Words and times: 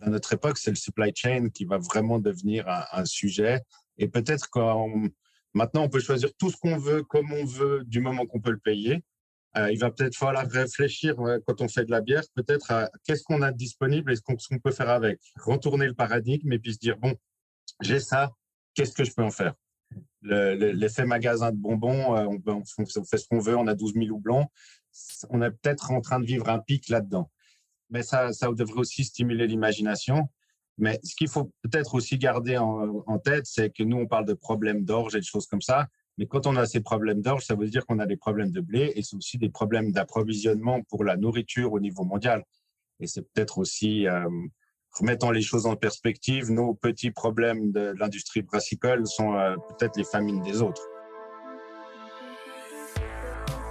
dans 0.00 0.10
notre 0.10 0.32
époque, 0.32 0.58
c'est 0.58 0.70
le 0.70 0.76
supply 0.76 1.12
chain 1.14 1.48
qui 1.50 1.64
va 1.64 1.78
vraiment 1.78 2.18
devenir 2.18 2.64
un, 2.92 3.04
sujet. 3.04 3.60
Et 3.98 4.08
peut-être 4.08 4.48
quand 4.50 4.88
maintenant 5.54 5.84
on 5.84 5.88
peut 5.88 6.00
choisir 6.00 6.30
tout 6.38 6.50
ce 6.50 6.56
qu'on 6.56 6.78
veut, 6.78 7.02
comme 7.02 7.32
on 7.32 7.44
veut, 7.44 7.82
du 7.84 8.00
moment 8.00 8.26
qu'on 8.26 8.40
peut 8.40 8.50
le 8.50 8.58
payer. 8.58 9.04
Euh, 9.56 9.70
il 9.70 9.78
va 9.78 9.90
peut-être 9.90 10.16
falloir 10.16 10.48
réfléchir 10.48 11.14
quand 11.46 11.60
on 11.60 11.68
fait 11.68 11.84
de 11.84 11.90
la 11.90 12.00
bière, 12.00 12.22
peut-être 12.34 12.70
à 12.70 12.90
qu'est-ce 13.04 13.22
qu'on 13.22 13.42
a 13.42 13.52
disponible 13.52 14.10
et 14.12 14.16
ce 14.16 14.22
qu'on 14.22 14.58
peut 14.58 14.70
faire 14.70 14.88
avec. 14.88 15.20
Retourner 15.36 15.86
le 15.86 15.94
paradigme 15.94 16.50
et 16.52 16.58
puis 16.58 16.72
se 16.72 16.78
dire 16.78 16.96
bon, 16.96 17.14
j'ai 17.82 18.00
ça, 18.00 18.32
qu'est-ce 18.74 18.94
que 18.94 19.04
je 19.04 19.12
peux 19.12 19.22
en 19.22 19.30
faire? 19.30 19.54
L'effet 20.22 21.04
magasin 21.04 21.50
de 21.50 21.56
bonbons, 21.56 22.16
euh, 22.16 22.26
on, 22.46 22.62
on, 22.78 23.04
fait 23.04 23.18
ce 23.18 23.28
qu'on 23.28 23.40
veut, 23.40 23.56
on 23.56 23.66
a 23.66 23.74
12 23.74 23.94
000 23.94 24.06
houblons. 24.06 24.46
On 25.28 25.42
est 25.42 25.50
peut-être 25.50 25.90
en 25.90 26.00
train 26.00 26.20
de 26.20 26.24
vivre 26.24 26.48
un 26.48 26.58
pic 26.58 26.88
là-dedans 26.88 27.30
mais 27.92 28.02
ça, 28.02 28.32
ça 28.32 28.50
devrait 28.50 28.80
aussi 28.80 29.04
stimuler 29.04 29.46
l'imagination. 29.46 30.28
Mais 30.78 30.98
ce 31.04 31.14
qu'il 31.14 31.28
faut 31.28 31.52
peut-être 31.62 31.94
aussi 31.94 32.18
garder 32.18 32.56
en, 32.56 33.18
tête, 33.18 33.44
c'est 33.46 33.70
que 33.70 33.82
nous, 33.82 33.98
on 33.98 34.06
parle 34.06 34.24
de 34.24 34.32
problèmes 34.32 34.84
d'orge 34.84 35.14
et 35.14 35.20
de 35.20 35.24
choses 35.24 35.46
comme 35.46 35.60
ça. 35.60 35.86
Mais 36.18 36.26
quand 36.26 36.46
on 36.46 36.56
a 36.56 36.66
ces 36.66 36.80
problèmes 36.80 37.20
d'orge, 37.20 37.44
ça 37.44 37.54
veut 37.54 37.68
dire 37.68 37.86
qu'on 37.86 37.98
a 37.98 38.06
des 38.06 38.16
problèmes 38.16 38.50
de 38.50 38.60
blé 38.60 38.92
et 38.96 39.02
c'est 39.02 39.16
aussi 39.16 39.38
des 39.38 39.50
problèmes 39.50 39.92
d'approvisionnement 39.92 40.82
pour 40.88 41.04
la 41.04 41.16
nourriture 41.16 41.72
au 41.72 41.80
niveau 41.80 42.04
mondial. 42.04 42.42
Et 43.00 43.06
c'est 43.06 43.22
peut-être 43.22 43.58
aussi, 43.58 44.06
euh, 44.06 44.28
remettant 44.92 45.30
les 45.30 45.42
choses 45.42 45.66
en 45.66 45.76
perspective, 45.76 46.50
nos 46.50 46.74
petits 46.74 47.10
problèmes 47.10 47.72
de 47.72 47.94
l'industrie 47.98 48.42
brassicole 48.42 49.06
sont 49.06 49.34
euh, 49.34 49.56
peut-être 49.68 49.96
les 49.96 50.04
famines 50.04 50.42
des 50.42 50.62
autres. 50.62 50.82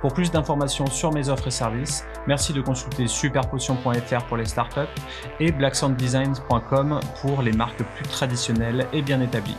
Pour 0.00 0.12
plus 0.12 0.30
d'informations 0.30 0.86
sur 0.86 1.12
mes 1.12 1.28
offres 1.28 1.48
et 1.48 1.52
services, 1.52 2.04
merci 2.26 2.52
de 2.52 2.60
consulter 2.60 3.06
superpotion.fr 3.06 4.24
pour 4.26 4.36
les 4.36 4.46
startups 4.46 4.80
et 5.40 5.52
blacksounddesigns.com 5.52 7.00
pour 7.20 7.42
les 7.42 7.52
marques 7.52 7.82
plus 7.96 8.08
traditionnelles 8.08 8.86
et 8.92 9.02
bien 9.02 9.20
établies. 9.20 9.56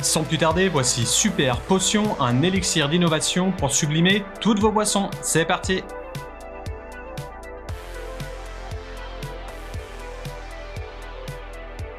Sans 0.00 0.24
plus 0.24 0.38
tarder, 0.38 0.68
voici 0.68 1.06
Super 1.06 1.60
Potion, 1.60 2.20
un 2.20 2.42
élixir 2.42 2.88
d'innovation 2.88 3.52
pour 3.52 3.70
sublimer 3.70 4.24
toutes 4.40 4.58
vos 4.58 4.72
boissons. 4.72 5.10
C'est 5.20 5.44
parti 5.44 5.82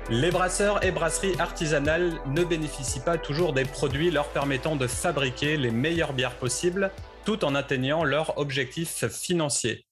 Les 0.09 0.31
brasseurs 0.31 0.83
et 0.83 0.91
brasseries 0.91 1.39
artisanales 1.39 2.19
ne 2.27 2.43
bénéficient 2.43 2.99
pas 2.99 3.17
toujours 3.17 3.53
des 3.53 3.63
produits 3.63 4.11
leur 4.11 4.27
permettant 4.27 4.75
de 4.75 4.85
fabriquer 4.85 5.55
les 5.55 5.71
meilleures 5.71 6.13
bières 6.13 6.35
possibles 6.35 6.91
tout 7.25 7.45
en 7.45 7.55
atteignant 7.55 8.03
leurs 8.03 8.37
objectifs 8.37 9.07
financiers. 9.07 9.85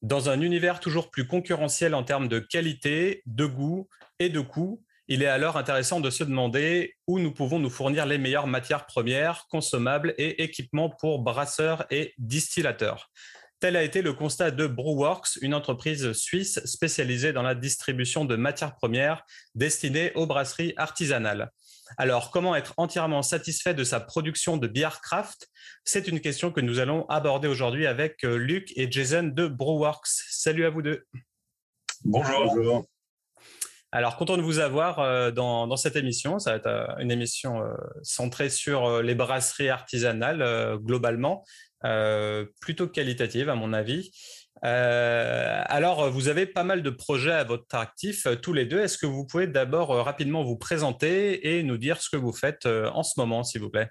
Dans 0.00 0.30
un 0.30 0.40
univers 0.40 0.80
toujours 0.80 1.10
plus 1.10 1.26
concurrentiel 1.26 1.94
en 1.94 2.02
termes 2.02 2.28
de 2.28 2.38
qualité, 2.38 3.22
de 3.26 3.46
goût 3.46 3.88
et 4.18 4.28
de 4.28 4.40
coût, 4.40 4.82
il 5.08 5.22
est 5.22 5.26
alors 5.26 5.56
intéressant 5.56 6.00
de 6.00 6.10
se 6.10 6.24
demander 6.24 6.94
où 7.06 7.18
nous 7.18 7.32
pouvons 7.32 7.58
nous 7.58 7.70
fournir 7.70 8.06
les 8.06 8.18
meilleures 8.18 8.46
matières 8.46 8.86
premières, 8.86 9.46
consommables 9.50 10.14
et 10.18 10.42
équipements 10.42 10.90
pour 10.90 11.20
brasseurs 11.20 11.86
et 11.90 12.14
distillateurs. 12.18 13.10
Tel 13.60 13.76
a 13.76 13.82
été 13.82 14.02
le 14.02 14.12
constat 14.12 14.50
de 14.52 14.66
Brewworks, 14.66 15.38
une 15.42 15.54
entreprise 15.54 16.12
suisse 16.12 16.64
spécialisée 16.64 17.32
dans 17.32 17.42
la 17.42 17.54
distribution 17.54 18.24
de 18.24 18.36
matières 18.36 18.76
premières 18.76 19.24
destinées 19.54 20.12
aux 20.14 20.26
brasseries 20.26 20.74
artisanales. 20.76 21.50
Alors, 21.96 22.30
comment 22.30 22.54
être 22.54 22.74
entièrement 22.76 23.22
satisfait 23.22 23.74
de 23.74 23.84
sa 23.84 24.00
production 24.00 24.56
de 24.56 24.66
bière 24.66 25.00
craft 25.00 25.48
C'est 25.84 26.08
une 26.08 26.20
question 26.20 26.52
que 26.52 26.60
nous 26.60 26.78
allons 26.78 27.06
aborder 27.08 27.48
aujourd'hui 27.48 27.86
avec 27.86 28.24
euh, 28.24 28.36
Luc 28.36 28.72
et 28.76 28.90
Jason 28.90 29.24
de 29.24 29.46
Brewworks. 29.46 30.06
Salut 30.06 30.66
à 30.66 30.70
vous 30.70 30.82
deux. 30.82 31.06
Bonjour. 32.04 32.84
Alors, 33.90 34.16
content 34.16 34.36
de 34.36 34.42
vous 34.42 34.58
avoir 34.58 34.98
euh, 34.98 35.30
dans, 35.30 35.76
cette 35.76 35.96
émission. 35.96 36.38
Ça 36.38 36.50
va 36.50 36.56
être 36.56 36.66
euh, 36.66 36.86
une 36.98 37.10
émission 37.10 37.62
centrée 38.02 38.50
sur 38.50 39.02
les 39.02 39.14
brasseries 39.14 39.70
artisanales 39.70 40.78
globalement, 40.78 41.44
plutôt 42.60 42.88
qualitative 42.88 43.48
à 43.48 43.54
mon 43.54 43.72
avis. 43.72 44.10
Euh, 44.64 45.62
alors, 45.66 46.10
vous 46.10 46.28
avez 46.28 46.46
pas 46.46 46.64
mal 46.64 46.82
de 46.82 46.90
projets 46.90 47.32
à 47.32 47.44
votre 47.44 47.74
actif, 47.74 48.26
euh, 48.26 48.36
tous 48.36 48.52
les 48.52 48.66
deux. 48.66 48.80
Est-ce 48.80 48.98
que 48.98 49.06
vous 49.06 49.24
pouvez 49.24 49.46
d'abord 49.46 49.90
euh, 49.90 50.02
rapidement 50.02 50.42
vous 50.42 50.56
présenter 50.56 51.56
et 51.56 51.62
nous 51.62 51.76
dire 51.76 52.00
ce 52.00 52.10
que 52.10 52.16
vous 52.16 52.32
faites 52.32 52.66
en 52.66 53.02
ce 53.02 53.18
moment, 53.20 53.44
s'il 53.44 53.60
vous 53.60 53.70
plaît? 53.70 53.90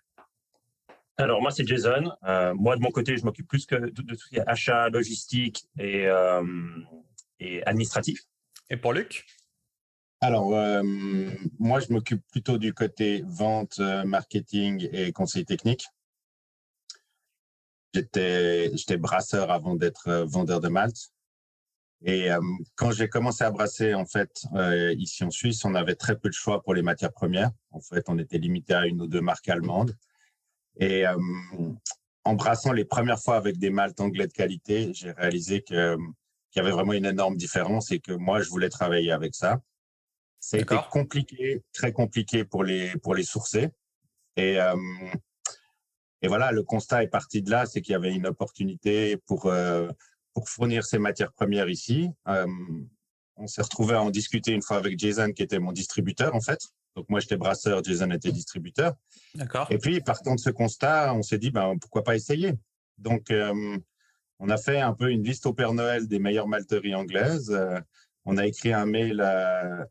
Alors, 1.18 1.42
moi, 1.42 1.52
c'est 1.52 1.66
Jason. 1.66 2.12
moi, 2.56 2.76
de 2.76 2.82
mon 2.82 2.92
côté, 2.92 3.18
je 3.18 3.26
m'occupe 3.26 3.48
plus 3.48 3.66
que 3.66 3.76
de, 3.76 3.90
tout 3.90 4.16
ce 4.16 4.30
qui 4.30 4.36
est 4.36 4.48
achat, 4.48 4.90
logistique 4.90 5.66
et, 5.80 6.08
et 7.40 7.66
administratif. 7.66 8.20
Et 8.70 8.78
pour 8.78 8.94
Luc? 8.94 9.26
Alors, 10.22 10.52
moi, 11.58 11.80
je 11.80 11.92
m'occupe 11.92 12.22
plutôt 12.32 12.60
du 12.60 12.72
côté 12.74 13.24
vente, 13.26 13.80
marketing 13.80 14.88
et 14.92 15.12
conseil 15.12 15.44
technique. 15.44 15.88
J'étais 17.94 18.98
brasseur 18.98 19.52
avant 19.52 19.76
d'être 19.76 20.08
euh, 20.08 20.26
vendeur 20.26 20.60
de 20.60 20.68
malt. 20.68 20.96
Et 22.04 22.32
euh, 22.32 22.40
quand 22.76 22.92
j'ai 22.92 23.08
commencé 23.08 23.44
à 23.44 23.50
brasser, 23.50 23.96
en 23.96 24.06
fait, 24.06 24.30
euh, 24.54 24.94
ici 24.98 25.24
en 25.24 25.32
Suisse, 25.32 25.66
on 25.66 25.74
avait 25.74 25.96
très 25.96 26.18
peu 26.18 26.30
de 26.30 26.34
choix 26.34 26.62
pour 26.62 26.76
les 26.76 26.84
matières 26.84 27.12
premières. 27.12 27.52
En 27.72 27.80
fait, 27.80 28.06
on 28.08 28.20
était 28.20 28.38
limité 28.38 28.74
à 28.76 28.86
une 28.86 29.02
ou 29.02 29.08
deux 29.08 29.22
marques 29.22 29.50
allemandes. 29.50 29.96
Et 30.80 31.06
en 32.24 32.36
brassant 32.36 32.72
les 32.72 32.86
premières 32.86 33.20
fois 33.20 33.36
avec 33.36 33.58
des 33.58 33.72
maltes 33.72 34.00
anglais 34.00 34.28
de 34.28 34.32
qualité, 34.32 34.92
j'ai 34.94 35.10
réalisé 35.10 35.64
qu'il 35.64 35.98
y 36.56 36.60
avait 36.60 36.70
vraiment 36.70 36.94
une 36.94 37.08
énorme 37.08 37.36
différence 37.36 37.92
et 37.92 38.00
que 38.00 38.12
moi, 38.12 38.42
je 38.42 38.50
voulais 38.50 38.70
travailler 38.70 39.12
avec 39.12 39.34
ça. 39.34 39.60
C'était 40.40 40.76
compliqué, 40.92 41.64
très 41.74 41.92
compliqué 41.92 42.44
pour 42.44 42.64
les, 42.64 42.92
pour 42.98 43.16
les 43.16 43.24
sourcer. 43.24 43.70
Et 44.36 44.60
et 46.22 46.28
voilà, 46.28 46.52
le 46.52 46.64
constat 46.64 47.04
est 47.04 47.08
parti 47.08 47.42
de 47.42 47.52
là, 47.52 47.66
c'est 47.66 47.82
qu'il 47.82 47.94
y 47.94 47.96
avait 47.96 48.14
une 48.14 48.26
opportunité 48.26 49.18
pour, 49.18 49.46
euh, 49.46 49.88
pour 50.34 50.50
fournir 50.50 50.86
ces 50.86 50.98
matières 50.98 51.32
premières 51.32 51.70
ici. 51.70 52.10
Euh, 52.28 52.48
on 53.36 53.46
s'est 53.46 53.62
retrouvé 53.62 53.96
à 53.96 54.02
en 54.02 54.10
discuter 54.10 54.52
une 54.52 54.64
fois 54.64 54.78
avec 54.78 54.98
Jason, 54.98 55.32
qui 55.32 55.44
était 55.44 55.60
mon 55.60 55.72
distributeur, 55.72 56.34
en 56.34 56.42
fait. 56.42 56.60
Donc, 56.96 57.08
moi, 57.10 57.20
j'étais 57.20 57.38
brasseur, 57.38 57.84
Jason 57.84 58.10
était 58.10 58.32
distributeur. 58.32 58.96
D'accord. 59.36 59.68
Et 59.70 59.78
puis, 59.78 60.02
partant 60.02 60.34
de 60.34 60.40
ce 60.40 60.50
constat, 60.50 61.14
on 61.14 61.22
s'est 61.22 61.38
dit, 61.38 61.52
ben, 61.52 61.78
pourquoi 61.80 62.04
pas 62.04 62.16
essayer? 62.16 62.54
Donc, 62.98 63.30
euh, 63.30 63.78
on 64.40 64.50
a 64.50 64.58
fait 64.58 64.80
un 64.80 64.94
peu 64.94 65.12
une 65.12 65.24
liste 65.24 65.46
au 65.46 65.54
Père 65.54 65.74
Noël 65.74 66.08
des 66.08 66.18
meilleures 66.18 66.48
malteries 66.48 66.96
anglaises. 66.96 67.56
on 68.26 68.38
a 68.38 68.48
écrit 68.48 68.74
un 68.74 68.88
mail 68.88 69.22
à, 69.22 69.86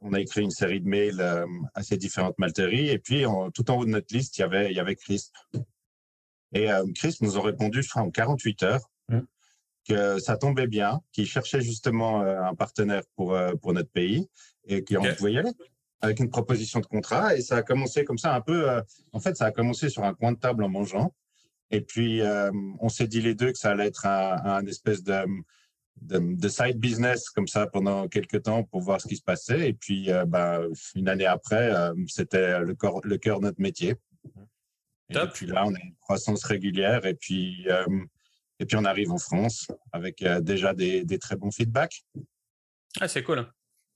on 0.00 0.12
a 0.12 0.20
écrit 0.20 0.42
une 0.42 0.50
série 0.50 0.80
de 0.80 0.88
mails 0.88 1.20
euh, 1.20 1.46
à 1.74 1.82
ces 1.82 1.96
différentes 1.96 2.38
malteries. 2.38 2.88
Et 2.88 2.98
puis, 2.98 3.24
tout 3.54 3.70
en 3.70 3.76
haut 3.76 3.84
de 3.84 3.90
notre 3.90 4.14
liste, 4.14 4.38
il 4.38 4.40
y 4.40 4.44
avait, 4.44 4.70
il 4.70 4.76
y 4.76 4.80
avait 4.80 4.96
Crisp. 4.96 5.34
Et 6.52 6.70
euh, 6.70 6.84
Crisp 6.94 7.22
nous 7.22 7.36
a 7.36 7.42
répondu, 7.42 7.82
je 7.82 7.88
crois, 7.88 8.02
en 8.02 8.10
48 8.10 8.62
heures, 8.62 8.90
mm. 9.08 9.20
que 9.88 10.18
ça 10.18 10.36
tombait 10.36 10.66
bien, 10.66 11.00
qu'il 11.12 11.26
cherchait 11.26 11.60
justement 11.60 12.22
euh, 12.22 12.40
un 12.42 12.54
partenaire 12.54 13.02
pour, 13.14 13.38
pour 13.60 13.72
notre 13.72 13.90
pays 13.90 14.28
et 14.66 14.82
qu'on 14.82 15.02
pouvait 15.14 15.32
y 15.32 15.38
aller 15.38 15.52
avec 16.02 16.18
une 16.18 16.30
proposition 16.30 16.80
de 16.80 16.86
contrat. 16.86 17.36
Et 17.36 17.42
ça 17.42 17.56
a 17.56 17.62
commencé 17.62 18.04
comme 18.04 18.18
ça 18.18 18.34
un 18.34 18.40
peu. 18.40 18.68
en 19.12 19.20
fait, 19.20 19.36
ça 19.36 19.46
a 19.46 19.50
commencé 19.52 19.90
sur 19.90 20.02
un 20.04 20.14
coin 20.14 20.32
de 20.32 20.38
table 20.38 20.64
en 20.64 20.68
mangeant. 20.70 21.14
Et 21.70 21.82
puis, 21.82 22.22
on 22.80 22.88
s'est 22.88 23.06
dit 23.06 23.20
les 23.20 23.34
deux 23.34 23.52
que 23.52 23.58
ça 23.58 23.72
allait 23.72 23.88
être 23.88 24.06
un 24.06 24.64
espèce 24.64 25.02
de 25.02 25.26
de, 26.00 26.48
side 26.48 26.78
business 26.78 27.28
comme 27.30 27.46
ça 27.46 27.66
pendant 27.66 28.08
quelques 28.08 28.42
temps 28.42 28.64
pour 28.64 28.80
voir 28.80 29.00
ce 29.00 29.08
qui 29.08 29.16
se 29.16 29.22
passait. 29.22 29.68
Et 29.68 29.72
puis, 29.72 30.10
euh, 30.10 30.24
bah, 30.24 30.60
une 30.94 31.08
année 31.08 31.26
après, 31.26 31.72
euh, 31.72 31.94
c'était 32.08 32.60
le, 32.60 32.76
le 33.04 33.18
cœur 33.18 33.40
de 33.40 33.44
notre 33.44 33.60
métier. 33.60 33.96
Et 35.10 35.18
puis 35.34 35.46
là, 35.46 35.66
on 35.66 35.74
a 35.74 35.80
une 35.82 35.94
croissance 36.00 36.44
régulière 36.44 37.04
et 37.04 37.14
puis, 37.14 37.66
euh, 37.68 37.84
et 38.60 38.66
puis 38.66 38.76
on 38.76 38.84
arrive 38.84 39.10
en 39.10 39.18
France 39.18 39.66
avec 39.92 40.24
déjà 40.42 40.72
des, 40.72 41.04
des, 41.04 41.18
très 41.18 41.34
bons 41.34 41.50
feedbacks. 41.50 42.04
Ah, 43.00 43.08
c'est 43.08 43.24
cool. 43.24 43.44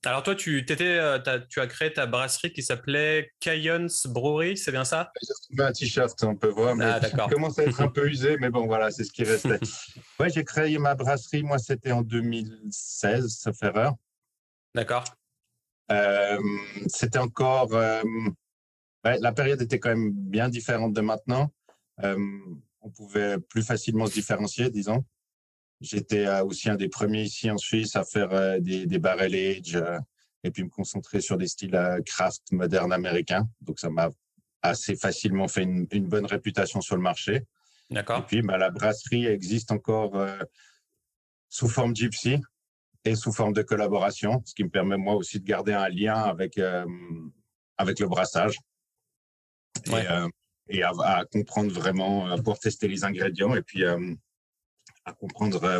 Alors 0.03 0.21
toi, 0.21 0.35
tu, 0.35 0.59
étais, 0.59 0.75
euh, 0.81 1.19
tu 1.49 1.59
as 1.59 1.67
créé 1.67 1.91
ta 1.91 2.05
brasserie 2.05 2.53
qui 2.53 2.61
s'appelait 2.61 3.31
Cayons 3.39 3.87
Brewery, 4.05 4.55
c'est 4.55 4.71
bien 4.71 4.85
ça? 4.85 5.11
J'ai 5.21 5.33
retrouvé 5.33 5.69
un 5.69 5.71
t-shirt, 5.71 6.23
on 6.23 6.35
peut 6.35 6.49
voir, 6.49 6.75
mais 6.75 6.85
ah, 6.85 6.99
commence 7.31 7.57
à 7.57 7.63
être 7.63 7.81
un 7.81 7.87
peu 7.87 8.07
usé, 8.07 8.37
mais 8.37 8.49
bon, 8.51 8.67
voilà, 8.67 8.91
c'est 8.91 9.03
ce 9.03 9.11
qui 9.11 9.23
restait. 9.23 9.59
ouais, 10.19 10.29
j'ai 10.29 10.43
créé 10.43 10.77
ma 10.77 10.93
brasserie, 10.93 11.41
moi, 11.41 11.57
c'était 11.57 11.91
en 11.91 12.03
2016, 12.03 13.27
ça 13.29 13.51
fait 13.51 13.67
erreur. 13.67 13.95
D'accord. 14.75 15.05
Euh, 15.91 16.39
c'était 16.87 17.19
encore... 17.19 17.73
Euh, 17.73 18.03
la 19.03 19.31
période 19.31 19.61
était 19.61 19.79
quand 19.79 19.89
même 19.89 20.11
bien 20.11 20.49
différente 20.49 20.93
de 20.93 21.01
maintenant. 21.01 21.51
on 22.01 22.89
pouvait 22.95 23.39
plus 23.39 23.63
facilement 23.63 24.05
se 24.05 24.13
différencier, 24.13 24.69
disons. 24.69 25.03
J'étais 25.81 26.27
aussi 26.41 26.69
un 26.69 26.75
des 26.75 26.89
premiers 26.89 27.23
ici 27.23 27.51
en 27.51 27.57
Suisse 27.57 27.95
à 27.95 28.03
faire 28.03 28.61
des, 28.61 28.85
des 28.85 28.99
barrel 28.99 29.35
age 29.35 29.77
et 30.43 30.51
puis 30.51 30.63
me 30.63 30.69
concentrer 30.69 31.21
sur 31.21 31.37
des 31.37 31.47
styles 31.47 31.77
craft 32.05 32.51
modernes 32.51 32.93
américains. 32.93 33.47
Donc 33.61 33.79
ça 33.79 33.89
m'a 33.89 34.09
assez 34.61 34.95
facilement 34.95 35.47
fait 35.47 35.63
une, 35.63 36.07
bonne 36.07 36.25
réputation 36.25 36.81
sur 36.81 36.95
le 36.95 37.01
marché. 37.01 37.43
D'accord. 37.89 38.19
Et 38.19 38.21
puis 38.23 38.41
bah, 38.41 38.57
la 38.57 38.69
brasserie 38.69 39.25
existe 39.25 39.71
encore 39.71 40.25
sous 41.49 41.67
forme 41.67 41.95
gypsy 41.95 42.37
et 43.03 43.15
sous 43.15 43.31
forme 43.31 43.53
de 43.53 43.61
collaboration, 43.61 44.41
ce 44.45 44.55
qui 44.55 44.63
me 44.63 44.69
permet 44.69 44.97
moi 44.97 45.15
aussi 45.15 45.39
de 45.39 45.45
garder 45.45 45.73
un 45.73 45.89
lien 45.89 46.15
avec 46.15 46.59
avec 47.77 47.99
le 47.99 48.07
brassage 48.07 48.57
et, 50.67 50.81
à, 50.81 50.91
à, 51.03 51.25
comprendre 51.25 51.71
vraiment 51.71 52.41
pour 52.41 52.57
tester 52.57 52.87
les 52.87 53.03
ingrédients 53.03 53.55
et 53.55 53.61
puis 53.61 53.83
à 55.05 55.13
comprendre 55.13 55.79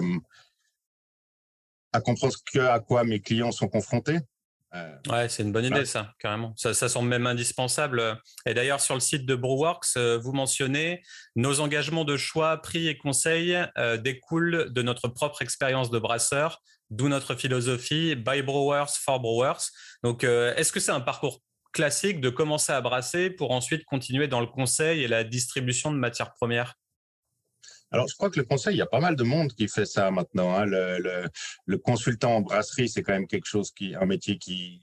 à 1.95 2.01
comprendre 2.01 2.35
que, 2.51 2.59
à 2.59 2.79
quoi 2.79 3.03
mes 3.03 3.21
clients 3.21 3.51
sont 3.51 3.67
confrontés. 3.67 4.19
Euh, 4.73 4.95
ouais, 5.09 5.29
c'est 5.29 5.43
une 5.43 5.53
bonne 5.53 5.63
idée, 5.63 5.85
ça, 5.85 6.13
carrément. 6.19 6.53
Ça, 6.57 6.73
ça, 6.73 6.89
semble 6.89 7.07
même 7.07 7.25
indispensable. 7.25 8.19
Et 8.45 8.53
d'ailleurs, 8.53 8.81
sur 8.81 8.93
le 8.93 8.99
site 8.99 9.25
de 9.25 9.35
Brewworks, 9.35 9.95
euh, 9.95 10.19
vous 10.21 10.33
mentionnez 10.33 11.01
nos 11.37 11.61
engagements 11.61 12.03
de 12.03 12.17
choix, 12.17 12.57
prix 12.57 12.89
et 12.89 12.97
conseils 12.97 13.57
euh, 13.77 13.95
découlent 13.95 14.73
de 14.73 14.81
notre 14.81 15.07
propre 15.07 15.41
expérience 15.41 15.89
de 15.89 15.99
brasseur, 15.99 16.61
d'où 16.89 17.07
notre 17.07 17.35
philosophie 17.35 18.15
by 18.15 18.41
Brewers 18.41 18.91
for 18.99 19.21
Brewers. 19.21 19.69
Donc, 20.03 20.25
est-ce 20.25 20.73
que 20.73 20.81
c'est 20.81 20.91
un 20.91 21.01
parcours 21.01 21.41
classique 21.71 22.19
de 22.19 22.29
commencer 22.29 22.73
à 22.73 22.81
brasser 22.81 23.29
pour 23.29 23.51
ensuite 23.51 23.85
continuer 23.85 24.27
dans 24.27 24.41
le 24.41 24.47
conseil 24.47 25.03
et 25.03 25.07
la 25.07 25.23
distribution 25.23 25.91
de 25.91 25.97
matières 25.97 26.33
premières? 26.33 26.75
Alors, 27.95 28.09
je 28.09 28.15
crois 28.15 28.29
que 28.29 28.37
le 28.37 28.45
conseil, 28.45 28.75
il 28.75 28.79
y 28.79 28.81
a 28.81 28.87
pas 28.87 28.99
mal 28.99 29.15
de 29.15 29.23
monde 29.23 29.53
qui 29.53 29.69
fait 29.69 29.85
ça 29.85 30.11
maintenant. 30.11 30.53
Hein. 30.53 30.65
Le, 30.65 31.77
consultant 31.77 32.35
en 32.35 32.41
brasserie, 32.41 32.89
c'est 32.89 33.03
quand 33.03 33.13
même 33.13 33.25
quelque 33.25 33.45
chose 33.45 33.71
qui, 33.71 33.95
un 33.95 34.05
métier 34.05 34.37
qui, 34.37 34.81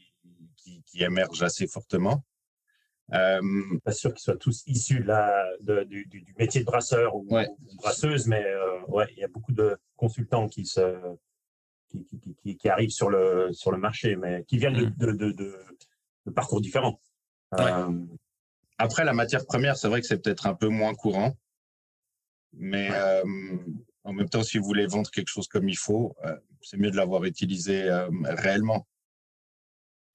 qui, 0.57 1.03
émerge 1.03 1.43
assez 1.43 1.67
fortement. 1.67 2.25
Euh, 3.13 3.41
pas 3.85 3.93
sûr 3.93 4.15
qu'ils 4.15 4.23
soient 4.23 4.39
tous 4.39 4.63
issus 4.67 5.05
du, 5.61 6.35
métier 6.39 6.63
de 6.63 6.65
brasseur 6.65 7.15
ou, 7.15 7.29
brasseuse, 7.75 8.27
mais 8.29 8.43
euh, 8.47 8.81
ouais, 8.89 9.07
il 9.11 9.19
y 9.19 9.25
a 9.25 9.29
beaucoup 9.29 9.53
de 9.53 9.77
consultants 9.97 10.49
qui 10.49 10.65
se 10.65 10.97
qui, 11.91 12.69
arrivent 12.71 12.89
sur 12.89 13.11
le 13.11 13.53
sur 13.53 13.73
le 13.73 13.79
marché, 13.79 14.17
mais 14.17 14.45
qui 14.45 14.57
viennent 14.57 14.95
de, 14.97 15.13
mm. 15.13 15.33
de, 15.35 16.31
parcours 16.35 16.63
différents. 16.63 16.99
Euh, 17.61 17.93
Après, 18.79 19.05
la 19.05 19.13
matière 19.13 19.45
première, 19.45 19.77
c'est 19.77 19.89
vrai 19.89 20.01
que 20.01 20.07
c'est 20.07 20.23
peut-être 20.23 20.47
un 20.47 20.55
peu 20.55 20.69
moins 20.69 20.95
courant. 20.95 21.37
Mais 22.55 22.91
euh, 22.93 23.23
en 24.05 24.13
même 24.13 24.29
temps, 24.29 24.43
si 24.43 24.59
vous 24.59 24.65
voulez 24.65 24.87
vendre 24.87 25.11
quelque 25.11 25.29
chose 25.29 25.49
comme 25.49 25.69
il 25.69 25.77
faut, 25.77 26.15
euh, 26.25 26.37
c'est 26.61 26.77
mieux 26.77 26.91
de 26.91 26.97
l'avoir 26.97 27.25
utilisé 27.25 27.83
euh, 27.83 28.09
réellement. 28.25 28.87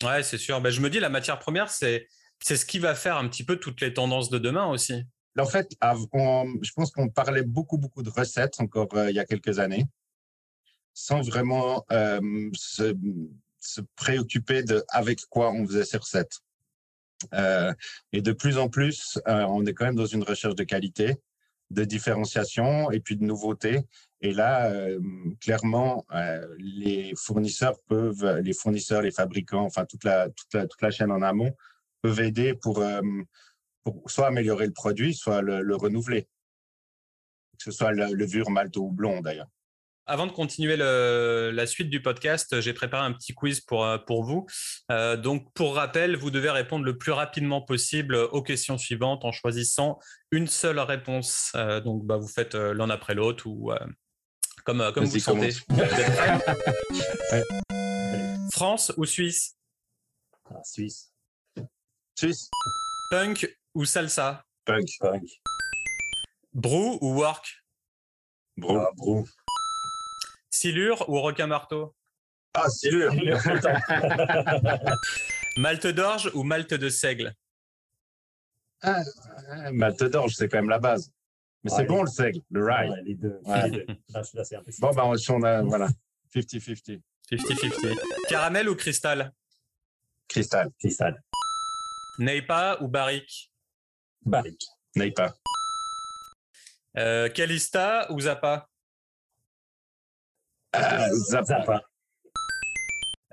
Ouais, 0.03 0.23
c'est 0.23 0.37
sûr. 0.37 0.61
Ben, 0.61 0.69
je 0.69 0.81
me 0.81 0.89
dis, 0.89 0.99
la 0.99 1.09
matière 1.09 1.39
première, 1.39 1.69
c'est 1.69 2.07
c'est 2.39 2.55
ce 2.55 2.67
qui 2.67 2.77
va 2.77 2.93
faire 2.93 3.17
un 3.17 3.27
petit 3.27 3.43
peu 3.43 3.55
toutes 3.55 3.81
les 3.81 3.93
tendances 3.93 4.29
de 4.29 4.37
demain 4.37 4.67
aussi. 4.67 5.03
En 5.39 5.47
fait, 5.47 5.71
je 5.81 6.71
pense 6.75 6.91
qu'on 6.91 7.09
parlait 7.09 7.41
beaucoup, 7.41 7.79
beaucoup 7.79 8.03
de 8.03 8.11
recettes 8.11 8.59
encore 8.59 8.89
il 8.93 9.15
y 9.15 9.19
a 9.19 9.25
quelques 9.25 9.57
années, 9.57 9.85
sans 10.93 11.21
vraiment 11.21 11.83
se, 11.89 12.95
se, 13.59 13.81
préoccuper 13.95 14.61
de 14.61 14.83
avec 14.89 15.21
quoi 15.29 15.51
on 15.51 15.65
faisait 15.65 15.85
ces 15.85 15.97
recettes. 15.97 16.39
et 17.33 18.21
de 18.21 18.31
plus 18.33 18.59
en 18.59 18.69
plus, 18.69 19.19
on 19.25 19.65
est 19.65 19.73
quand 19.73 19.85
même 19.85 19.95
dans 19.95 20.05
une 20.05 20.23
recherche 20.23 20.55
de 20.55 20.63
qualité 20.63 21.17
de 21.69 21.83
différenciation 21.83 22.91
et 22.91 22.99
puis 22.99 23.17
de 23.17 23.23
nouveauté. 23.23 23.81
Et 24.21 24.33
là, 24.33 24.71
euh, 24.71 24.99
clairement, 25.41 26.05
euh, 26.13 26.47
les 26.57 27.13
fournisseurs 27.15 27.79
peuvent, 27.87 28.39
les 28.39 28.53
fournisseurs, 28.53 29.01
les 29.01 29.11
fabricants, 29.11 29.65
enfin 29.65 29.85
toute 29.85 30.03
la, 30.03 30.29
toute 30.29 30.53
la, 30.53 30.67
toute 30.67 30.81
la 30.81 30.91
chaîne 30.91 31.11
en 31.11 31.21
amont 31.21 31.53
peuvent 32.01 32.21
aider 32.21 32.53
pour, 32.53 32.79
euh, 32.79 33.01
pour 33.83 34.09
soit 34.09 34.27
améliorer 34.27 34.65
le 34.65 34.73
produit, 34.73 35.13
soit 35.13 35.41
le, 35.41 35.61
le 35.61 35.75
renouveler. 35.75 36.23
Que 37.57 37.63
ce 37.63 37.71
soit 37.71 37.91
le 37.91 38.13
levure, 38.13 38.49
malt 38.49 38.75
ou 38.77 38.91
blond 38.91 39.21
d'ailleurs. 39.21 39.49
Avant 40.09 40.25
de 40.25 40.31
continuer 40.31 40.77
la 40.77 41.67
suite 41.67 41.89
du 41.89 42.01
podcast, 42.01 42.61
j'ai 42.61 42.71
préparé 42.71 43.05
un 43.05 43.11
petit 43.11 43.33
quiz 43.33 43.59
pour, 43.59 43.83
euh, 43.83 43.97
pour 43.97 44.23
vous. 44.23 44.45
Euh, 44.89 45.17
donc, 45.17 45.51
pour 45.53 45.75
rappel, 45.75 46.15
vous 46.15 46.31
devez 46.31 46.49
répondre 46.49 46.85
le 46.85 46.97
plus 46.97 47.11
rapidement 47.11 47.61
possible 47.61 48.15
aux 48.15 48.41
questions 48.41 48.77
suivantes 48.77 49.25
en 49.25 49.33
choisissant 49.33 49.99
une 50.31 50.47
seule 50.47 50.79
réponse. 50.79 51.51
Euh, 51.55 51.81
donc, 51.81 52.05
bah, 52.05 52.15
vous 52.15 52.29
faites 52.29 52.55
l'un 52.55 52.89
après 52.89 53.15
l'autre 53.15 53.47
ou 53.47 53.73
comme, 54.63 54.93
comme 54.93 55.03
vous 55.03 55.19
sentez. 55.19 55.49
France 58.53 58.93
ou 58.95 59.03
Suisse? 59.03 59.57
Ah, 60.49 60.63
Suisse. 60.63 61.11
Suisse. 62.17 62.49
Punk 63.11 63.45
ou 63.75 63.83
salsa? 63.83 64.45
Punk. 64.63 64.87
Punk. 65.01 65.23
Brew 66.53 66.97
ou 67.01 67.13
work? 67.13 67.61
Brew. 68.55 68.79
Ah, 68.79 68.89
brew. 68.95 69.25
Silure 70.57 71.07
ou 71.07 71.21
requin-marteau 71.21 71.95
Ah, 72.55 72.67
silure 72.69 73.13
Malte 75.57 75.87
d'orge 75.87 76.31
ou 76.33 76.43
malte 76.43 76.73
de 76.73 76.89
seigle? 76.89 77.35
Ah, 78.81 79.03
Malte 79.71 80.05
d'orge, 80.05 80.33
c'est 80.35 80.49
quand 80.49 80.57
même 80.57 80.69
la 80.69 80.79
base. 80.79 81.11
Mais 81.63 81.69
c'est 81.69 81.85
bon 81.85 82.01
le 82.01 82.09
seigle, 82.09 82.41
le 82.49 82.65
rye. 82.65 82.89
les 83.03 83.13
deux. 83.13 83.39
bon, 83.43 84.91
ben, 84.93 85.03
on 85.03 85.43
a, 85.43 85.61
voilà, 85.61 85.89
50-50. 86.33 87.01
50-50. 87.31 87.99
Caramel 88.27 88.67
ou 88.69 88.75
cristal? 88.75 89.31
Cristal. 90.27 90.71
Cristal. 90.79 91.21
Neipa 92.17 92.79
ou 92.81 92.87
barrique? 92.87 93.51
Barrique. 94.25 94.65
Neipa. 94.95 95.35
Euh, 96.97 97.29
Calista 97.29 98.11
ou 98.11 98.21
Zappa? 98.21 98.67
Euh, 100.77 101.43
Zappa. 101.43 101.81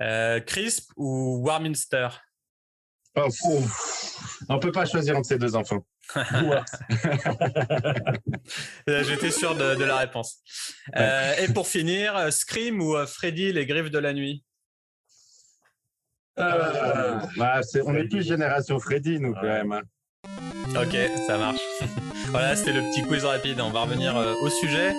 Euh, 0.00 0.40
Crisp 0.40 0.90
ou 0.96 1.40
Warminster? 1.44 2.08
Oh, 3.16 3.28
On 4.48 4.58
peut 4.58 4.72
pas 4.72 4.86
choisir 4.86 5.16
entre 5.16 5.28
ces 5.28 5.38
deux 5.38 5.54
enfants. 5.54 5.86
J'étais 8.86 9.30
sûr 9.30 9.54
de, 9.54 9.84
la 9.84 9.98
réponse. 9.98 10.38
Euh, 10.96 11.34
et 11.36 11.46
pour 11.52 11.68
finir, 11.68 12.32
Scream 12.32 12.82
ou 12.82 12.96
Freddy, 13.06 13.52
les 13.52 13.66
griffes 13.66 13.90
de 13.90 13.98
la 13.98 14.12
nuit? 14.12 14.42
Bah, 16.36 17.60
On 17.84 17.94
est 17.94 18.08
plus 18.08 18.26
génération 18.26 18.80
Freddy, 18.80 19.20
nous, 19.20 19.34
quand 19.34 19.42
même. 19.42 19.70
Hein. 19.72 19.82
Ok, 20.70 20.96
ça 21.28 21.38
marche. 21.38 21.60
voilà, 22.30 22.56
c'était 22.56 22.72
le 22.72 22.80
petit 22.80 23.02
quiz 23.02 23.24
rapide. 23.24 23.60
On 23.60 23.70
va 23.70 23.82
revenir 23.82 24.16
au 24.16 24.48
sujet. 24.48 24.92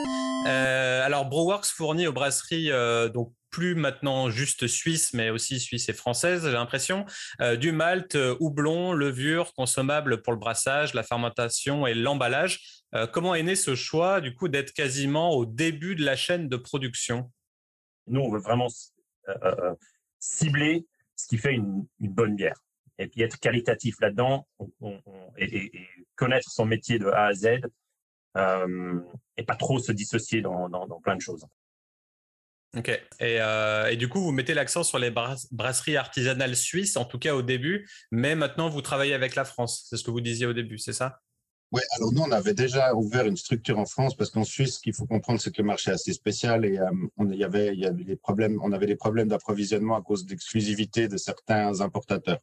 Euh, 0.45 1.03
alors, 1.03 1.25
Brewworks 1.25 1.65
fournit 1.65 2.07
aux 2.07 2.13
brasseries, 2.13 2.71
euh, 2.71 3.09
donc 3.09 3.33
plus 3.49 3.73
maintenant 3.73 4.29
juste 4.29 4.67
suisse, 4.67 5.13
mais 5.13 5.29
aussi 5.29 5.59
suisse 5.59 5.87
et 5.87 5.93
française, 5.93 6.43
j'ai 6.43 6.51
l'impression, 6.51 7.05
euh, 7.41 7.55
du 7.55 7.71
malt, 7.71 8.17
houblon, 8.39 8.91
levure, 8.91 9.53
consommable 9.53 10.21
pour 10.21 10.33
le 10.33 10.39
brassage, 10.39 10.93
la 10.93 11.03
fermentation 11.03 11.87
et 11.87 11.93
l'emballage. 11.93 12.83
comment 13.11 13.35
est 13.35 13.43
né 13.43 13.55
ce 13.55 13.75
choix, 13.75 14.21
du 14.21 14.33
coup, 14.33 14.47
d'être 14.47 14.71
quasiment 14.71 15.31
au 15.31 15.45
début 15.45 15.95
de 15.95 16.03
la 16.05 16.15
chaîne 16.15 16.47
de 16.47 16.57
production? 16.57 17.31
Nous, 18.07 18.21
on 18.21 18.29
veut 18.29 18.39
vraiment 18.39 18.67
cibler 20.19 20.85
ce 21.15 21.27
qui 21.27 21.37
fait 21.37 21.53
une, 21.53 21.85
bonne 21.99 22.35
bière 22.35 22.61
et 22.97 23.07
puis 23.07 23.21
être 23.21 23.39
qualitatif 23.39 23.95
là-dedans 23.99 24.47
et, 25.37 25.71
connaître 26.15 26.49
son 26.49 26.65
métier 26.65 26.99
de 26.99 27.07
A 27.07 27.25
à 27.25 27.33
Z 27.33 27.59
et 28.35 29.43
pas 29.43 29.55
trop 29.55 29.79
se 29.79 29.91
dissocier 29.91 30.41
dans, 30.41 30.69
dans, 30.69 30.99
plein 31.01 31.15
de 31.15 31.21
choses. 31.21 31.45
Ok. 32.75 32.89
Et, 32.89 33.01
euh, 33.39 33.87
et, 33.87 33.95
du 33.95 34.09
coup, 34.09 34.19
vous 34.19 34.31
mettez 34.31 34.53
l'accent 34.53 34.83
sur 34.83 34.99
les 34.99 35.11
brasseries 35.51 35.95
artisanales 35.95 36.55
suisses, 36.55 36.97
en 36.97 37.05
tout 37.05 37.19
cas 37.19 37.33
au 37.33 37.41
début, 37.41 37.89
mais 38.11 38.35
maintenant 38.35 38.69
vous 38.69 38.81
travaillez 38.81 39.13
avec 39.13 39.35
la 39.35 39.45
France. 39.45 39.85
C'est 39.89 39.97
ce 39.97 40.03
que 40.03 40.11
vous 40.11 40.21
disiez 40.21 40.45
au 40.45 40.53
début, 40.53 40.77
c'est 40.77 40.93
ça? 40.93 41.21
Oui, 41.71 41.81
alors 41.97 42.13
nous, 42.13 42.21
on 42.21 42.31
avait 42.31 42.53
déjà 42.53 42.93
ouvert 42.93 43.25
une 43.25 43.37
structure 43.37 43.79
en 43.79 43.85
France 43.85 44.15
parce 44.15 44.29
qu'en 44.29 44.43
Suisse, 44.43 44.75
ce 44.75 44.79
qu'il 44.79 44.93
faut 44.93 45.05
comprendre, 45.05 45.41
c'est 45.41 45.51
que 45.51 45.61
le 45.61 45.67
marché 45.67 45.89
est 45.89 45.95
assez 45.95 46.13
spécial 46.13 46.63
et 46.63 46.77
euh, 46.77 46.89
on, 47.17 47.29
y 47.31 47.43
avait, 47.43 47.73
il 47.73 47.79
y 47.79 47.85
avait 47.85 48.03
des 48.03 48.15
problèmes, 48.15 48.59
on 48.61 48.71
avait 48.71 48.85
des 48.85 48.95
problèmes 48.95 49.29
d'approvisionnement 49.29 49.95
à 49.95 50.01
cause 50.01 50.25
d'exclusivité 50.25 51.07
de 51.07 51.17
certains 51.17 51.81
importateurs. 51.81 52.39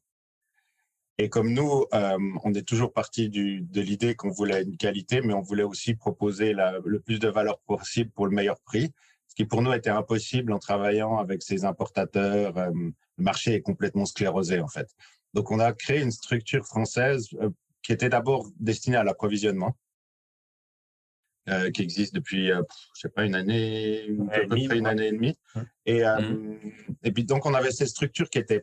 Et 1.19 1.29
comme 1.29 1.53
nous, 1.53 1.85
euh, 1.93 2.19
on 2.43 2.55
est 2.55 2.67
toujours 2.67 2.93
parti 2.93 3.29
de 3.29 3.81
l'idée 3.81 4.15
qu'on 4.15 4.31
voulait 4.31 4.63
une 4.63 4.77
qualité, 4.77 5.21
mais 5.21 5.35
on 5.35 5.43
voulait 5.43 5.63
aussi 5.63 5.95
proposer 5.95 6.55
le 6.55 7.01
plus 7.01 7.19
de 7.19 7.29
valeur 7.29 7.61
possible 7.61 8.11
pour 8.11 8.27
le 8.27 8.35
meilleur 8.35 8.59
prix, 8.61 8.93
ce 9.29 9.35
qui 9.35 9.45
pour 9.45 9.63
nous 9.63 9.73
était 9.73 9.91
impossible 9.91 10.53
en 10.53 10.59
travaillant 10.59 11.19
avec 11.19 11.43
ces 11.43 11.65
importateurs. 11.65 12.57
Euh, 12.57 12.71
le 13.19 13.25
marché 13.25 13.55
est 13.55 13.61
complètement 13.61 14.07
sclérosé 14.07 14.61
en 14.61 14.69
fait. 14.69 14.89
Donc 15.35 15.51
on 15.51 15.61
a 15.61 15.73
créé 15.73 16.01
une 16.01 16.11
structure 16.11 16.65
française 16.65 17.29
euh, 17.41 17.51
qui 17.83 17.93
était 17.93 18.09
d'abord 18.09 18.49
destinée 18.59 18.97
à 18.97 19.05
l'approvisionnement. 19.05 19.77
qui 21.75 21.83
existe 21.83 22.15
depuis, 22.15 22.47
je 22.47 23.01
sais 23.01 23.09
pas, 23.09 23.25
une 23.25 23.35
année, 23.35 24.07
à 24.31 24.41
peu 24.41 24.47
près 24.47 24.79
une 24.79 24.87
année 24.87 25.09
et 25.09 25.13
demie. 25.13 25.37
Et, 25.87 26.05
mmh. 26.05 26.59
et 27.03 27.11
puis 27.11 27.25
donc 27.25 27.45
on 27.47 27.55
avait 27.55 27.73
ces 27.73 27.87
structures 27.87 28.31
qui 28.31 28.39
étaient 28.39 28.61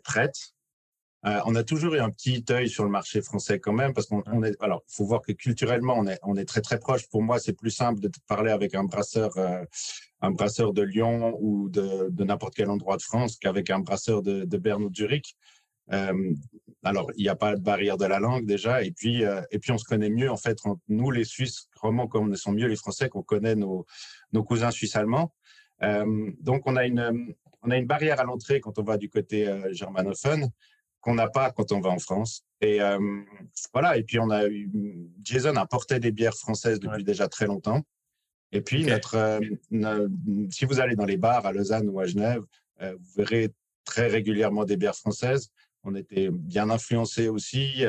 prêtes. 1.21 1.41
on 1.45 1.55
a 1.55 1.63
toujours 1.63 1.93
eu 1.95 1.99
un 1.99 2.09
petit 2.09 2.43
œil 2.49 2.69
sur 2.69 2.83
le 2.83 2.89
marché 2.89 3.21
français 3.21 3.59
quand 3.59 3.73
même, 3.73 3.93
parce 3.93 4.07
qu'on 4.07 4.43
est. 4.43 4.55
Alors, 4.61 4.83
faut 4.87 5.05
voir 5.05 5.21
que 5.21 5.31
culturellement, 5.31 6.03
on 6.23 6.35
est, 6.35 6.45
très 6.45 6.61
très 6.61 6.79
proche. 6.79 7.07
Pour 7.09 7.21
moi, 7.21 7.39
c'est 7.39 7.53
plus 7.53 7.71
simple 7.71 7.99
de 7.99 8.09
parler 8.27 8.51
avec 8.51 8.75
un 8.75 8.83
brasseur 8.83 9.31
un 10.21 10.31
brasseur 10.31 10.73
de 10.73 10.81
Lyon 10.81 11.37
ou 11.39 11.69
de, 11.69 12.23
n'importe 12.23 12.55
quel 12.55 12.69
endroit 12.69 12.97
de 12.97 13.01
France 13.01 13.37
qu'avec 13.37 13.69
un 13.69 13.79
brasseur 13.79 14.21
de, 14.21 14.45
de 14.45 14.57
Berne 14.57 14.83
ou 14.83 14.89
de 14.89 14.95
Zurich. 14.95 15.35
Euh, 15.91 16.33
alors, 16.83 17.11
il 17.15 17.23
n'y 17.23 17.29
a 17.29 17.35
pas 17.35 17.55
de 17.55 17.61
barrière 17.61 17.97
de 17.97 18.05
la 18.05 18.19
langue 18.19 18.45
déjà, 18.45 18.83
et 18.83 18.91
puis, 18.91 19.25
euh, 19.25 19.41
et 19.51 19.59
puis 19.59 19.71
on 19.71 19.77
se 19.77 19.85
connaît 19.85 20.09
mieux 20.09 20.29
en 20.29 20.37
fait. 20.37 20.57
nous, 20.87 21.11
les 21.11 21.23
Suisses, 21.23 21.67
vraiment 21.81 22.07
comme 22.07 22.35
sont 22.35 22.51
mieux 22.51 22.67
les 22.67 22.75
Français, 22.75 23.09
qu'on 23.09 23.23
connaît 23.23 23.55
nos, 23.55 23.85
cousins 24.45 24.71
suisses 24.71 24.95
allemands. 24.95 25.33
Euh, 25.81 26.31
donc, 26.41 26.63
on 26.65 26.75
a 26.75 26.85
une, 26.85 27.33
on 27.63 27.71
a 27.71 27.77
une 27.77 27.87
barrière 27.87 28.19
à 28.19 28.23
l'entrée 28.23 28.59
quand 28.59 28.77
on 28.77 28.83
va 28.83 28.97
du 28.97 29.09
côté 29.09 29.47
euh, 29.47 29.73
germanophone 29.73 30.49
qu'on 31.01 31.15
n'a 31.15 31.29
pas 31.29 31.51
quand 31.51 31.71
on 31.71 31.79
va 31.79 31.89
en 31.89 31.99
France. 31.99 32.43
Et 32.61 32.81
euh, 32.81 32.99
voilà. 33.73 33.97
Et 33.97 34.03
puis 34.03 34.19
on 34.19 34.29
a 34.29 34.47
eu 34.47 34.69
Jason 35.23 35.55
importait 35.55 35.99
des 35.99 36.11
bières 36.11 36.35
françaises 36.35 36.79
depuis 36.79 37.03
déjà 37.03 37.27
très 37.27 37.45
longtemps. 37.45 37.81
Et 38.51 38.61
puis, 38.61 38.83
notre, 38.83 39.15
euh, 39.15 40.07
si 40.49 40.65
vous 40.65 40.79
allez 40.79 40.95
dans 40.95 41.05
les 41.05 41.17
bars 41.17 41.45
à 41.45 41.53
Lausanne 41.53 41.87
ou 41.87 41.99
à 41.99 42.07
Genève, 42.07 42.41
euh, 42.81 42.95
vous 42.99 43.11
verrez 43.15 43.53
très 43.85 44.07
régulièrement 44.07 44.65
des 44.65 44.75
bières 44.75 44.95
françaises. 44.95 45.51
On 45.83 45.93
était 45.93 46.29
bien 46.31 46.71
influencés 46.71 47.27
aussi. 47.27 47.85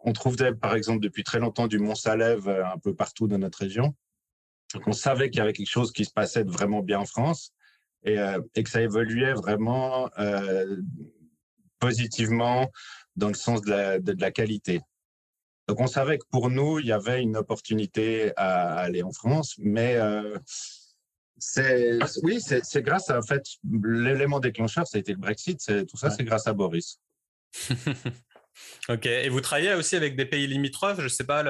On 0.00 0.12
trouvait, 0.12 0.54
par 0.54 0.74
exemple, 0.74 1.00
depuis 1.00 1.24
très 1.24 1.38
longtemps 1.38 1.66
du 1.66 1.78
Mont-Salève 1.78 2.46
un 2.48 2.78
peu 2.78 2.94
partout 2.94 3.26
dans 3.26 3.38
notre 3.38 3.58
région. 3.58 3.94
Donc, 4.74 4.86
on 4.86 4.92
savait 4.92 5.30
qu'il 5.30 5.38
y 5.38 5.42
avait 5.42 5.54
quelque 5.54 5.66
chose 5.66 5.92
qui 5.92 6.04
se 6.04 6.12
passait 6.12 6.44
vraiment 6.44 6.82
bien 6.82 7.00
en 7.00 7.06
France 7.06 7.54
et, 8.04 8.18
et 8.54 8.62
que 8.62 8.70
ça 8.70 8.82
évoluait 8.82 9.32
vraiment 9.32 10.10
positivement 11.82 12.70
dans 13.16 13.28
le 13.28 13.34
sens 13.34 13.60
de 13.60 13.70
la, 13.70 13.98
de 13.98 14.14
la 14.20 14.30
qualité. 14.30 14.80
Donc 15.66 15.80
on 15.80 15.88
savait 15.88 16.18
que 16.18 16.24
pour 16.30 16.48
nous, 16.48 16.78
il 16.78 16.86
y 16.86 16.92
avait 16.92 17.20
une 17.20 17.36
opportunité 17.36 18.32
à 18.36 18.74
aller 18.76 19.02
en 19.02 19.12
France, 19.12 19.56
mais 19.58 19.96
euh, 19.96 20.38
c'est 21.38 21.98
oui, 22.22 22.40
c'est 22.40 22.82
grâce 22.82 23.10
à 23.10 23.18
en 23.18 23.22
fait 23.22 23.42
l'élément 23.68 24.38
déclencheur, 24.38 24.86
ça 24.86 24.98
a 24.98 25.00
été 25.00 25.12
le 25.12 25.18
Brexit, 25.18 25.58
tout 25.88 25.96
ça, 25.96 26.10
c'est 26.10 26.24
grâce 26.24 26.46
à 26.46 26.52
Boris. 26.52 27.00
ok, 28.88 29.06
et 29.06 29.28
vous 29.28 29.40
travaillez 29.40 29.74
aussi 29.74 29.96
avec 29.96 30.16
des 30.16 30.26
pays 30.26 30.46
limitrophes, 30.46 31.00
je 31.00 31.08
sais 31.08 31.24
pas, 31.24 31.42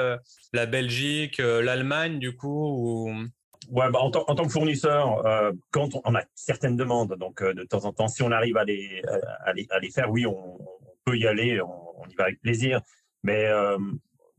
la 0.53 0.67
Belgique, 0.67 1.41
euh, 1.41 1.63
l'Allemagne, 1.63 2.19
du 2.19 2.35
coup 2.35 2.67
ou... 2.79 3.25
Ouais, 3.69 3.91
bah, 3.91 4.01
en, 4.01 4.11
tant 4.11 4.45
que 4.45 4.53
fournisseur, 4.53 5.25
euh, 5.27 5.53
quand 5.71 5.91
on 6.05 6.15
a 6.15 6.23
certaines 6.35 6.77
demandes, 6.77 7.17
donc 7.19 7.43
de 7.43 7.63
temps 7.65 7.85
en 7.85 7.93
temps, 7.93 8.09
si 8.09 8.23
on 8.23 8.31
arrive 8.31 8.57
à 8.57 8.65
les, 8.65 9.03
à 9.45 9.53
les, 9.53 9.91
faire, 9.91 10.11
oui, 10.11 10.27
on, 10.27 10.59
peut 11.05 11.17
y 11.17 11.27
aller, 11.27 11.61
on, 11.61 12.07
y 12.09 12.15
va 12.15 12.25
avec 12.25 12.41
plaisir. 12.41 12.81
Mais 13.23 13.47
euh, 13.47 13.79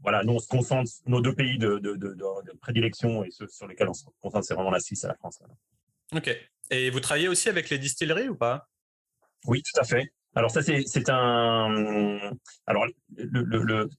voilà, 0.02 0.24
nous, 0.24 0.34
on 0.34 0.40
se 0.40 0.48
concentre, 0.48 0.92
nos 1.06 1.22
deux 1.22 1.34
pays 1.34 1.58
de, 1.58 1.78
de, 1.80 1.96
de, 1.96 2.14
de, 2.14 2.58
prédilection 2.62 3.24
et 3.24 3.32
ceux 3.32 3.48
sur 3.48 3.68
lesquels 3.68 3.90
on 3.90 3.94
se 3.94 4.06
concentre, 4.22 4.46
c'est 4.46 4.54
vraiment 4.54 4.72
la 4.72 4.80
Suisse 4.80 5.04
et 5.04 5.08
la 5.08 5.16
France. 5.16 5.42
Ok. 6.14 6.30
Et 6.70 6.90
vous 6.90 7.00
travaillez 7.00 7.28
aussi 7.28 7.50
avec 7.50 7.70
les 7.70 7.78
distilleries 7.78 8.30
ou 8.30 8.36
pas? 8.36 8.68
Oui, 9.46 9.62
tout 9.62 9.80
à 9.80 9.84
fait. 9.84 10.12
Alors 10.36 10.52
ça, 10.52 10.62
c'est 10.62 11.10
un... 11.10 12.32
Alors, 12.66 12.88
le, 13.16 13.42
le, 13.44 13.90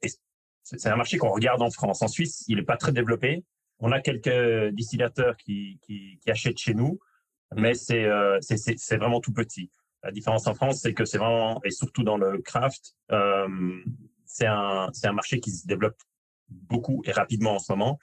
c'est 0.62 0.88
un 0.88 0.96
marché 0.96 1.18
qu'on 1.18 1.30
regarde 1.30 1.62
en 1.62 1.70
France. 1.70 2.02
En 2.02 2.08
Suisse, 2.08 2.44
il 2.48 2.56
n'est 2.56 2.64
pas 2.64 2.76
très 2.76 2.92
développé. 2.92 3.44
On 3.84 3.92
a 3.92 4.00
quelques 4.00 4.72
distillateurs 4.74 5.36
qui, 5.36 5.78
qui, 5.82 6.18
qui 6.22 6.30
achètent 6.30 6.58
chez 6.58 6.72
nous, 6.72 6.98
mais 7.54 7.72
euh, 7.92 8.38
c'est 8.40 8.96
vraiment 8.96 9.20
tout 9.20 9.32
petit. 9.32 9.70
La 10.02 10.10
différence 10.10 10.46
en 10.46 10.54
France, 10.54 10.80
c'est 10.80 10.94
que 10.94 11.04
c'est 11.04 11.18
vraiment, 11.18 11.60
et 11.64 11.70
surtout 11.70 12.02
dans 12.02 12.16
le 12.16 12.38
craft, 12.40 12.94
euh, 13.12 13.46
c'est 14.24 14.46
un, 14.46 14.88
un 15.02 15.12
marché 15.12 15.38
qui 15.38 15.50
se 15.50 15.66
développe 15.66 15.98
beaucoup 16.48 17.02
et 17.04 17.12
rapidement 17.12 17.56
en 17.56 17.58
ce 17.58 17.72
moment. 17.72 17.98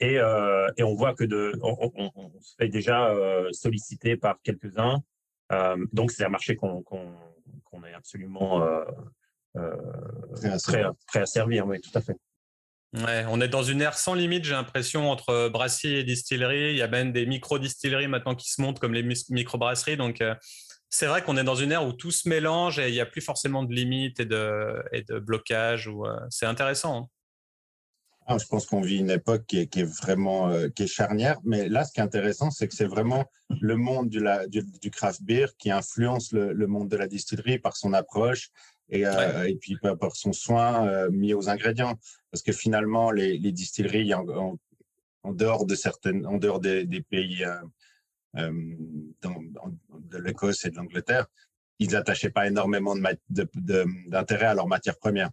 Et, 0.00 0.18
euh, 0.18 0.70
et 0.78 0.82
on 0.82 0.94
voit 0.94 1.14
que 1.14 1.24
de, 1.24 1.52
on, 1.62 2.32
se 2.40 2.54
fait 2.56 2.68
déjà 2.68 3.14
solliciter 3.52 4.16
par 4.16 4.40
quelques-uns. 4.42 5.02
Donc, 5.92 6.12
c'est 6.12 6.24
un 6.24 6.30
marché 6.30 6.56
qu'on 6.56 6.82
qu'on 7.70 7.84
est 7.84 7.94
absolument 7.94 8.62
euh, 8.62 8.84
euh, 9.56 9.76
prêt, 10.64 10.82
à, 10.82 10.92
prêt, 11.06 11.20
à, 11.20 11.26
servir. 11.26 11.66
Oui, 11.66 11.80
tout 11.80 11.96
à 11.96 12.00
fait. 12.00 12.16
Ouais, 12.92 13.24
on 13.28 13.40
est 13.40 13.48
dans 13.48 13.62
une 13.62 13.80
ère 13.82 13.96
sans 13.96 14.14
limite, 14.14 14.44
j'ai 14.44 14.52
l'impression, 14.52 15.10
entre 15.10 15.48
brasserie 15.48 15.94
et 15.94 16.04
distillerie. 16.04 16.72
Il 16.72 16.76
y 16.76 16.82
a 16.82 16.88
même 16.88 17.12
des 17.12 17.24
micro-distilleries 17.24 18.08
maintenant 18.08 18.34
qui 18.34 18.50
se 18.50 18.60
montent 18.60 18.80
comme 18.80 18.94
les 18.94 19.04
micro-brasseries. 19.30 19.96
Donc, 19.96 20.20
c'est 20.90 21.06
vrai 21.06 21.22
qu'on 21.22 21.36
est 21.36 21.44
dans 21.44 21.54
une 21.54 21.70
ère 21.70 21.86
où 21.86 21.92
tout 21.92 22.10
se 22.10 22.28
mélange 22.28 22.80
et 22.80 22.88
il 22.88 22.92
n'y 22.92 23.00
a 23.00 23.06
plus 23.06 23.20
forcément 23.20 23.62
de 23.62 23.72
limites 23.72 24.18
et 24.18 24.24
de, 24.24 24.82
et 24.92 25.02
de 25.02 25.20
blocage. 25.20 25.88
Euh, 25.88 26.16
c'est 26.28 26.46
intéressant. 26.46 27.02
Hein. 27.02 27.06
Ah, 28.26 28.36
je 28.38 28.46
pense 28.46 28.66
qu'on 28.66 28.80
vit 28.80 28.98
une 28.98 29.10
époque 29.10 29.46
qui 29.46 29.58
est, 29.58 29.82
vraiment 29.82 30.50
euh, 30.50 30.68
qui 30.68 30.84
est 30.84 30.88
charnière. 30.88 31.38
Mais 31.44 31.68
là, 31.68 31.84
ce 31.84 31.92
qui 31.92 32.00
est 32.00 32.02
intéressant, 32.02 32.50
c'est 32.50 32.68
que 32.68 32.74
c'est 32.74 32.86
vraiment 32.86 33.24
le 33.48 33.76
monde 33.76 34.08
du, 34.08 34.90
craft 34.90 35.22
beer 35.22 35.46
qui 35.58 35.70
influence 35.70 36.32
le, 36.32 36.66
monde 36.66 36.88
de 36.88 36.96
la 36.96 37.06
distillerie 37.06 37.58
par 37.58 37.76
son 37.76 37.92
approche 37.92 38.50
et, 38.90 39.06
euh, 39.06 39.48
et 39.48 39.56
puis 39.56 39.76
par, 39.76 40.14
son 40.14 40.32
soin 40.32 41.08
mis 41.08 41.34
aux 41.34 41.48
ingrédients. 41.48 41.98
Parce 42.30 42.42
que 42.42 42.52
finalement, 42.52 43.10
les, 43.10 43.38
distilleries 43.52 44.12
en, 44.14 44.56
dehors 45.32 45.66
de 45.66 45.74
certaines, 45.74 46.26
en 46.26 46.38
dehors 46.38 46.60
des, 46.60 46.84
des 46.84 47.02
pays 47.02 47.44
euh, 48.36 48.52
dans, 49.22 49.42
de 49.90 50.18
l'Écosse 50.18 50.64
et 50.64 50.70
de 50.70 50.76
l'Angleterre, 50.76 51.26
ils 51.80 51.90
n'attachaient 51.90 52.30
pas 52.30 52.46
énormément 52.46 52.94
d'intérêt 53.28 54.46
à 54.46 54.54
leurs 54.54 54.68
matières 54.68 54.98
premières. 54.98 55.30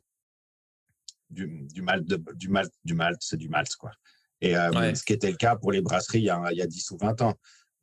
Du, 1.29 1.67
du 1.73 1.81
malt, 1.81 2.05
du 2.35 2.47
malt, 2.47 2.71
du 2.85 2.93
malt, 2.93 3.17
c'est 3.19 3.37
du 3.37 3.49
malt, 3.49 3.75
quoi. 3.75 3.91
Et 4.39 4.55
euh, 4.55 4.95
ce 4.95 5.03
qui 5.03 5.13
était 5.13 5.29
le 5.29 5.35
cas 5.35 5.57
pour 5.57 5.71
les 5.71 5.81
brasseries 5.81 6.19
il 6.19 6.25
y, 6.25 6.29
a, 6.29 6.51
il 6.51 6.57
y, 6.57 6.61
a, 6.61 6.67
10 6.67 6.91
ou 6.91 6.97
20 6.97 7.21
ans. 7.21 7.33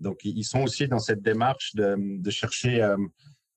Donc, 0.01 0.25
ils 0.25 0.45
sont 0.45 0.63
aussi 0.63 0.89
dans 0.89 0.99
cette 0.99 1.21
démarche 1.21 1.75
de, 1.75 1.97
de 1.99 2.31
chercher, 2.31 2.83
euh, 2.83 2.97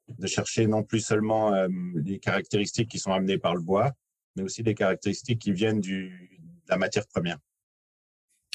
de 0.10 0.28
chercher 0.28 0.68
non 0.68 0.84
plus 0.84 1.02
seulement 1.02 1.54
les 1.96 2.20
caractéristiques 2.20 2.90
qui 2.90 3.00
sont 3.00 3.12
amenées 3.12 3.38
par 3.38 3.56
le 3.56 3.62
bois, 3.62 3.92
mais 4.36 4.44
aussi 4.44 4.64
des 4.64 4.76
caractéristiques 4.76 5.40
qui 5.40 5.52
viennent 5.52 5.82
du, 5.82 6.30
de 6.40 6.70
la 6.70 6.78
matière 6.78 7.08
première. 7.08 7.38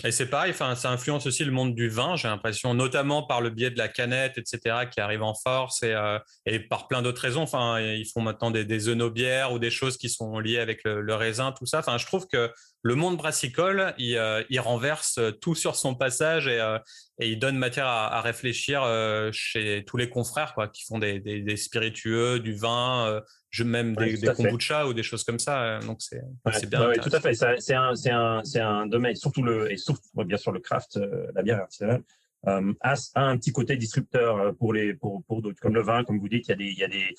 Et 0.04 0.10
c'est 0.10 0.26
pareil, 0.26 0.50
enfin, 0.50 0.74
ça 0.74 0.90
influence 0.90 1.26
aussi 1.26 1.44
le 1.44 1.52
monde 1.52 1.74
du 1.74 1.88
vin, 1.88 2.16
j'ai 2.16 2.26
l'impression, 2.26 2.74
notamment 2.74 3.22
par 3.22 3.40
le 3.40 3.50
biais 3.50 3.70
de 3.70 3.78
la 3.78 3.88
canette, 3.88 4.36
etc., 4.36 4.86
qui 4.90 5.00
arrive 5.00 5.22
en 5.22 5.34
force 5.34 5.82
et, 5.82 5.92
euh, 5.92 6.18
et 6.44 6.58
par 6.58 6.88
plein 6.88 7.02
d'autres 7.02 7.20
raisons. 7.20 7.42
Enfin, 7.42 7.78
ils 7.80 8.06
font 8.06 8.20
maintenant 8.20 8.50
des, 8.50 8.64
des 8.64 8.88
ou 8.88 9.58
des 9.58 9.70
choses 9.70 9.96
qui 9.96 10.08
sont 10.08 10.38
liées 10.40 10.58
avec 10.58 10.82
le, 10.84 11.14
raisin, 11.14 11.52
tout 11.52 11.66
ça. 11.66 11.80
Enfin, 11.80 11.98
je 11.98 12.06
trouve 12.06 12.26
que 12.26 12.50
le 12.82 12.94
monde 12.94 13.16
brassicole, 13.16 13.94
il, 13.98 14.16
euh, 14.16 14.42
il 14.50 14.60
renverse 14.60 15.20
tout 15.40 15.54
sur 15.54 15.76
son 15.76 15.94
passage 15.94 16.46
et, 16.48 16.60
euh, 16.60 16.78
et 17.20 17.30
il 17.30 17.38
donne 17.38 17.56
matière 17.56 17.86
à, 17.86 18.16
à 18.16 18.20
réfléchir 18.20 18.82
chez 19.32 19.84
tous 19.86 19.96
les 19.96 20.08
confrères, 20.08 20.54
quoi, 20.54 20.68
qui 20.68 20.84
font 20.84 20.98
des, 20.98 21.20
des, 21.20 21.40
des 21.40 21.56
spiritueux, 21.56 22.40
du 22.40 22.54
vin, 22.54 23.22
je, 23.52 23.64
même 23.64 23.94
des, 23.94 24.16
des 24.16 24.28
kombucha 24.28 24.86
ou 24.86 24.94
des 24.94 25.02
choses 25.02 25.24
comme 25.24 25.38
ça. 25.38 25.62
Euh, 25.62 25.80
donc, 25.82 26.00
c'est 26.00 26.20
bien. 26.68 26.88
Oui, 26.88 26.96
tout 27.00 27.10
à 27.12 27.20
fait. 27.20 27.34
C'est 27.34 27.74
un, 27.74 27.92
un, 28.10 28.42
un 28.56 28.86
domaine, 28.86 29.14
surtout 29.14 29.42
le, 29.42 29.70
et 29.70 29.76
surtout, 29.76 30.08
bien 30.24 30.38
sûr, 30.38 30.52
le 30.52 30.60
craft, 30.60 30.96
euh, 30.96 31.26
la 31.34 31.42
bière 31.42 31.60
artisanale, 31.60 32.02
euh, 32.48 32.72
a, 32.80 32.94
un 33.14 33.36
petit 33.36 33.52
côté 33.52 33.76
disrupteur 33.76 34.36
euh, 34.38 34.52
pour 34.52 34.72
les, 34.72 34.94
pour, 34.94 35.22
pour 35.26 35.42
d'autres, 35.42 35.60
comme 35.60 35.74
le 35.74 35.82
vin, 35.82 36.02
comme 36.02 36.18
vous 36.18 36.28
dites, 36.28 36.48
il 36.48 36.50
y 36.50 36.54
a 36.54 36.56
des, 36.56 36.64
il 36.64 36.78
y 36.78 36.84
a 36.84 36.88
des, 36.88 37.14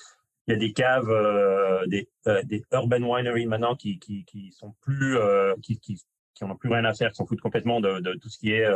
il 0.47 0.53
y 0.53 0.55
a 0.55 0.59
des 0.59 0.73
caves, 0.73 1.09
euh, 1.09 1.85
des, 1.87 2.09
des 2.43 2.63
urban 2.71 3.01
wineries 3.01 3.45
maintenant 3.45 3.75
qui, 3.75 3.99
qui, 3.99 4.25
qui 4.25 4.51
sont 4.51 4.75
plus, 4.81 5.17
qui, 5.61 5.79
qui, 5.79 6.01
qui 6.33 6.43
ont 6.43 6.55
plus 6.55 6.69
rien 6.69 6.85
à 6.85 6.93
faire, 6.93 7.11
qui 7.11 7.15
s'en 7.15 7.25
foutent 7.25 7.41
complètement 7.41 7.79
de, 7.79 7.99
de 7.99 8.13
tout 8.15 8.29
ce 8.29 8.37
qui 8.37 8.51
est 8.51 8.67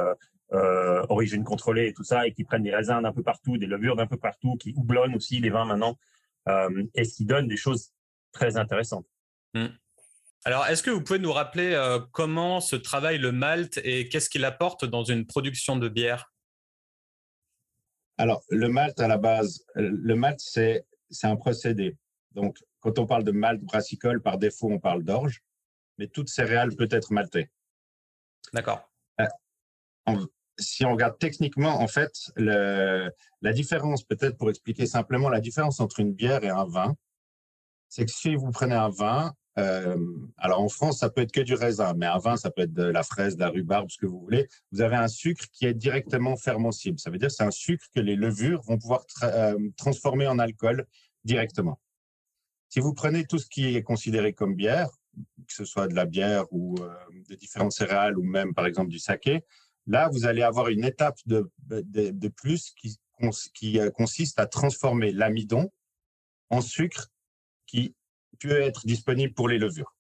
euh, 0.54 1.06
origine 1.10 1.44
contrôlée 1.44 1.88
et 1.88 1.94
tout 1.94 2.06
ça, 2.06 2.26
et 2.26 2.32
qui 2.32 2.46
prennent 2.46 2.64
des 2.64 2.74
raisins 2.74 3.02
d'un 3.02 3.12
peu 3.12 3.22
partout, 3.22 3.58
des 3.58 3.66
levures 3.66 3.98
d'un 3.98 4.08
peu 4.08 4.16
partout, 4.16 4.56
qui 4.56 4.74
houblonnent 4.78 5.16
aussi 5.16 5.40
les 5.42 5.50
vins 5.50 5.66
maintenant. 5.66 5.98
Euh, 6.48 6.86
et 6.96 7.04
ce 7.04 7.18
qui 7.18 7.26
donne 7.26 7.50
des 7.50 7.58
choses 7.58 7.92
très 8.32 8.56
intéressantes. 8.56 9.06
Hmm. 9.54 9.68
Alors, 10.46 10.66
est-ce 10.68 10.82
que 10.82 10.90
vous 10.90 11.04
pouvez 11.04 11.20
nous 11.20 11.34
rappeler 11.34 11.74
euh, 11.74 12.00
comment 12.14 12.62
se 12.62 12.78
travaille 12.78 13.18
le 13.18 13.34
malt 13.34 13.82
et 13.84 14.08
qu'est-ce 14.08 14.30
qu'il 14.30 14.46
apporte 14.46 14.86
dans 14.86 15.04
une 15.04 15.26
production 15.26 15.76
de 15.76 15.90
bière? 15.90 16.32
Alors, 18.18 18.42
le 18.50 18.70
malt 18.70 18.98
à 19.02 19.10
la 19.10 19.18
base, 19.18 19.66
le 19.76 20.16
malt, 20.16 20.40
c'est 20.40 20.86
un 21.24 21.36
procédé. 21.36 21.98
Donc, 22.32 22.58
quand 22.80 23.00
on 23.00 23.06
parle 23.06 23.24
de 23.24 23.32
malt 23.32 23.62
brassicole, 23.62 24.22
par 24.22 24.38
défaut, 24.38 24.70
on 24.72 24.80
parle 24.80 25.04
d'orge, 25.04 25.42
mais 25.98 26.08
toute 26.08 26.30
céréale 26.30 26.76
peut 26.76 26.90
être 26.92 27.12
maltée. 27.12 27.50
D'accord. 28.54 28.90
Euh, 29.20 30.26
si 30.60 30.86
on 30.86 30.92
regarde 30.92 31.18
techniquement, 31.20 31.82
en 31.82 31.88
fait, 31.88 32.12
le, 32.36 33.12
la 33.42 33.54
différence, 33.54 34.04
peut-être 34.04 34.38
pour 34.38 34.50
expliquer 34.50 34.86
simplement 34.86 35.30
la 35.30 35.40
différence 35.40 35.80
entre 35.80 36.00
une 36.00 36.14
bière 36.14 36.44
et 36.44 36.50
un 36.50 36.66
vin, 36.66 36.96
c'est 37.90 38.06
que 38.06 38.12
si 38.12 38.36
vous 38.36 38.52
prenez 38.52 38.76
un 38.76 38.90
vin, 38.90 39.34
euh, 39.58 39.98
alors 40.38 40.62
en 40.62 40.70
France, 40.70 41.00
ça 41.00 41.10
peut 41.10 41.22
être 41.22 41.32
que 41.32 41.42
du 41.42 41.56
raisin, 41.56 41.94
mais 41.96 42.06
un 42.06 42.20
vin, 42.20 42.38
ça 42.38 42.52
peut 42.52 42.62
être 42.62 42.74
de 42.74 42.84
la 42.84 43.04
fraise, 43.04 43.36
de 43.36 43.42
la 43.42 43.50
rhubarbe, 43.50 43.90
ce 43.90 43.98
que 43.98 44.06
vous 44.06 44.20
voulez. 44.20 44.48
Vous 44.72 44.82
avez 44.82 44.96
un 44.96 45.08
sucre 45.08 45.46
qui 45.52 45.66
est 45.66 45.74
directement 45.74 46.38
fermentable. 46.38 47.00
Ça 47.00 47.10
veut 47.10 47.18
dire 47.18 47.30
que 47.30 47.34
c'est 47.34 47.44
un 47.44 47.52
sucre 47.52 47.86
que 47.96 48.00
les 48.00 48.16
levures 48.16 48.62
vont 48.62 48.78
pouvoir 48.78 49.04
euh, 49.24 49.58
transformer 49.78 50.28
en 50.28 50.38
alcool 50.38 50.86
directement. 51.24 51.80
Si 52.70 52.80
vous 52.80 52.94
prenez 52.94 53.26
tout 53.26 53.40
ce 53.40 53.48
qui 53.48 53.76
est 53.76 53.84
considéré 53.84 54.34
comme 54.34 54.56
bière, 54.56 54.90
que 55.16 55.54
ce 55.54 55.66
soit 55.66 55.88
de 55.88 55.96
la 55.96 56.06
bière 56.06 56.46
ou 56.52 56.76
euh, 56.80 56.94
de 57.30 57.36
différentes 57.36 57.72
céréales 57.72 58.18
ou 58.18 58.24
même 58.24 58.54
par 58.54 58.68
exemple 58.68 58.90
du 58.90 59.00
saké, 59.00 59.44
là, 59.88 60.10
vous 60.10 60.26
allez 60.26 60.44
avoir 60.44 60.68
une 60.68 60.84
étape 60.84 61.18
de, 61.26 61.50
de, 61.66 62.28
plus 62.28 62.72
qui, 62.72 63.00
qui 63.56 63.80
consiste 63.96 64.40
à 64.40 64.46
transformer 64.46 65.12
l'amidon 65.12 65.72
en 66.50 66.62
sucre 66.62 67.08
qui 67.66 67.96
peut 68.38 68.62
être 68.62 68.86
disponible 68.86 69.34
pour 69.34 69.48
les 69.48 69.58
levures. 69.58 69.94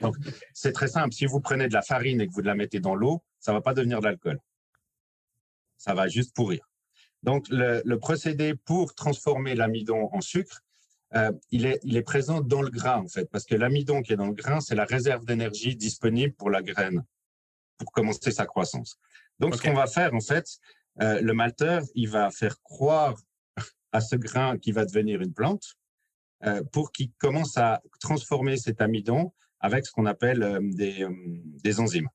Donc, 0.00 0.16
c'est 0.52 0.72
très 0.72 0.88
simple. 0.88 1.12
Si 1.12 1.26
vous 1.26 1.40
prenez 1.40 1.68
de 1.68 1.74
la 1.74 1.82
farine 1.82 2.20
et 2.20 2.26
que 2.26 2.32
vous 2.32 2.40
la 2.40 2.54
mettez 2.54 2.80
dans 2.80 2.94
l'eau, 2.94 3.22
ça 3.40 3.52
va 3.52 3.60
pas 3.60 3.74
devenir 3.74 4.00
de 4.00 4.06
l'alcool. 4.06 4.38
Ça 5.76 5.94
va 5.94 6.08
juste 6.08 6.34
pourrir. 6.34 6.68
Donc, 7.22 7.46
le, 7.50 7.96
procédé 7.96 8.54
pour 8.54 8.94
transformer 8.94 9.54
l'amidon 9.54 10.08
en 10.12 10.20
sucre, 10.20 10.62
euh, 11.14 11.32
il, 11.50 11.66
est, 11.66 11.80
il 11.82 11.96
est 11.96 12.02
présent 12.02 12.40
dans 12.40 12.62
le 12.62 12.70
grain, 12.70 12.98
en 12.98 13.08
fait, 13.08 13.28
parce 13.30 13.44
que 13.44 13.54
l'amidon 13.54 14.02
qui 14.02 14.12
est 14.12 14.16
dans 14.16 14.26
le 14.26 14.34
grain, 14.34 14.60
c'est 14.60 14.74
la 14.74 14.84
réserve 14.84 15.24
d'énergie 15.24 15.76
disponible 15.76 16.34
pour 16.34 16.50
la 16.50 16.62
graine, 16.62 17.04
pour 17.78 17.90
commencer 17.92 18.30
sa 18.30 18.46
croissance. 18.46 18.98
Donc, 19.38 19.56
ce 19.56 19.62
qu'on 19.62 19.74
va 19.74 19.86
faire, 19.86 20.14
en 20.14 20.20
fait, 20.20 20.58
euh, 21.02 21.20
le 21.20 21.32
malteur, 21.34 21.82
il 21.94 22.08
va 22.08 22.30
faire 22.30 22.60
croire 22.62 23.16
à 23.92 24.00
ce 24.00 24.16
grain 24.16 24.58
qui 24.58 24.72
va 24.72 24.84
devenir 24.84 25.20
une 25.20 25.32
plante, 25.32 25.75
pour 26.72 26.92
qu'il 26.92 27.12
commence 27.18 27.56
à 27.56 27.82
transformer 28.00 28.56
cet 28.56 28.80
amidon 28.80 29.32
avec 29.60 29.86
ce 29.86 29.92
qu'on 29.92 30.06
appelle 30.06 30.42
euh, 30.42 30.60
des, 30.62 31.02
euh, 31.02 31.10
des, 31.62 31.80
enzymes. 31.80 32.08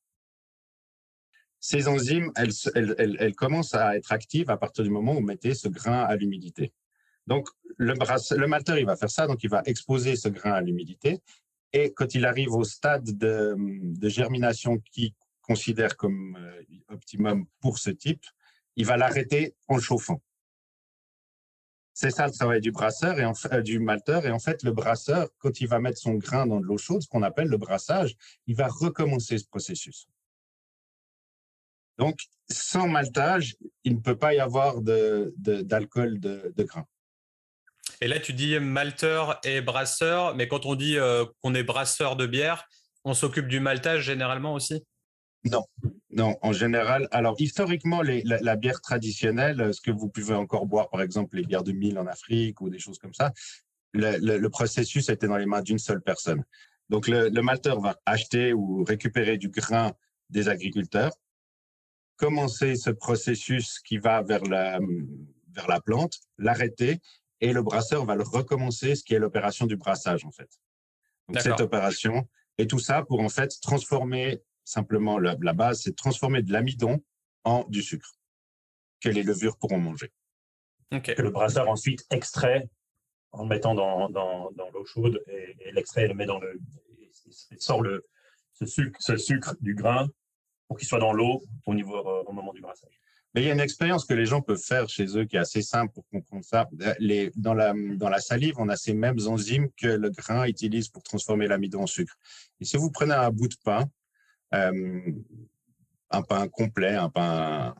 Ces 1.59 1.87
enzymes, 1.87 2.31
elles, 2.35 3.35
commencent 3.35 3.75
à 3.75 3.95
être 3.95 4.11
actives 4.11 4.49
à 4.49 4.57
partir 4.57 4.83
du 4.83 4.89
moment 4.89 5.11
où 5.11 5.15
vous 5.15 5.21
mettez 5.21 5.53
ce 5.53 5.67
grain 5.67 6.03
à 6.03 6.15
l'humidité. 6.15 6.73
Donc, 7.27 7.47
le, 7.77 7.93
malteur, 8.47 8.79
il 8.79 8.85
va 8.85 8.95
faire 8.95 9.11
ça, 9.11 9.27
donc 9.27 9.43
il 9.43 9.49
va 9.49 9.61
exposer 9.65 10.15
ce 10.15 10.27
grain 10.27 10.53
à 10.53 10.61
l'humidité. 10.61 11.21
Et 11.71 11.93
quand 11.93 12.15
il 12.15 12.25
arrive 12.25 12.53
au 12.53 12.63
stade 12.63 13.15
de, 13.15 13.55
de 13.57 14.09
germination 14.09 14.79
qu'il 14.79 15.13
considère 15.43 15.95
comme 15.97 16.35
optimum 16.89 17.45
pour 17.59 17.77
ce 17.77 17.91
type, 17.91 18.25
il 18.75 18.87
va 18.87 18.97
l'arrêter 18.97 19.55
en 19.67 19.77
chauffant. 19.77 20.19
C'est 21.93 22.11
ça 22.11 22.25
le 22.25 22.31
travail 22.31 22.61
du 22.61 22.71
brasseur 22.71 23.19
et 23.19 23.25
euh, 23.25 23.61
du 23.61 23.79
malteur. 23.79 24.25
Et 24.25 24.31
en 24.31 24.39
fait, 24.39 24.63
le 24.63 24.71
brasseur, 24.71 25.27
quand 25.39 25.59
il 25.61 25.67
va 25.67 25.79
mettre 25.79 25.97
son 25.97 26.13
grain 26.13 26.47
dans 26.47 26.59
de 26.59 26.65
l'eau 26.65 26.77
chaude, 26.77 27.01
ce 27.01 27.07
qu'on 27.07 27.23
appelle 27.23 27.47
le 27.47 27.57
brassage, 27.57 28.15
il 28.47 28.55
va 28.55 28.67
recommencer 28.67 29.37
ce 29.37 29.45
processus. 29.45 30.07
Donc, 31.97 32.19
sans 32.49 32.87
maltage, 32.87 33.55
il 33.83 33.95
ne 33.95 33.99
peut 33.99 34.17
pas 34.17 34.33
y 34.33 34.39
avoir 34.39 34.81
d'alcool 34.81 36.19
de, 36.19 36.53
de, 36.55 36.63
grain. 36.63 36.85
Et 37.99 38.07
là, 38.07 38.19
tu 38.19 38.33
dis 38.33 38.57
malteur 38.59 39.39
et 39.43 39.61
brasseur, 39.61 40.35
mais 40.35 40.47
quand 40.47 40.65
on 40.65 40.75
dit 40.75 40.97
euh, 40.97 41.25
qu'on 41.41 41.53
est 41.53 41.63
brasseur 41.63 42.15
de 42.15 42.25
bière, 42.25 42.67
on 43.03 43.13
s'occupe 43.13 43.47
du 43.47 43.59
maltage 43.59 44.03
généralement 44.03 44.53
aussi? 44.53 44.83
Non, 45.43 45.65
non, 46.11 46.37
en 46.41 46.53
général. 46.53 47.07
Alors, 47.11 47.35
historiquement, 47.39 48.01
la, 48.03 48.55
bière 48.55 48.79
traditionnelle, 48.79 49.73
ce 49.73 49.81
que 49.81 49.89
vous 49.89 50.07
pouvez 50.07 50.35
encore 50.35 50.67
boire, 50.67 50.89
par 50.89 51.01
exemple, 51.01 51.35
les 51.35 51.43
bières 51.43 51.63
de 51.63 51.71
mille 51.71 51.97
en 51.97 52.05
Afrique 52.05 52.61
ou 52.61 52.69
des 52.69 52.77
choses 52.77 52.99
comme 52.99 53.13
ça, 53.13 53.33
le, 53.93 54.47
processus 54.49 55.09
était 55.09 55.27
dans 55.27 55.37
les 55.37 55.47
mains 55.47 55.61
d'une 55.61 55.79
seule 55.79 56.01
personne. 56.01 56.43
Donc, 56.89 57.07
le, 57.07 57.29
malteur 57.41 57.79
va 57.79 57.99
acheter 58.05 58.53
ou 58.53 58.83
récupérer 58.83 59.37
du 59.37 59.49
grain 59.49 59.93
des 60.29 60.47
agriculteurs, 60.47 61.13
commencer 62.17 62.75
ce 62.75 62.91
processus 62.91 63.79
qui 63.79 63.97
va 63.97 64.21
vers 64.21 64.43
la, 64.43 64.79
vers 65.53 65.67
la 65.67 65.81
plante, 65.81 66.19
l'arrêter, 66.37 66.99
et 67.39 67.51
le 67.51 67.63
brasseur 67.63 68.05
va 68.05 68.13
le 68.15 68.23
recommencer, 68.23 68.93
ce 68.93 69.03
qui 69.03 69.15
est 69.15 69.19
l'opération 69.19 69.65
du 69.65 69.75
brassage, 69.75 70.23
en 70.23 70.31
fait. 70.31 70.49
Donc, 71.29 71.41
cette 71.41 71.61
opération, 71.61 72.27
et 72.59 72.67
tout 72.67 72.77
ça 72.77 73.03
pour, 73.03 73.21
en 73.21 73.29
fait, 73.29 73.59
transformer 73.61 74.43
Simplement, 74.63 75.17
la, 75.19 75.35
base, 75.53 75.81
c'est 75.81 75.91
de 75.91 75.95
transformer 75.95 76.41
de 76.41 76.51
l'amidon 76.51 77.03
en 77.43 77.65
du 77.67 77.81
sucre 77.81 78.15
que 79.01 79.09
les 79.09 79.23
levures 79.23 79.57
pourront 79.57 79.79
manger. 79.79 80.11
Que 80.91 81.21
le 81.21 81.31
brasseur 81.31 81.69
ensuite 81.69 82.05
extrait 82.09 82.69
en 83.31 83.43
le 83.43 83.49
mettant 83.49 83.75
dans, 83.75 84.09
dans, 84.09 84.51
l'eau 84.73 84.85
chaude 84.85 85.23
et, 85.27 85.71
l'extrait 85.71 86.07
le 86.07 86.13
met 86.13 86.25
dans 86.25 86.39
le. 86.39 86.59
sort 87.57 87.81
le, 87.81 88.05
ce, 88.53 88.65
sucre, 88.65 88.99
ce 89.01 89.17
sucre 89.17 89.55
du 89.61 89.73
grain 89.73 90.07
pour 90.67 90.77
qu'il 90.77 90.87
soit 90.87 90.99
dans 90.99 91.13
l'eau 91.13 91.43
au, 91.65 91.73
niveau, 91.73 91.95
euh, 91.95 92.23
au 92.27 92.33
moment 92.33 92.53
du 92.53 92.61
brassage. 92.61 93.01
Mais 93.33 93.41
il 93.41 93.47
y 93.47 93.49
a 93.49 93.53
une 93.53 93.61
expérience 93.61 94.05
que 94.05 94.13
les 94.13 94.25
gens 94.25 94.41
peuvent 94.41 94.61
faire 94.61 94.89
chez 94.89 95.17
eux 95.17 95.23
qui 95.23 95.37
est 95.37 95.39
assez 95.39 95.61
simple 95.61 95.93
pour 95.93 96.05
comprendre 96.09 96.43
ça. 96.43 96.67
Les, 96.99 97.31
dans, 97.35 97.53
la, 97.53 97.73
dans 97.95 98.09
la 98.09 98.19
salive, 98.19 98.55
on 98.57 98.67
a 98.67 98.75
ces 98.75 98.93
mêmes 98.93 99.19
enzymes 99.25 99.69
que 99.77 99.87
le 99.87 100.09
grain 100.09 100.45
utilise 100.45 100.89
pour 100.89 101.01
transformer 101.03 101.47
l'amidon 101.47 101.83
en 101.83 101.87
sucre. 101.87 102.13
Et 102.59 102.65
si 102.65 102.75
vous 102.75 102.91
prenez 102.91 103.13
un 103.13 103.29
bout 103.29 103.47
de 103.47 103.55
pain 103.63 103.89
un 104.51 106.21
pain 106.23 106.47
complet, 106.47 106.95
un 106.95 107.09
pain, 107.09 107.75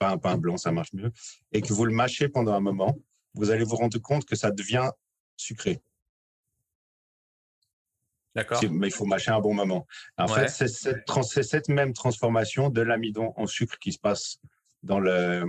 un, 0.00 0.18
pain 0.18 0.36
blanc, 0.36 0.56
ça 0.56 0.72
marche 0.72 0.92
mieux, 0.92 1.12
et 1.52 1.60
que 1.60 1.72
vous 1.72 1.84
le 1.84 1.92
mâchez 1.92 2.28
pendant 2.28 2.54
un 2.54 2.60
moment, 2.60 2.98
vous 3.34 3.50
allez 3.50 3.64
vous 3.64 3.76
rendre 3.76 3.98
compte 3.98 4.24
que 4.24 4.36
ça 4.36 4.50
devient 4.50 4.90
sucré. 5.36 5.82
D'accord. 8.34 8.60
Mais 8.70 8.88
il 8.88 8.92
faut 8.92 9.04
mâcher 9.04 9.30
un 9.30 9.40
bon 9.40 9.54
moment. 9.54 9.86
En 10.18 10.26
fait, 10.26 10.48
c'est 10.48 10.66
cette, 10.66 11.04
cette, 11.42 11.68
même 11.68 11.92
transformation 11.92 12.68
de 12.68 12.80
l'amidon 12.80 13.32
en 13.36 13.46
sucre 13.46 13.78
qui 13.78 13.92
se 13.92 13.98
passe 13.98 14.38
dans 14.82 14.98
le, 14.98 15.44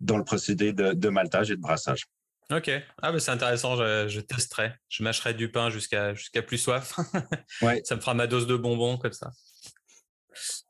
dans 0.00 0.16
le 0.16 0.24
procédé 0.24 0.72
de, 0.72 0.94
de 0.94 1.08
maltage 1.10 1.50
et 1.50 1.56
de 1.56 1.60
brassage. 1.60 2.06
Ok, 2.50 2.70
ah, 3.00 3.16
c'est 3.20 3.30
intéressant, 3.30 3.76
je, 3.76 4.08
je, 4.08 4.20
testerai. 4.20 4.72
Je 4.88 5.04
mâcherai 5.04 5.34
du 5.34 5.52
pain 5.52 5.70
jusqu'à 5.70 6.14
jusqu'à 6.14 6.42
plus 6.42 6.58
soif. 6.58 6.98
ouais. 7.62 7.80
Ça 7.84 7.94
me 7.94 8.00
fera 8.00 8.14
ma 8.14 8.26
dose 8.26 8.48
de 8.48 8.56
bonbons 8.56 8.96
comme 8.96 9.12
ça. 9.12 9.30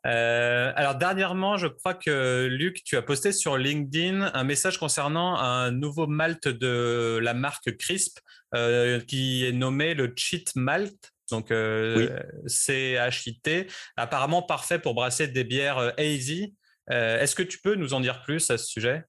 Euh, 0.07 0.73
alors 0.75 0.97
dernièrement, 0.97 1.57
je 1.57 1.67
crois 1.67 1.95
que 1.95 2.47
Luc, 2.51 2.83
tu 2.85 2.97
as 2.97 3.03
posté 3.03 3.33
sur 3.33 3.57
LinkedIn 3.57 4.31
un 4.33 4.45
message 4.45 4.79
concernant 4.79 5.37
un 5.37 5.71
nouveau 5.71 6.07
malt 6.07 6.49
de 6.49 7.19
la 7.23 7.35
marque 7.35 7.77
Crisp 7.77 8.19
euh, 8.55 9.01
qui 9.01 9.47
est 9.47 9.53
nommé 9.53 9.95
le 9.95 10.13
Cheat 10.17 10.55
Malt. 10.57 11.13
Donc 11.31 11.51
euh, 11.53 12.19
C-H-I-T, 12.47 13.69
apparemment 13.97 14.43
parfait 14.43 14.81
pour 14.81 14.95
brasser 14.95 15.29
des 15.29 15.45
bières 15.45 15.79
euh, 15.79 15.91
hazy. 15.97 16.55
Est-ce 16.89 17.37
que 17.37 17.45
tu 17.45 17.61
peux 17.61 17.77
nous 17.77 17.95
en 17.95 18.01
dire 18.01 18.21
plus 18.23 18.51
à 18.51 18.59
ce 18.59 18.67
sujet? 18.67 19.05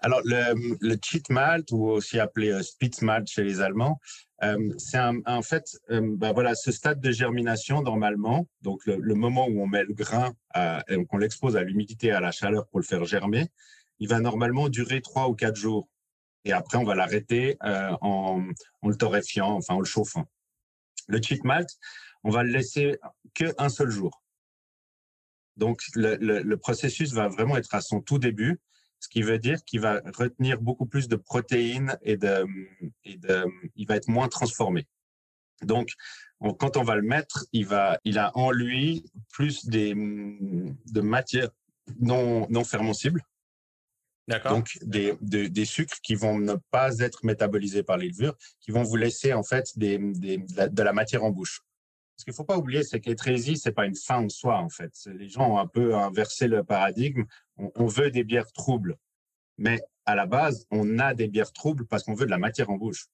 Alors, 0.00 0.20
le, 0.24 0.76
le, 0.80 0.96
cheat 1.02 1.28
malt, 1.28 1.70
ou 1.72 1.88
aussi 1.88 2.20
appelé 2.20 2.52
euh, 2.52 2.62
spitz 2.62 3.02
malt 3.02 3.28
chez 3.28 3.42
les 3.42 3.60
Allemands, 3.60 4.00
euh, 4.44 4.72
c'est 4.78 4.98
en 4.98 5.42
fait 5.42 5.64
euh, 5.90 6.14
ben 6.16 6.32
voilà, 6.32 6.54
ce 6.54 6.70
stade 6.70 7.00
de 7.00 7.10
germination 7.10 7.82
normalement, 7.82 8.46
donc 8.62 8.86
le, 8.86 9.14
moment 9.14 9.46
où 9.48 9.60
on 9.60 9.66
met 9.66 9.82
le 9.82 9.94
grain 9.94 10.32
à, 10.54 10.84
et 10.88 11.04
qu'on 11.06 11.18
l'expose 11.18 11.56
à 11.56 11.64
l'humidité 11.64 12.08
et 12.08 12.12
à 12.12 12.20
la 12.20 12.30
chaleur 12.30 12.66
pour 12.68 12.78
le 12.78 12.84
faire 12.84 13.04
germer, 13.04 13.48
il 13.98 14.08
va 14.08 14.20
normalement 14.20 14.68
durer 14.68 15.00
trois 15.00 15.28
ou 15.28 15.34
quatre 15.34 15.56
jours. 15.56 15.88
Et 16.44 16.52
après, 16.52 16.78
on 16.78 16.84
va 16.84 16.94
l'arrêter 16.94 17.56
euh, 17.64 17.90
en, 18.00 18.44
le 18.84 18.94
torréfiant, 18.94 19.56
enfin 19.56 19.74
en 19.74 19.80
le 19.80 19.84
chauffant. 19.84 20.26
Le 21.08 21.20
cheat 21.20 21.42
malt, 21.42 21.68
on 22.22 22.30
va 22.30 22.44
le 22.44 22.50
laisser 22.50 22.98
que 23.34 23.52
un 23.58 23.68
seul 23.68 23.90
jour. 23.90 24.22
Donc, 25.56 25.82
le 25.96 26.54
processus 26.54 27.12
va 27.12 27.26
vraiment 27.26 27.56
être 27.56 27.74
à 27.74 27.80
son 27.80 28.00
tout 28.00 28.20
début 28.20 28.60
ce 29.00 29.08
qui 29.08 29.22
veut 29.22 29.38
dire 29.38 29.62
qu'il 29.64 29.80
va 29.80 30.00
retenir 30.16 30.60
beaucoup 30.60 30.86
plus 30.86 31.08
de 31.08 31.16
protéines 31.16 31.96
et, 32.02 32.16
de, 32.16 32.46
et 33.04 33.16
de, 33.16 33.44
il 33.76 33.86
va 33.86 33.96
être 33.96 34.08
moins 34.08 34.28
transformé. 34.28 34.86
Donc, 35.62 35.90
quand 36.58 36.76
on 36.76 36.82
va 36.82 36.94
le 36.94 37.02
mettre, 37.02 37.46
il, 37.52 37.66
va, 37.66 37.98
il 38.04 38.18
a 38.18 38.36
en 38.36 38.50
lui 38.50 39.04
plus 39.32 39.66
des, 39.66 39.94
de 39.94 41.00
matières 41.00 41.50
non, 42.00 42.46
non. 42.50 42.62
Donc, 44.44 44.78
des, 44.82 45.16
des, 45.22 45.64
sucres 45.64 46.00
qui 46.02 46.14
vont 46.14 46.38
ne 46.38 46.54
pas 46.70 46.98
être 46.98 47.24
métabolisés 47.24 47.82
par 47.82 47.96
les 47.96 48.08
levures, 48.08 48.36
qui 48.60 48.72
vont 48.72 48.82
vous 48.82 48.96
laisser 48.96 49.32
en 49.32 49.42
fait 49.42 49.78
des 49.78 49.96
de, 49.98 50.82
la, 50.82 50.92
matière 50.92 51.24
en 51.24 51.30
bouche. 51.30 51.62
Ce 52.18 52.24
qu'il 52.24 52.34
faut 52.34 52.44
pas 52.44 52.58
oublier, 52.58 52.82
c'est 52.82 53.00
qu'être 53.00 53.28
c'est 53.56 53.72
pas 53.72 53.86
une 53.86 53.94
fin 53.94 54.24
en 54.24 54.28
soi, 54.28 54.58
en 54.58 54.68
fait. 54.68 54.92
Les 55.06 55.28
gens 55.28 55.54
ont 55.54 55.58
un 55.58 55.68
peu 55.68 55.94
inversé 55.94 56.48
le 56.48 56.64
paradigme 56.64 57.24
on, 57.58 57.86
veut 57.86 58.10
des 58.10 58.24
bières 58.24 58.50
troubles. 58.52 58.96
Mais 59.56 59.80
à 60.06 60.14
la 60.14 60.26
base, 60.26 60.66
on 60.70 60.98
a 60.98 61.14
des 61.14 61.28
bières 61.28 61.52
troubles 61.52 61.86
parce 61.86 62.04
qu'on 62.04 62.14
veut 62.14 62.26
de 62.26 62.30
la 62.30 62.38
matière 62.38 62.70
en 62.70 62.76
bouche. 62.76 63.06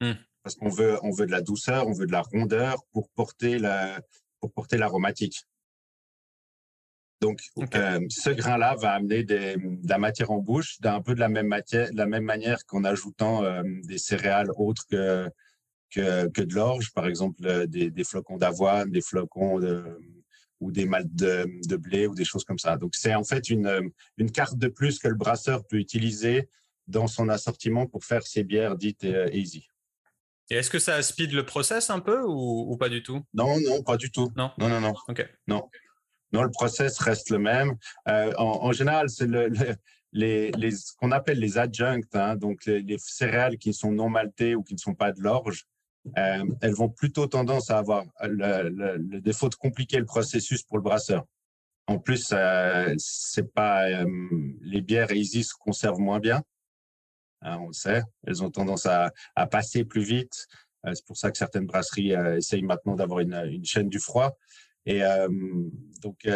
Hmm. 0.00 0.14
Parce 0.42 0.54
qu'on 0.54 0.68
veut, 0.68 0.98
on 1.02 1.10
veut 1.10 1.26
de 1.26 1.30
la 1.30 1.40
douceur, 1.40 1.86
on 1.86 1.92
veut 1.92 2.06
de 2.06 2.12
la 2.12 2.22
rondeur 2.22 2.84
pour 2.92 3.08
porter 3.10 3.58
la, 3.58 4.00
pour 4.40 4.52
porter 4.52 4.76
l'aromatique. 4.76 5.44
Donc, 7.20 7.42
euh, 7.74 8.00
ce 8.08 8.30
grain-là 8.30 8.76
va 8.76 8.92
amener 8.92 9.24
des, 9.24 9.56
de 9.56 9.88
la 9.88 9.98
matière 9.98 10.30
en 10.30 10.38
bouche 10.38 10.80
d'un 10.80 11.02
peu 11.02 11.14
de 11.14 11.20
la 11.20 11.28
même 11.28 11.48
matière, 11.48 11.90
de 11.90 11.96
la 11.96 12.06
même 12.06 12.24
manière 12.24 12.64
qu'en 12.64 12.82
ajoutant 12.82 13.44
euh, 13.44 13.62
des 13.84 13.98
céréales 13.98 14.50
autres 14.56 14.86
que 14.90 15.28
que, 15.90 16.28
que 16.28 16.42
de 16.42 16.54
l'orge, 16.54 16.92
par 16.92 17.06
exemple 17.06 17.66
des, 17.66 17.90
des 17.90 18.04
flocons 18.04 18.36
d'avoine, 18.36 18.90
des 18.90 19.00
flocons 19.00 19.58
de, 19.58 19.84
ou 20.60 20.70
des 20.70 20.86
maltes 20.86 21.14
de, 21.14 21.46
de, 21.66 21.76
blé 21.76 22.06
ou 22.06 22.14
des 22.14 22.24
choses 22.24 22.44
comme 22.44 22.58
ça. 22.58 22.76
Donc 22.76 22.94
c'est 22.94 23.14
en 23.14 23.24
fait 23.24 23.50
une, 23.50 23.90
une 24.18 24.30
carte 24.30 24.56
de 24.56 24.68
plus 24.68 24.98
que 24.98 25.08
le 25.08 25.14
brasseur 25.14 25.66
peut 25.66 25.78
utiliser 25.78 26.48
dans 26.86 27.06
son 27.06 27.28
assortiment 27.28 27.86
pour 27.86 28.04
faire 28.04 28.26
ses 28.26 28.44
bières 28.44 28.76
dites 28.76 29.06
easy. 29.32 29.66
Et 30.50 30.56
est-ce 30.56 30.70
que 30.70 30.80
ça 30.80 31.00
speed 31.02 31.32
le 31.32 31.46
process 31.46 31.90
un 31.90 32.00
peu 32.00 32.22
ou, 32.22 32.72
ou 32.72 32.76
pas 32.76 32.88
du 32.88 33.02
tout? 33.02 33.22
Non, 33.32 33.60
non, 33.60 33.82
pas 33.82 33.96
du 33.96 34.10
tout. 34.10 34.32
Non, 34.36 34.50
non, 34.58 34.68
non. 34.68 34.80
non. 34.80 34.94
non. 35.46 35.70
Non, 36.32 36.42
le 36.42 36.50
process 36.50 36.98
reste 36.98 37.30
le 37.30 37.38
même. 37.38 37.76
Euh, 38.08 38.32
en, 38.36 38.64
en, 38.64 38.72
général, 38.72 39.08
c'est 39.10 39.26
le, 39.26 39.48
les, 40.12 40.50
les, 40.52 40.70
ce 40.70 40.92
qu'on 40.96 41.10
appelle 41.12 41.38
les 41.38 41.58
adjuncts, 41.58 42.00
hein, 42.14 42.36
donc 42.36 42.64
les, 42.66 42.82
les, 42.82 42.98
céréales 42.98 43.58
qui 43.58 43.72
sont 43.72 43.92
non 43.92 44.08
maltées 44.08 44.54
ou 44.54 44.62
qui 44.62 44.74
ne 44.74 44.78
sont 44.78 44.94
pas 44.94 45.12
de 45.12 45.20
l'orge, 45.20 45.66
euh, 46.16 46.44
elles 46.60 46.74
vont 46.74 46.88
plutôt 46.88 47.26
tendance 47.26 47.70
à 47.70 47.78
avoir 47.78 48.04
le, 48.22 49.20
défaut 49.20 49.48
de 49.48 49.54
compliquer 49.54 49.98
le 49.98 50.06
processus 50.06 50.62
pour 50.62 50.78
le 50.78 50.82
brasseur. 50.82 51.26
En 51.86 51.98
plus, 51.98 52.30
euh, 52.32 52.94
c'est 52.98 53.52
pas 53.52 53.88
euh, 53.88 54.06
les 54.62 54.80
bières 54.80 55.12
easy 55.12 55.44
se 55.44 55.54
conservent 55.54 56.00
moins 56.00 56.20
bien. 56.20 56.42
Hein, 57.42 57.58
on 57.60 57.68
le 57.68 57.72
sait, 57.72 58.02
elles 58.26 58.42
ont 58.42 58.50
tendance 58.50 58.86
à, 58.86 59.12
passer 59.50 59.84
plus 59.84 60.02
vite. 60.02 60.46
C'est 60.94 61.04
pour 61.04 61.18
ça 61.18 61.30
que 61.30 61.36
certaines 61.36 61.66
brasseries 61.66 62.12
essayent 62.38 62.62
maintenant 62.62 62.94
d'avoir 62.94 63.20
une, 63.20 63.64
chaîne 63.64 63.90
du 63.90 63.98
froid. 63.98 64.38
Et 64.86 65.02
donc, 66.00 66.26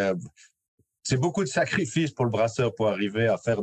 c'est 1.03 1.17
beaucoup 1.17 1.43
de 1.43 1.49
sacrifices 1.49 2.11
pour 2.11 2.27
le 2.27 2.31
brasseur 2.31 2.75
pour 2.75 2.89
arriver 2.89 3.27
à 3.27 3.39
faire 3.39 3.63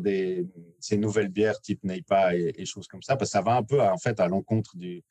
ces 0.80 0.98
nouvelles 0.98 1.30
bières 1.30 1.62
type 1.62 1.84
Neipa 1.84 2.36
et, 2.36 2.66
choses 2.66 2.88
comme 2.88 3.04
ça, 3.04 3.16
parce 3.16 3.30
que 3.30 3.34
ça 3.34 3.42
va 3.42 3.58
un 3.58 3.64
peu 3.64 3.80
en 3.80 3.98
fait 4.00 4.20
à 4.20 4.28
l'encontre 4.28 4.76
du, 4.76 5.04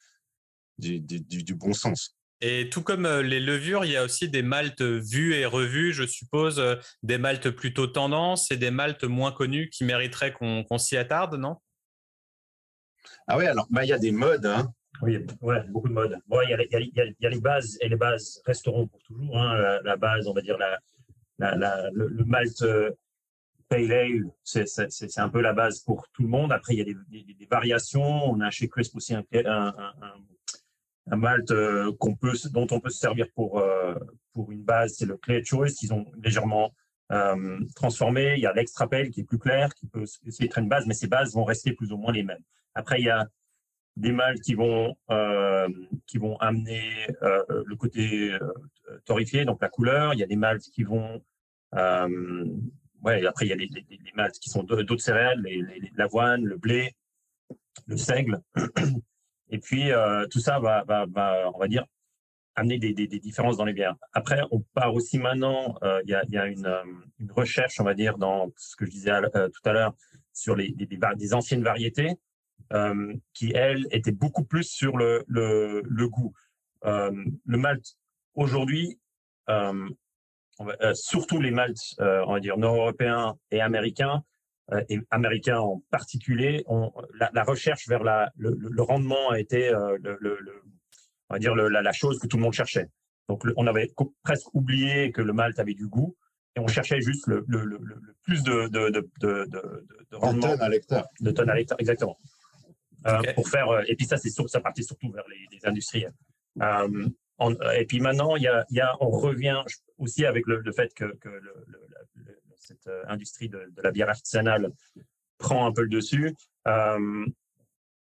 du, 0.80 1.00
du, 1.00 1.20
du, 1.20 1.54
bon 1.54 1.72
sens. 1.72 2.16
Et 2.40 2.70
tout 2.70 2.82
comme 2.82 3.06
les 3.20 3.38
levures, 3.40 3.84
il 3.84 3.92
y 3.92 3.96
a 3.96 4.04
aussi 4.04 4.28
des 4.28 4.42
maltes 4.42 4.82
vus 4.82 5.34
et 5.34 5.44
revus, 5.44 5.92
je 5.92 6.06
suppose, 6.06 6.62
des 7.02 7.18
maltes 7.18 7.50
plutôt 7.50 7.86
tendance 7.86 8.50
et 8.50 8.56
des 8.56 8.70
maltes 8.70 9.04
moins 9.04 9.30
connus 9.30 9.68
qui 9.68 9.84
mériteraient 9.84 10.32
qu'on 10.32 10.64
qu 10.64 10.78
s'y 10.78 10.96
attarde, 10.96 11.34
non? 11.34 11.56
Ah 13.26 13.36
oui, 13.36 13.46
alors 13.46 13.66
bah, 13.70 13.84
il 13.84 13.88
y 13.88 13.92
a 13.92 13.98
des 13.98 14.10
modes. 14.12 14.46
Hein. 14.46 14.72
Oui, 15.02 15.24
ouais, 15.40 15.62
beaucoup 15.68 15.88
de 15.88 15.94
modes. 15.94 16.18
Bon, 16.26 16.40
il, 16.42 16.50
y 16.50 16.54
a, 16.54 16.62
il, 16.62 16.92
y 16.94 17.00
a, 17.00 17.04
il 17.04 17.14
y 17.20 17.26
a 17.26 17.30
les 17.30 17.40
bases 17.40 17.78
et 17.80 17.88
les 17.88 17.96
bases 17.96 18.40
resteront 18.44 18.86
pour 18.86 19.02
toujours. 19.02 19.38
Hein. 19.38 19.56
La, 19.56 19.82
la, 19.82 19.96
base, 19.96 20.26
on 20.26 20.32
va 20.32 20.40
dire 20.40 20.58
la, 20.58 20.78
la, 21.38 21.56
la 21.56 21.90
le, 21.92 22.08
le 22.08 22.24
malt 22.24 22.64
pale 23.68 23.92
ale, 23.92 24.24
c'est 24.42 25.18
un 25.18 25.28
peu 25.28 25.40
la 25.40 25.52
base 25.52 25.80
pour 25.80 26.06
tout 26.12 26.22
le 26.22 26.28
monde. 26.28 26.52
Après, 26.52 26.74
il 26.74 26.78
y 26.78 26.82
a 26.82 26.84
des, 26.84 26.96
des, 27.08 27.34
des 27.34 27.46
variations. 27.46 28.30
On 28.30 28.40
a 28.40 28.50
chez 28.50 28.68
Crisp 28.68 28.96
aussi 28.96 29.14
un, 29.14 29.24
un, 29.32 29.46
un, 29.46 29.94
un 30.02 30.14
malt 31.06 31.50
euh, 31.50 31.92
dont 32.52 32.66
on 32.70 32.80
peut 32.80 32.90
se 32.90 32.98
servir 32.98 33.26
pour, 33.34 33.58
euh, 33.58 33.94
pour 34.32 34.50
une 34.52 34.62
base. 34.62 34.94
C'est 34.96 35.06
le 35.06 35.16
Clear 35.16 35.42
Choice. 35.44 35.82
Ils 35.82 35.92
ont 35.92 36.06
légèrement 36.22 36.74
euh, 37.12 37.58
transformé. 37.74 38.34
Il 38.36 38.40
y 38.40 38.46
a 38.46 38.52
l'extra 38.52 38.88
pale 38.88 39.10
qui 39.10 39.20
est 39.20 39.24
plus 39.24 39.38
clair, 39.38 39.74
qui 39.74 39.86
peut 39.86 40.04
essayer 40.26 40.46
d'être 40.46 40.58
une 40.58 40.68
base, 40.68 40.86
mais 40.86 40.94
ces 40.94 41.08
bases 41.08 41.34
vont 41.34 41.44
rester 41.44 41.72
plus 41.72 41.92
ou 41.92 41.96
moins 41.96 42.12
les 42.12 42.22
mêmes. 42.22 42.42
Après, 42.74 43.00
il 43.00 43.04
y 43.04 43.10
a 43.10 43.26
des 43.96 44.12
maltes 44.12 44.40
qui 44.40 44.54
vont 44.54 44.96
qui 46.06 46.18
vont 46.18 46.36
amener 46.36 47.08
le 47.20 47.74
côté 47.74 48.38
torréfié, 49.04 49.44
donc 49.44 49.60
la 49.60 49.68
couleur. 49.68 50.14
Il 50.14 50.20
y 50.20 50.22
a 50.22 50.26
des 50.26 50.36
maltes 50.36 50.62
qui 50.72 50.84
vont 50.84 51.20
ouais. 51.74 53.26
Après, 53.26 53.46
il 53.46 53.48
y 53.48 53.52
a 53.52 53.56
les, 53.56 53.66
les, 53.66 54.30
qui 54.40 54.48
sont 54.48 54.62
d'autres 54.62 54.96
céréales, 54.98 55.44
l'avoine, 55.96 56.44
le 56.44 56.56
blé, 56.56 56.94
le 57.86 57.96
seigle. 57.96 58.40
Et 59.50 59.58
puis 59.58 59.92
euh, 59.92 60.26
tout 60.28 60.40
ça 60.40 60.58
va, 60.58 60.84
on 61.54 61.58
va 61.58 61.68
dire, 61.68 61.84
amener 62.54 62.78
des, 62.78 62.92
différences 63.06 63.56
dans 63.56 63.64
les 63.64 63.72
bières. 63.72 63.96
Après, 64.12 64.40
on 64.50 64.60
part 64.74 64.94
aussi 64.94 65.18
maintenant. 65.18 65.76
Il 66.04 66.10
y 66.10 66.14
a, 66.14 66.42
a, 66.42 66.46
une, 66.46 66.68
recherche, 67.30 67.80
on 67.80 67.84
va 67.84 67.94
dire, 67.94 68.18
dans 68.18 68.50
ce 68.56 68.76
que 68.76 68.86
je 68.86 68.90
disais 68.90 69.12
tout 69.32 69.68
à 69.68 69.72
l'heure 69.72 69.94
sur 70.32 70.56
les, 70.56 70.70
des, 70.72 71.34
anciennes 71.34 71.62
variétés 71.62 72.16
euh, 72.72 73.14
qui, 73.34 73.52
elle, 73.54 73.86
était 73.90 74.12
beaucoup 74.12 74.44
plus 74.44 74.64
sur 74.64 74.96
le, 74.96 75.24
le, 75.26 75.82
le 75.84 76.08
goût. 76.08 76.32
Euh, 76.84 77.10
le 77.44 77.58
malt, 77.58 77.96
aujourd'hui, 78.34 78.98
euh, 79.48 79.88
surtout 80.94 81.40
les 81.40 81.50
malts, 81.50 81.94
on 81.98 82.32
va 82.32 82.40
dire, 82.40 82.58
nord-européens 82.58 83.36
et 83.50 83.60
américains, 83.60 84.22
et 84.88 85.00
américains 85.10 85.58
en 85.58 85.82
particulier, 85.90 86.62
on, 86.66 86.92
la, 87.18 87.30
la, 87.32 87.42
recherche 87.42 87.88
vers 87.88 88.02
la, 88.02 88.30
le, 88.36 88.56
le, 88.58 88.82
rendement 88.82 89.30
a 89.30 89.40
été 89.40 89.70
le, 89.70 90.16
le, 90.20 90.38
on 91.28 91.34
va 91.34 91.38
dire 91.38 91.54
la, 91.54 91.82
la, 91.82 91.92
chose 91.92 92.18
que 92.18 92.26
tout 92.26 92.36
le 92.36 92.42
monde 92.42 92.52
cherchait. 92.52 92.88
Donc 93.28 93.42
on 93.56 93.66
avait 93.66 93.90
presque 94.22 94.54
oublié 94.54 95.12
que 95.12 95.22
le 95.22 95.32
malt 95.32 95.58
avait 95.58 95.74
du 95.74 95.86
goût 95.86 96.16
et 96.56 96.60
on 96.60 96.66
cherchait 96.66 97.00
juste 97.00 97.26
le, 97.26 97.44
le, 97.48 97.64
le, 97.64 97.78
le 97.80 98.16
plus 98.22 98.42
de, 98.42 98.68
de, 98.68 98.90
de, 98.90 99.08
de, 99.20 99.48
de 100.10 100.16
rendement. 100.16 100.48
De 100.48 100.52
tonnes 100.52 100.62
à 100.62 100.68
l'hectare. 100.68 101.06
De 101.20 101.30
tonnes 101.30 101.50
à 101.50 101.54
l'hectare, 101.54 101.78
exactement. 101.80 102.18
Euh, 103.06 103.22
pour 103.34 103.48
faire 103.48 103.68
euh, 103.70 103.82
et 103.88 103.96
puis 103.96 104.04
ça 104.04 104.18
c'est 104.18 104.28
ça 104.28 104.60
partait 104.60 104.82
surtout 104.82 105.10
vers 105.10 105.24
les, 105.30 105.56
les 105.56 105.66
industriels 105.66 106.12
euh, 106.60 107.08
en, 107.38 107.54
et 107.72 107.86
puis 107.86 107.98
maintenant 107.98 108.36
il 108.36 108.42
y 108.42 108.46
a, 108.46 108.66
il 108.68 108.76
y 108.76 108.80
a 108.82 108.94
on 109.00 109.08
revient 109.08 109.62
aussi 109.96 110.26
avec 110.26 110.46
le, 110.46 110.60
le 110.60 110.72
fait 110.72 110.92
que, 110.92 111.16
que 111.16 111.30
le, 111.30 111.64
le, 111.66 111.79
cette 112.70 112.88
industrie 113.08 113.48
de, 113.48 113.72
la 113.82 113.90
bière 113.90 114.08
artisanale 114.08 114.70
prend 115.38 115.66
un 115.66 115.72
peu 115.72 115.82
le 115.82 115.88
dessus 115.88 116.34
euh, 116.68 117.26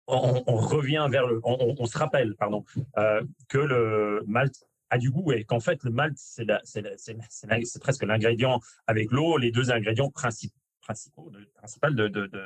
on, 0.08 0.56
revient 0.56 1.08
vers 1.12 1.28
le 1.28 1.40
on, 1.44 1.86
se 1.86 1.98
rappelle 1.98 2.36
pardon 2.36 2.66
euh, 2.98 3.22
que 3.48 3.60
le 3.60 4.24
malt 4.28 4.54
a 4.90 4.98
du 4.98 5.12
goût 5.12 5.32
et 5.32 5.44
qu'en 5.44 5.60
fait 5.60 5.84
le 5.84 5.92
malt 5.92 6.18
c'est 6.18 7.80
presque 7.80 8.04
l'ingrédient 8.04 8.60
avec 8.88 9.12
l'eau 9.12 9.38
les 9.38 9.52
deux 9.52 9.72
ingrédients 9.72 10.10
principaux 10.10 10.56
principaux 10.82 11.30
de, 11.30 12.08
de, 12.08 12.26
de, 12.26 12.42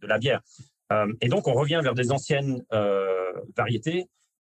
de, 0.00 0.06
la 0.06 0.18
bière 0.18 0.40
euh, 0.92 1.12
et 1.20 1.28
donc, 1.28 1.48
on 1.48 1.54
revient 1.54 1.80
vers 1.82 1.94
des 1.94 2.10
anciennes 2.12 2.64
euh, 2.72 3.32
variétés 3.56 4.08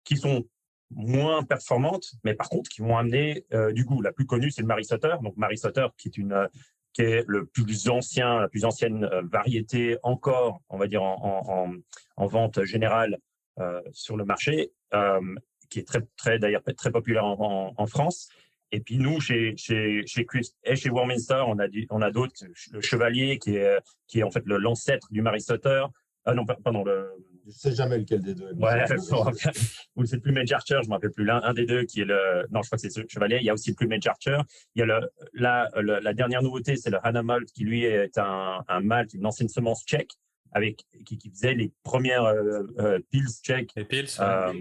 qui 0.03 0.17
sont 0.17 0.45
moins 0.91 1.43
performantes, 1.43 2.13
mais 2.23 2.35
par 2.35 2.49
contre 2.49 2.69
qui 2.69 2.81
vont 2.81 2.97
amener 2.97 3.45
euh, 3.53 3.71
du 3.71 3.83
goût. 3.83 4.01
La 4.01 4.11
plus 4.11 4.25
connue, 4.25 4.51
c'est 4.51 4.61
le 4.61 4.67
Marie 4.67 4.85
Sutter. 4.85 5.15
Donc 5.21 5.37
Marie 5.37 5.57
Sutter, 5.57 5.87
qui 5.97 6.09
est 6.09 6.17
une 6.17 6.47
qui 6.93 7.01
est 7.01 7.23
le 7.27 7.45
plus 7.45 7.89
ancien, 7.89 8.39
la 8.39 8.47
plus 8.47 8.65
ancienne 8.65 9.09
variété 9.23 9.97
encore, 10.03 10.61
on 10.69 10.77
va 10.77 10.87
dire 10.87 11.03
en, 11.03 11.43
en, 11.47 11.73
en 12.17 12.27
vente 12.27 12.63
générale 12.63 13.17
euh, 13.59 13.81
sur 13.91 14.17
le 14.17 14.25
marché, 14.25 14.71
euh, 14.95 15.35
qui 15.69 15.79
est 15.79 15.87
très 15.87 16.01
très 16.17 16.39
d'ailleurs 16.39 16.63
très 16.75 16.91
populaire 16.91 17.25
en, 17.25 17.85
France. 17.85 18.29
Et 18.71 18.79
puis 18.79 18.97
nous, 18.97 19.19
chez 19.19 19.55
chez 19.57 20.01
chez 20.07 20.25
et 20.63 20.75
chez 20.75 20.89
Warminster, 20.89 21.43
on 21.47 21.59
a 21.59 21.67
on 21.91 22.01
a 22.01 22.09
d'autres, 22.09 22.33
le 22.71 22.81
Chevalier 22.81 23.37
qui 23.37 23.57
est 23.57 23.77
qui 24.07 24.19
est 24.19 24.23
en 24.23 24.31
fait 24.31 24.43
l'ancêtre 24.47 25.07
du 25.11 25.21
Marie 25.21 25.41
Sutter. 25.41 25.85
Ah 26.25 26.33
non, 26.33 26.45
pardon. 26.45 26.83
Le... 26.83 27.11
Je 27.45 27.51
sais 27.51 27.75
jamais 27.75 27.97
lequel 27.97 28.21
des 28.21 28.35
deux. 28.35 28.53
Ouais, 28.53 28.85
ou 29.95 30.05
c'est 30.05 30.15
le 30.15 30.21
Plumage 30.21 30.51
Archer, 30.51 30.75
je 30.81 30.85
ne 30.85 30.87
me 30.87 30.93
rappelle 30.93 31.11
plus. 31.11 31.25
L'un 31.25 31.41
un 31.43 31.53
des 31.53 31.65
deux 31.65 31.83
qui 31.83 32.01
est 32.01 32.05
le. 32.05 32.45
Non, 32.51 32.61
je 32.61 32.69
crois 32.69 32.77
que 32.77 32.89
c'est 32.89 32.97
le 32.97 33.07
Chevalier. 33.07 33.37
Il 33.41 33.45
y 33.45 33.49
a 33.49 33.53
aussi 33.53 33.71
le 33.71 33.75
Plumage 33.75 34.07
Archer. 34.07 34.37
Il 34.75 34.79
y 34.79 34.83
a 34.83 34.85
le, 34.85 35.09
la, 35.33 35.69
le, 35.75 35.99
la 35.99 36.13
dernière 36.13 36.41
nouveauté, 36.41 36.75
c'est 36.75 36.89
le 36.89 37.05
Hannah 37.05 37.23
Malt, 37.23 37.51
qui 37.51 37.63
lui 37.63 37.83
est 37.83 38.17
un, 38.17 38.63
un 38.67 38.79
malt, 38.79 39.13
une 39.13 39.25
ancienne 39.25 39.49
semence 39.49 39.83
tchèque, 39.83 40.11
avec, 40.51 40.85
qui, 41.05 41.17
qui 41.17 41.29
faisait 41.29 41.53
les 41.53 41.71
premières 41.83 42.23
euh, 42.23 42.63
euh, 42.79 42.99
pils 43.09 43.27
tchèques. 43.41 43.71
Les 43.75 43.85
pils, 43.85 44.07
euh, 44.19 44.53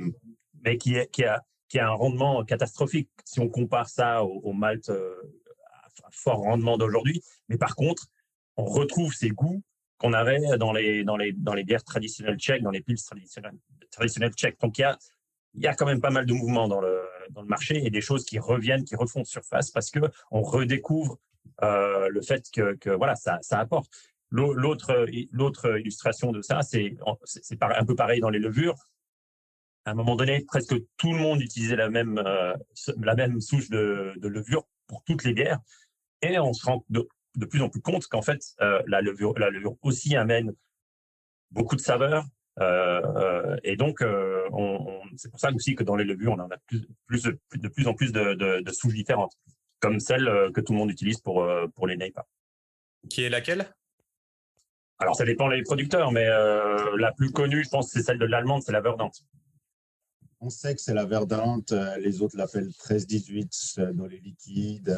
Mais 0.65 0.77
qui, 0.77 0.97
est, 0.97 1.11
qui, 1.11 1.25
a, 1.25 1.43
qui 1.69 1.79
a 1.79 1.89
un 1.89 1.95
rendement 1.95 2.45
catastrophique 2.45 3.11
si 3.25 3.41
on 3.41 3.49
compare 3.49 3.89
ça 3.89 4.25
au, 4.25 4.41
au 4.41 4.53
malt 4.53 4.89
euh, 4.89 5.15
à 6.05 6.09
fort 6.11 6.39
rendement 6.39 6.79
d'aujourd'hui. 6.79 7.23
Mais 7.49 7.59
par 7.59 7.77
contre, 7.77 8.07
on 8.57 8.65
retrouve 8.65 9.15
ces 9.15 9.31
goûts 9.31 9.63
qu'on 10.03 10.13
avait 10.13 10.41
dans 10.59 10.73
les, 10.73 11.05
dans, 11.05 11.17
les, 11.17 11.33
dans 11.33 11.55
les 11.55 11.63
bières 11.63 11.85
traditionnelles 11.85 12.37
tchèques, 12.37 12.63
dans 12.63 12.73
les 12.73 12.81
pils 12.81 13.01
traditionnelles, 13.01 13.55
traditionnelles 13.91 14.33
tchèques. 14.33 14.59
Donc, 14.61 14.77
il 14.79 14.81
y 14.81 14.85
a, 14.85 14.99
y 15.55 15.67
a 15.69 15.75
quand 15.75 15.87
même 15.87 16.01
pas 16.01 16.11
mal 16.11 16.27
de 16.27 16.33
mouvements 16.33 16.67
dans 16.67 16.81
le, 16.81 17.03
dans 17.31 17.43
le 17.43 17.47
marché 17.47 17.87
et 17.87 17.91
des 17.91 18.01
choses 18.01 18.25
qui 18.25 18.41
reviennent, 18.41 18.85
qui 18.85 18.97
refont 18.97 19.23
surface 19.23 19.71
parce 19.71 19.91
que 19.91 20.01
on 20.33 20.43
redécouvre 20.43 21.19
euh, 21.63 22.09
le 22.09 22.21
fait 22.21 22.51
que, 22.53 22.75
que 22.75 22.91
voilà, 22.91 23.15
ça, 23.15 23.39
ça 23.43 23.61
apporte. 23.61 23.91
L'autre, 24.31 25.09
illustration 25.79 26.33
de 26.33 26.43
ça, 26.43 26.63
c'est, 26.63 26.97
c'est 27.25 27.63
un 27.63 27.85
peu 27.85 27.95
pareil 27.95 28.21
dans 28.21 28.31
les 28.31 28.41
levures. 28.41 28.89
À 29.85 29.93
un 29.93 29.95
moment 29.95 30.17
donné, 30.17 30.45
presque 30.47 30.75
tout 30.97 31.13
le 31.13 31.19
monde 31.19 31.41
utilisait 31.41 31.77
la 31.77 31.91
même, 31.91 32.19
euh, 32.19 32.55
la 33.01 33.15
même 33.15 33.41
souche 33.41 33.69
de, 33.69 34.15
de 34.17 34.29
levure 34.29 34.65
pour 34.87 35.05
toutes 35.05 35.23
les 35.25 35.35
bières. 35.35 35.61
Et 36.23 36.39
on 36.39 36.55
se 36.55 36.65
rend 36.65 36.85
de, 37.37 37.47
plus 37.47 37.63
en 37.63 37.69
plus 37.69 37.81
compte 37.81 38.07
qu'en 38.07 38.23
fait, 38.23 38.43
euh, 38.61 38.83
la, 38.87 39.01
levure, 39.01 39.39
la 39.39 39.51
levure 39.51 39.77
aussi 39.83 40.17
amène 40.17 40.55
beaucoup 41.51 41.77
de 41.77 41.81
saveurs. 41.81 42.27
Euh, 42.61 43.01
euh 43.17 43.57
et 43.65 43.77
donc, 43.77 44.03
euh, 44.03 44.49
on, 44.53 44.87
on, 44.87 45.03
c'est 45.17 45.31
pour 45.31 45.41
ça 45.41 45.51
aussi 45.53 45.75
que 45.75 45.85
dans 45.85 45.97
les 45.97 46.05
levures, 46.05 46.33
on 46.33 46.41
en 46.41 46.51
a 46.51 46.59
plus, 46.67 46.87
plus, 47.07 47.23
de 47.23 47.69
plus 47.69 47.87
en 47.87 47.95
plus 47.95 48.13
de, 48.13 48.35
de, 48.35 48.61
de 48.61 48.73
souches 48.73 48.95
différentes, 48.95 49.33
comme 49.81 50.01
celle 50.01 50.51
que 50.55 50.61
tout 50.61 50.73
le 50.73 50.79
monde 50.79 50.91
utilise 50.91 51.19
pour, 51.21 51.47
pour 51.75 51.87
les 51.87 51.97
NEIPA. 51.97 52.27
Qui 53.09 53.25
est 53.25 53.31
laquelle? 53.31 53.73
Alors, 54.99 55.17
ça 55.17 55.25
dépend 55.25 55.49
des 55.49 55.63
producteurs, 55.63 56.13
mais 56.13 56.27
la 56.27 57.13
plus 57.17 57.33
connue, 57.33 57.65
je 57.65 57.71
pense, 57.71 57.91
c'est 57.91 58.03
celle 58.03 58.19
de 58.19 58.27
l'allemande, 58.27 58.63
c'est 58.63 58.73
la 58.73 58.81
Verdant. 58.81 59.11
on 60.41 60.51
sait 60.51 60.75
que 60.75 60.81
c'est 60.81 60.95
la 60.95 61.07
verdante. 61.07 61.73
Les 61.99 62.23
autres 62.23 62.37
l'appellent 62.37 62.69
13-18 62.69 63.93
dans 63.93 64.07
les 64.07 64.21
liquides 64.21 64.97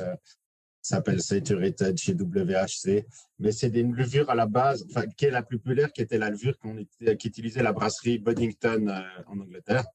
s'appelle 0.85 1.23
Saturated 1.23 1.97
chez 1.97 2.13
WHC. 2.13 3.07
Mais 3.39 3.53
c'est 3.53 3.71
des 3.71 3.83
levures 3.83 4.29
à 4.31 4.35
la 4.35 4.47
base, 4.47 4.87
enfin, 4.91 5.07
qui 5.17 5.25
est 5.25 5.31
la 5.31 5.43
plus 5.43 5.59
populaire, 5.59 5.93
qui 5.93 6.03
était 6.03 6.19
la 6.19 6.31
levure 6.31 6.59
qu'on 6.59 6.77
qui 6.77 7.29
utilisait 7.29 7.63
la 7.63 7.73
brasserie 7.73 8.19
Buddington 8.19 8.89
euh, 8.89 9.23
en 9.27 9.41
Angleterre. 9.41 9.87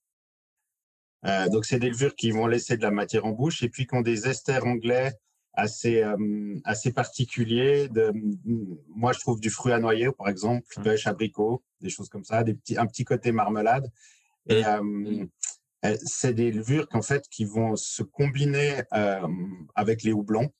Euh, 1.25 1.47
donc, 1.49 1.65
c'est 1.65 1.80
des 1.80 1.89
levures 1.89 2.15
qui 2.15 2.32
vont 2.32 2.47
laisser 2.47 2.75
de 2.75 2.82
la 2.82 2.91
matière 2.91 3.25
en 3.25 3.32
bouche 3.32 3.62
et 3.62 3.69
puis 3.69 3.86
qui 3.86 3.95
ont 3.95 4.02
des 4.02 4.28
esters 4.28 4.65
anglais 4.65 5.13
assez, 5.54 6.02
euh, 6.02 6.58
assez 6.63 6.91
particuliers. 6.91 7.88
De, 7.89 8.12
moi, 8.88 9.13
je 9.13 9.19
trouve 9.19 9.39
du 9.39 9.52
fruit 9.52 9.73
à 9.73 9.80
noyer, 9.80 10.12
par 10.12 10.28
exemple, 10.28 10.65
mmh. 10.78 10.82
pêche, 10.82 11.06
abricot, 11.06 11.63
des 11.82 11.89
choses 11.89 12.10
comme 12.10 12.23
ça, 12.23 12.43
des 12.43 12.56
petits, 12.56 12.78
un 12.78 12.88
petit 12.88 13.04
côté 13.04 13.32
marmelade. 13.32 13.91
Et 14.47 14.63
mmh. 14.63 15.28
c'est 16.04 16.34
des 16.34 16.52
levures 16.52 16.88
qu'en 16.88 17.04
fait, 17.04 17.28
qui 17.30 17.45
vont 17.45 17.75
se 17.75 18.02
combiner 18.02 18.82
avec 19.75 20.02
les 20.02 20.13
houblons 20.13 20.52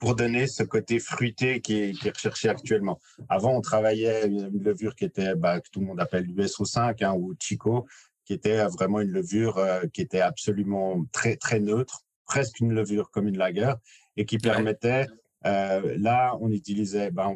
pour 0.00 0.16
donner 0.16 0.46
ce 0.46 0.62
côté 0.62 0.98
fruité 0.98 1.60
qui 1.60 1.74
est, 1.74 2.08
recherché 2.08 2.48
actuellement. 2.48 2.98
Avant, 3.28 3.54
on 3.54 3.60
travaillait 3.60 4.26
une 4.26 4.62
levure 4.62 4.96
qui 4.96 5.04
était, 5.04 5.34
bah, 5.36 5.60
que 5.60 5.68
tout 5.70 5.80
le 5.80 5.86
monde 5.86 6.00
appelle 6.00 6.24
l'USO5 6.24 7.04
hein, 7.04 7.14
ou 7.14 7.34
Chico, 7.38 7.86
qui 8.24 8.32
était 8.32 8.64
vraiment 8.68 9.00
une 9.00 9.10
levure 9.10 9.58
euh, 9.58 9.82
qui 9.92 10.00
était 10.00 10.22
absolument 10.22 11.04
très, 11.12 11.36
très 11.36 11.60
neutre, 11.60 12.06
presque 12.24 12.60
une 12.60 12.72
levure 12.72 13.10
comme 13.10 13.28
une 13.28 13.36
lager, 13.36 13.74
et 14.16 14.24
qui 14.24 14.38
permettait, 14.38 15.06
euh, 15.46 15.94
là, 15.98 16.34
on 16.40 16.50
utilisait, 16.50 17.10
bah, 17.10 17.30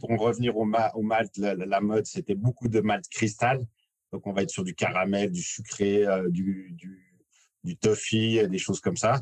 pour 0.00 0.10
en 0.10 0.16
revenir 0.16 0.56
au, 0.56 0.62
au 0.64 1.02
malt, 1.02 1.36
la, 1.36 1.80
mode, 1.80 2.06
c'était 2.06 2.34
beaucoup 2.34 2.68
de 2.68 2.80
malt 2.80 3.06
cristal. 3.08 3.60
Donc, 4.12 4.26
on 4.26 4.32
va 4.32 4.42
être 4.42 4.50
sur 4.50 4.64
du 4.64 4.74
caramel, 4.74 5.30
du 5.30 5.42
sucré, 5.42 6.04
euh, 6.04 6.28
du, 6.28 6.70
du, 6.72 7.22
du 7.62 7.76
toffee, 7.76 8.48
des 8.48 8.58
choses 8.58 8.80
comme 8.80 8.96
ça. 8.96 9.20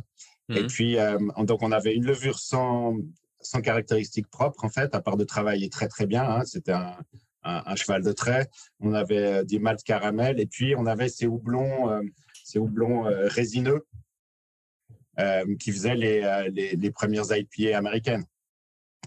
Et 0.51 0.63
mmh. 0.63 0.67
puis, 0.67 0.99
euh, 0.99 1.19
donc, 1.39 1.63
on 1.63 1.73
avait 1.73 1.95
une 1.95 2.07
levure 2.07 2.39
sans, 2.39 2.97
sans 3.41 3.61
caractéristiques 3.61 4.29
propres, 4.29 4.65
en 4.65 4.71
fait, 4.71 4.95
à 4.95 5.01
part 5.01 5.17
de 5.17 5.25
travailler 5.25 5.69
très, 5.69 5.89
très 5.89 6.07
bien. 6.07 6.25
Hein. 6.25 6.45
C'était 6.45 6.73
un, 6.73 6.97
un, 7.43 7.77
cheval 7.77 8.03
de 8.03 8.13
trait. 8.13 8.49
On 8.81 8.95
avait 8.95 9.41
euh, 9.41 9.45
des 9.45 9.59
maltes 9.59 9.83
caramel. 9.83 10.41
Et 10.41 10.47
puis, 10.47 10.75
on 10.75 10.87
avait 10.87 11.11
ces 11.11 11.27
houblons, 11.27 11.91
euh, 11.91 12.03
ces 12.45 12.59
houblons 12.59 13.05
résineux 13.27 13.85
qui 15.59 15.73
faisaient 15.73 15.97
les, 15.97 16.49
les, 16.53 16.77
les, 16.77 16.91
premières 16.93 17.25
IPA 17.29 17.77
américaines, 17.77 18.25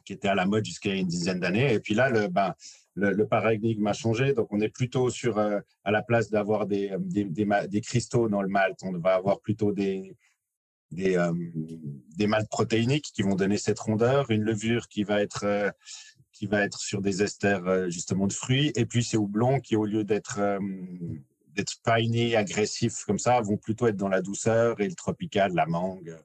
qui 0.03 0.11
étaient 0.11 0.27
à 0.27 0.35
la 0.35 0.45
mode 0.45 0.65
jusqu'à 0.65 0.93
une 0.93 1.07
dizaine 1.07 1.39
d'années. 1.39 1.73
Et 1.73 1.79
puis 1.79 1.93
là, 1.93 2.09
le, 2.09 2.27
ben, 2.27 2.53
le, 2.95 3.25
paradigme 3.25 3.87
a 3.87 3.93
changé. 3.93 4.33
Donc, 4.33 4.49
on 4.51 4.59
est 4.59 4.67
plutôt 4.67 5.09
sur, 5.09 5.39
à 5.39 5.91
la 5.91 6.01
place 6.01 6.29
d'avoir 6.29 6.65
des, 6.65 6.91
des, 6.99 7.23
des, 7.23 7.47
des, 7.69 7.81
cristaux 7.81 8.27
dans 8.27 8.41
le 8.41 8.49
malt, 8.49 8.77
on 8.83 8.91
va 8.97 9.15
avoir 9.15 9.39
plutôt 9.39 9.71
des, 9.71 10.17
des, 10.91 11.17
euh, 11.17 12.43
protéiniques 12.49 13.11
qui 13.13 13.21
vont 13.21 13.35
donner 13.35 13.57
cette 13.57 13.79
rondeur, 13.79 14.29
une 14.29 14.43
levure 14.43 14.87
qui 14.87 15.03
va 15.03 15.21
être 15.21 15.45
euh, 15.45 15.71
qui 16.31 16.47
va 16.47 16.61
être 16.61 16.79
sur 16.79 17.01
des 17.01 17.21
esters 17.21 17.67
euh, 17.67 17.89
justement 17.89 18.27
de 18.27 18.33
fruits, 18.33 18.71
et 18.75 18.85
puis 18.85 19.03
ces 19.03 19.17
houblons 19.17 19.59
qui 19.59 19.75
au 19.75 19.85
lieu 19.85 20.03
d'être 20.03 20.39
d'être 21.47 21.73
piney, 21.83 22.35
agressifs 22.35 23.03
comme 23.05 23.19
ça, 23.19 23.41
vont 23.41 23.57
plutôt 23.57 23.87
être 23.87 23.97
dans 23.97 24.07
la 24.07 24.21
douceur 24.21 24.79
et 24.79 24.87
le 24.87 24.95
tropical, 24.95 25.53
la 25.53 25.65
mangue, 25.65 26.17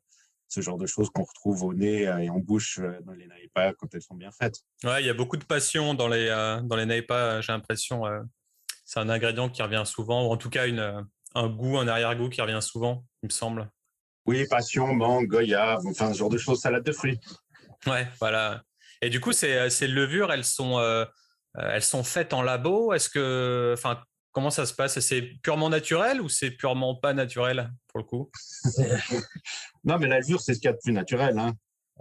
ce 0.46 0.60
genre 0.60 0.78
de 0.78 0.86
choses 0.86 1.10
qu'on 1.10 1.24
retrouve 1.24 1.64
au 1.64 1.74
nez 1.74 2.02
et 2.02 2.30
en 2.30 2.38
bouche 2.38 2.80
dans 3.04 3.12
les 3.12 3.26
naïpas 3.26 3.72
quand 3.72 3.92
elles 3.92 4.02
sont 4.02 4.14
bien 4.14 4.30
faites. 4.30 4.60
Ouais, 4.84 5.02
il 5.02 5.06
y 5.06 5.10
a 5.10 5.14
beaucoup 5.14 5.36
de 5.36 5.44
passion 5.44 5.94
dans 5.94 6.08
les 6.08 6.28
dans 6.64 6.76
les 6.76 6.86
naïpas, 6.86 7.40
j'ai 7.40 7.52
l'impression. 7.52 8.02
c'est 8.84 9.00
un 9.00 9.08
ingrédient 9.08 9.48
qui 9.48 9.62
revient 9.62 9.82
souvent, 9.84 10.28
ou 10.28 10.30
en 10.30 10.36
tout 10.36 10.50
cas 10.50 10.66
un 11.34 11.48
goût, 11.48 11.78
un 11.78 11.88
arrière-goût 11.88 12.28
qui 12.28 12.40
revient 12.40 12.62
souvent, 12.62 13.04
il 13.22 13.26
me 13.26 13.32
semble. 13.32 13.68
Oui, 14.26 14.46
passion, 14.48 14.92
mangue, 14.94 15.28
goyave, 15.28 15.86
enfin 15.86 16.12
ce 16.12 16.18
genre 16.18 16.30
de 16.30 16.38
choses, 16.38 16.60
salade 16.60 16.84
de 16.84 16.92
fruits. 16.92 17.20
Ouais, 17.86 18.06
voilà. 18.18 18.62
Et 19.02 19.10
du 19.10 19.20
coup, 19.20 19.32
ces, 19.32 19.70
ces 19.70 19.86
levures, 19.86 20.32
elles 20.32 20.44
sont, 20.44 20.78
euh, 20.78 21.04
elles 21.54 21.82
sont 21.82 22.02
faites 22.02 22.32
en 22.32 22.42
labo? 22.42 22.92
Est-ce 22.92 23.08
que, 23.08 23.72
enfin, 23.76 24.02
comment 24.32 24.50
ça 24.50 24.66
se 24.66 24.74
passe? 24.74 24.98
C'est 25.00 25.22
purement 25.42 25.68
naturel 25.68 26.20
ou 26.20 26.28
c'est 26.28 26.50
purement 26.50 26.94
pas 26.94 27.12
naturel 27.12 27.70
pour 27.88 27.98
le 27.98 28.04
coup? 28.04 28.30
Non, 29.84 29.98
mais 29.98 30.08
la 30.08 30.18
levure, 30.18 30.40
c'est 30.40 30.54
ce 30.54 30.58
qu'il 30.58 30.66
y 30.66 30.70
a 30.70 30.72
de 30.72 30.80
plus 30.82 30.92
naturel. 30.92 31.38
Hein. 31.38 31.52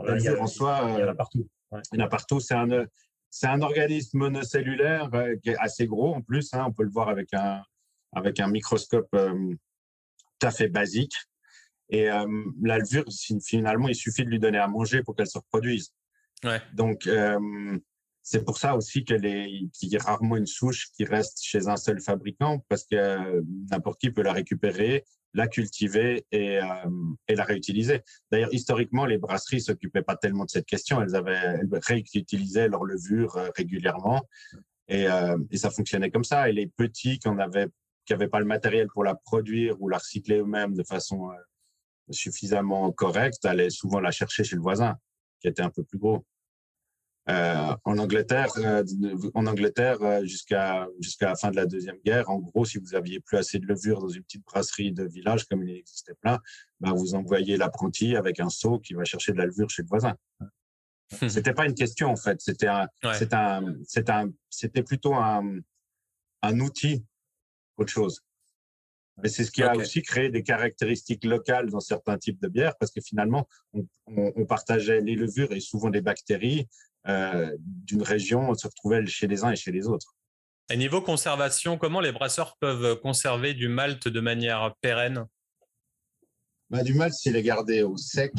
La 0.04 0.16
levure 0.16 0.42
en 0.42 0.48
soi, 0.48 0.80
il 0.88 1.00
y 1.00 1.04
en 1.04 1.08
a 1.08 1.12
euh, 1.12 1.14
partout. 1.14 1.48
Il 1.94 2.00
y 2.00 2.02
en 2.02 2.06
a 2.06 2.10
partout. 2.10 2.40
C'est 2.40 2.56
un, 2.56 2.86
c'est 3.30 3.46
un 3.46 3.62
organisme 3.62 4.18
monocellulaire 4.18 5.08
euh, 5.14 5.36
qui 5.44 5.52
est 5.52 5.58
assez 5.58 5.86
gros 5.86 6.16
en 6.16 6.22
plus. 6.22 6.52
Hein. 6.54 6.66
On 6.68 6.74
peut 6.74 6.84
le 6.84 6.90
voir 6.90 7.10
avec 7.10 7.32
un, 7.36 7.62
avec 8.12 8.40
un 8.40 8.48
microscope 8.48 9.12
tout 9.12 10.48
à 10.48 10.50
fait 10.50 10.68
basique. 10.68 11.14
Et 11.89 12.10
euh, 12.10 12.26
la 12.62 12.80
levure, 12.80 13.06
finalement, 13.43 13.88
il 13.88 13.95
suffit 13.95 14.26
de 14.26 14.30
lui 14.30 14.39
donner 14.39 14.58
à 14.58 14.67
manger 14.67 15.04
pour 15.04 15.15
qu'elle 15.15 15.28
se 15.28 15.38
reproduise. 15.38 15.93
Ouais. 16.43 16.62
Donc, 16.74 17.08
euh, 17.08 17.78
c'est 18.21 18.43
pour 18.43 18.58
ça 18.58 18.76
aussi 18.76 19.04
qu'il 19.04 19.24
y 19.24 19.98
a 19.98 20.04
rarement 20.04 20.36
une 20.36 20.48
souche 20.48 20.89
qui 20.93 21.06
reste 21.06 21.43
chez 21.43 21.67
un 21.67 21.78
seul 21.78 22.02
fabricant, 22.02 22.65
parce 22.69 22.84
que 22.86 22.95
euh, 22.95 23.41
n'importe 23.69 24.02
qui 24.02 24.10
peut 24.10 24.24
la 24.24 24.34
récupérer, 24.34 25.06
la 25.36 25.48
cultiver 25.48 26.26
et, 26.32 26.58
euh, 26.60 26.65
et 27.28 27.36
la 27.36 27.43
réutiliser. 27.43 28.02
D'ailleurs, 28.32 28.54
historiquement, 28.54 29.06
les 29.06 29.17
brasseries 29.17 29.62
s'occupaient 29.62 30.02
pas 30.02 30.15
tellement 30.15 30.45
de 30.45 30.50
cette 30.50 30.65
question. 30.65 31.02
Elles 31.02 31.15
avaient 31.15 31.34
elles 31.34 31.69
réutilisaient 31.86 32.67
leur 32.67 32.84
levure 32.84 33.34
régulièrement 33.56 34.24
et, 34.88 35.08
et 35.52 35.58
ça 35.58 35.71
fonctionnait 35.71 36.10
comme 36.10 36.24
ça. 36.24 36.50
Et 36.50 36.54
les 36.54 36.67
petits 36.67 37.19
qui 37.19 37.28
n'avaient 37.30 38.28
pas 38.30 38.39
le 38.39 38.45
matériel 38.45 38.88
pour 38.88 39.04
la 39.04 39.13
produire 39.13 39.76
ou 39.82 39.89
la 39.89 39.98
recycler 39.98 40.38
eux-mêmes 40.38 40.74
de 40.74 40.84
façon 40.84 41.30
suffisamment 42.10 42.91
correcte, 42.91 43.46
allait 43.46 43.70
souvent 43.70 44.00
la 44.00 44.12
chercher 44.12 44.44
chez 44.44 44.56
le 44.56 44.62
voisin, 44.62 44.96
qui 45.41 45.48
était 45.48 45.62
un 45.62 45.70
peu 45.70 45.84
plus 45.84 45.98
gros. 45.98 46.26
Euh, 47.28 47.76
en 47.86 47.98
Angleterre, 47.98 48.52
euh, 48.58 48.84
en 49.34 49.48
Angleterre 49.48 50.00
euh, 50.04 50.24
jusqu'à 50.26 50.88
jusqu'à 51.00 51.30
la 51.30 51.36
fin 51.36 51.50
de 51.50 51.56
la 51.56 51.65
deuxième 51.65 51.98
guerre, 52.06 52.30
en 52.30 52.38
gros, 52.38 52.65
si 52.65 52.78
vous 52.78 52.94
aviez 52.94 53.20
plus 53.20 53.38
assez 53.38 53.58
de 53.58 53.65
levure 53.65 54.00
dans 54.00 54.10
une 54.10 54.22
petite 54.22 54.46
brasserie 54.46 54.91
de 54.91 55.06
village, 55.06 55.46
comme 55.46 55.63
il 55.63 55.76
existait 55.76 56.13
plein, 56.22 56.38
ben 56.80 56.94
vous 56.94 57.15
envoyez 57.15 57.58
l'apprenti 57.58 58.15
avec 58.15 58.39
un 58.39 58.50
seau 58.50 58.78
qui 58.78 58.94
va 58.94 59.06
chercher 59.06 59.32
de 59.32 59.38
la 59.38 59.48
levure 59.48 59.72
chez 59.72 59.82
le 59.82 59.88
voisin. 59.88 60.15
C'était 61.28 61.54
pas 61.54 61.65
une 61.65 61.74
question 61.74 62.10
en 62.10 62.15
fait, 62.15 62.39
c'était 62.41 62.68
un, 62.68 62.88
c'est 63.13 63.34
un, 63.34 63.76
c'est 63.88 64.10
un, 64.12 64.30
c'était 64.50 64.84
plutôt 64.84 65.15
un, 65.15 65.60
un 66.44 66.60
outil 66.60 67.06
autre 67.78 67.91
chose. 67.91 68.22
Mais 69.23 69.30
c'est 69.30 69.45
ce 69.45 69.51
qui 69.51 69.63
a 69.63 69.75
aussi 69.75 70.01
créé 70.01 70.30
des 70.30 70.43
caractéristiques 70.43 71.23
locales 71.23 71.69
dans 71.69 71.80
certains 71.80 72.17
types 72.17 72.41
de 72.41 72.47
bières, 72.47 72.75
parce 72.78 72.91
que 72.91 72.99
finalement, 73.01 73.47
on, 73.73 73.86
on, 74.08 74.45
partageait 74.45 74.99
les 74.99 75.15
levures 75.15 75.54
et 75.54 75.62
souvent 75.62 75.89
des 75.89 76.01
bactéries 76.01 76.67
euh, 77.08 77.56
d'une 77.60 78.01
région, 78.01 78.49
on 78.49 78.56
se 78.56 78.67
retrouvait 78.67 79.06
chez 79.06 79.28
les 79.28 79.43
uns 79.43 79.51
et 79.51 79.56
chez 79.56 79.71
les 79.71 79.88
autres. 79.88 80.15
Et 80.69 80.78
niveau 80.78 81.01
conservation, 81.01 81.78
comment 81.78 82.01
les 82.01 82.12
brasseurs 82.12 82.58
peuvent 82.58 82.99
conserver 82.99 83.54
du 83.54 83.69
malt 83.69 84.08
de 84.08 84.19
manière 84.19 84.75
pérenne? 84.82 85.28
Bah, 86.69 86.84
Du 86.84 86.93
malt, 86.93 87.13
s'il 87.13 87.36
est 87.36 87.43
gardé 87.43 87.84
au 87.84 87.95
sec 87.95 88.34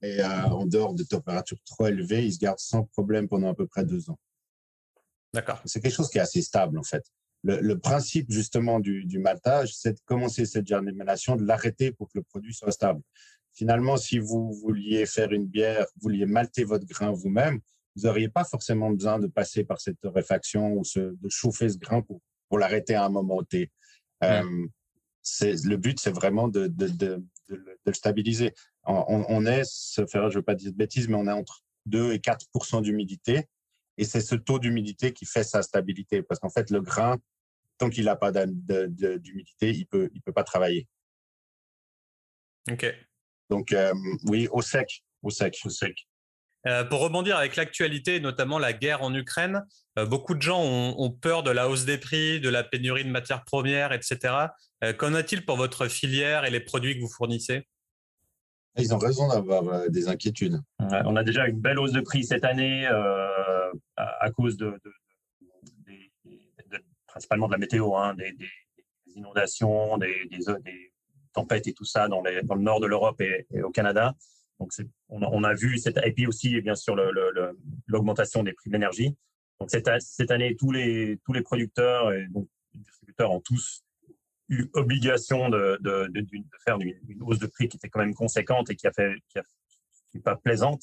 et 0.00 0.20
euh, 0.20 0.44
en 0.44 0.64
dehors 0.64 0.94
de 0.94 1.02
températures 1.02 1.58
trop 1.66 1.88
élevées, 1.88 2.24
il 2.24 2.32
se 2.32 2.38
garde 2.38 2.58
sans 2.58 2.84
problème 2.84 3.28
pendant 3.28 3.50
à 3.50 3.54
peu 3.54 3.66
près 3.66 3.84
deux 3.84 4.08
ans. 4.08 4.18
D'accord. 5.34 5.60
C'est 5.66 5.80
quelque 5.80 5.94
chose 5.94 6.08
qui 6.08 6.18
est 6.18 6.22
assez 6.22 6.40
stable 6.40 6.78
en 6.78 6.84
fait 6.84 7.04
le, 7.44 7.78
principe 7.78 8.30
justement 8.30 8.80
du, 8.80 9.04
du 9.04 9.18
maltage, 9.18 9.74
c'est 9.76 9.92
de 9.92 10.00
commencer 10.06 10.46
cette 10.46 10.66
germination, 10.66 11.36
de 11.36 11.44
l'arrêter 11.44 11.92
pour 11.92 12.08
que 12.08 12.18
le 12.18 12.22
produit 12.22 12.54
soit 12.54 12.72
stable. 12.72 13.02
Finalement, 13.52 13.96
si 13.96 14.18
vous 14.18 14.52
vouliez 14.54 15.06
faire 15.06 15.30
une 15.30 15.46
bière, 15.46 15.86
vous 15.96 16.08
vouliez 16.08 16.26
malter 16.26 16.64
votre 16.64 16.86
grain 16.86 17.12
vous-même, 17.12 17.60
vous 17.94 18.02
n'auriez 18.02 18.28
pas 18.28 18.44
forcément 18.44 18.90
besoin 18.90 19.18
de 19.18 19.26
passer 19.26 19.62
par 19.62 19.80
cette 19.80 20.00
torréfaction 20.00 20.72
ou 20.72 20.82
de 20.96 21.28
chauffer 21.28 21.68
ce 21.68 21.78
grain 21.78 22.02
pour, 22.02 22.20
pour 22.48 22.58
l'arrêter 22.58 22.94
à 22.94 23.04
un 23.04 23.10
moment 23.10 23.42
T. 23.44 23.70
Euh, 24.24 24.66
c'est, 25.22 25.64
le 25.64 25.76
but, 25.76 26.00
c'est 26.00 26.10
vraiment 26.10 26.48
de, 26.48 26.66
de, 26.66 26.88
de, 26.88 27.22
de, 27.50 27.76
le 27.86 27.92
stabiliser. 27.92 28.52
On, 28.84 29.24
on 29.28 29.46
est, 29.46 29.62
faire, 30.10 30.30
je 30.30 30.38
veux 30.38 30.42
pas 30.42 30.54
dire 30.54 30.72
de 30.72 30.76
bêtises, 30.76 31.08
mais 31.08 31.16
on 31.16 31.26
est 31.26 31.32
entre 31.32 31.62
2 31.86 32.12
et 32.12 32.18
4% 32.18 32.82
d'humidité. 32.82 33.44
Et 33.96 34.04
c'est 34.04 34.20
ce 34.20 34.34
taux 34.34 34.58
d'humidité 34.58 35.12
qui 35.12 35.24
fait 35.26 35.44
sa 35.44 35.62
stabilité. 35.62 36.22
Parce 36.22 36.40
qu'en 36.40 36.50
fait, 36.50 36.70
le 36.70 36.80
grain, 36.80 37.18
tant 37.78 37.90
qu'il 37.90 38.04
n'a 38.04 38.16
pas 38.16 38.32
d'humidité, 38.32 39.70
il 39.70 39.86
peut, 39.86 40.10
il 40.14 40.22
peut 40.22 40.32
pas 40.32 40.44
travailler. 40.44 40.86
Ok. 42.70 42.94
Donc 43.50 43.72
euh, 43.72 43.92
oui, 44.26 44.48
au 44.50 44.62
sec, 44.62 45.04
au 45.22 45.30
sec, 45.30 45.58
au 45.64 45.70
sec. 45.70 46.06
Euh, 46.66 46.82
pour 46.82 47.00
rebondir 47.00 47.36
avec 47.36 47.56
l'actualité, 47.56 48.20
notamment 48.20 48.58
la 48.58 48.72
guerre 48.72 49.02
en 49.02 49.14
Ukraine, 49.14 49.64
euh, 49.98 50.06
beaucoup 50.06 50.34
de 50.34 50.40
gens 50.40 50.62
ont, 50.62 51.10
peur 51.10 51.42
de 51.42 51.50
la 51.50 51.68
hausse 51.68 51.84
des 51.84 51.98
prix, 51.98 52.40
de 52.40 52.48
la 52.48 52.64
pénurie 52.64 53.04
de 53.04 53.10
matières 53.10 53.44
premières, 53.44 53.92
etc. 53.92 54.34
Qu'en 54.98 55.14
est-il 55.14 55.46
pour 55.46 55.56
votre 55.56 55.88
filière 55.88 56.44
et 56.44 56.50
les 56.50 56.60
produits 56.60 56.94
que 56.94 57.00
vous 57.00 57.10
fournissez? 57.10 57.66
Ils 58.76 58.92
ont 58.92 58.98
raison 58.98 59.28
d'avoir 59.28 59.88
des 59.88 60.08
inquiétudes. 60.08 60.60
on 60.78 61.16
a 61.16 61.22
déjà 61.22 61.46
une 61.46 61.60
belle 61.60 61.78
hausse 61.78 61.92
de 61.92 62.00
prix 62.00 62.24
cette 62.24 62.44
année 62.44 62.86
à, 63.96 64.30
cause 64.32 64.56
de, 64.56 64.78
principalement 67.14 67.46
de 67.46 67.52
la 67.52 67.58
météo, 67.58 67.94
hein, 67.94 68.14
des, 68.14 68.34
inondations, 69.14 69.96
des, 69.98 70.92
tempêtes 71.32 71.68
et 71.68 71.72
tout 71.72 71.84
ça 71.84 72.08
dans, 72.08 72.22
le 72.22 72.60
nord 72.60 72.80
de 72.80 72.86
l'Europe 72.86 73.20
et, 73.20 73.46
au 73.62 73.70
Canada. 73.70 74.14
Donc, 74.58 74.72
on, 75.08 75.44
a 75.44 75.54
vu, 75.54 75.78
cette, 75.78 75.98
et 76.04 76.12
puis 76.12 76.26
aussi, 76.26 76.60
bien 76.60 76.74
sûr, 76.74 76.96
l'augmentation 77.86 78.42
des 78.42 78.52
prix 78.52 78.68
de 78.68 78.74
l'énergie. 78.74 79.16
Donc, 79.60 79.70
cette, 79.70 80.30
année, 80.30 80.56
tous 80.56 80.72
les, 80.72 81.20
tous 81.24 81.32
les 81.32 81.42
producteurs 81.42 82.12
et 82.12 82.26
distributeurs 82.74 83.30
ont 83.30 83.40
tous 83.40 83.84
eu 84.48 84.68
obligation 84.74 85.48
de, 85.48 85.78
de, 85.80 86.10
faire 86.64 86.78
une, 86.80 87.22
hausse 87.22 87.38
de 87.38 87.46
prix 87.46 87.68
qui 87.68 87.76
était 87.76 87.88
quand 87.88 88.00
même 88.00 88.14
conséquente 88.14 88.70
et 88.70 88.76
qui 88.76 88.88
a 88.88 88.92
fait, 88.92 89.14
qui 89.28 89.38
a, 89.38 89.42
pas 90.24 90.36
plaisante. 90.36 90.82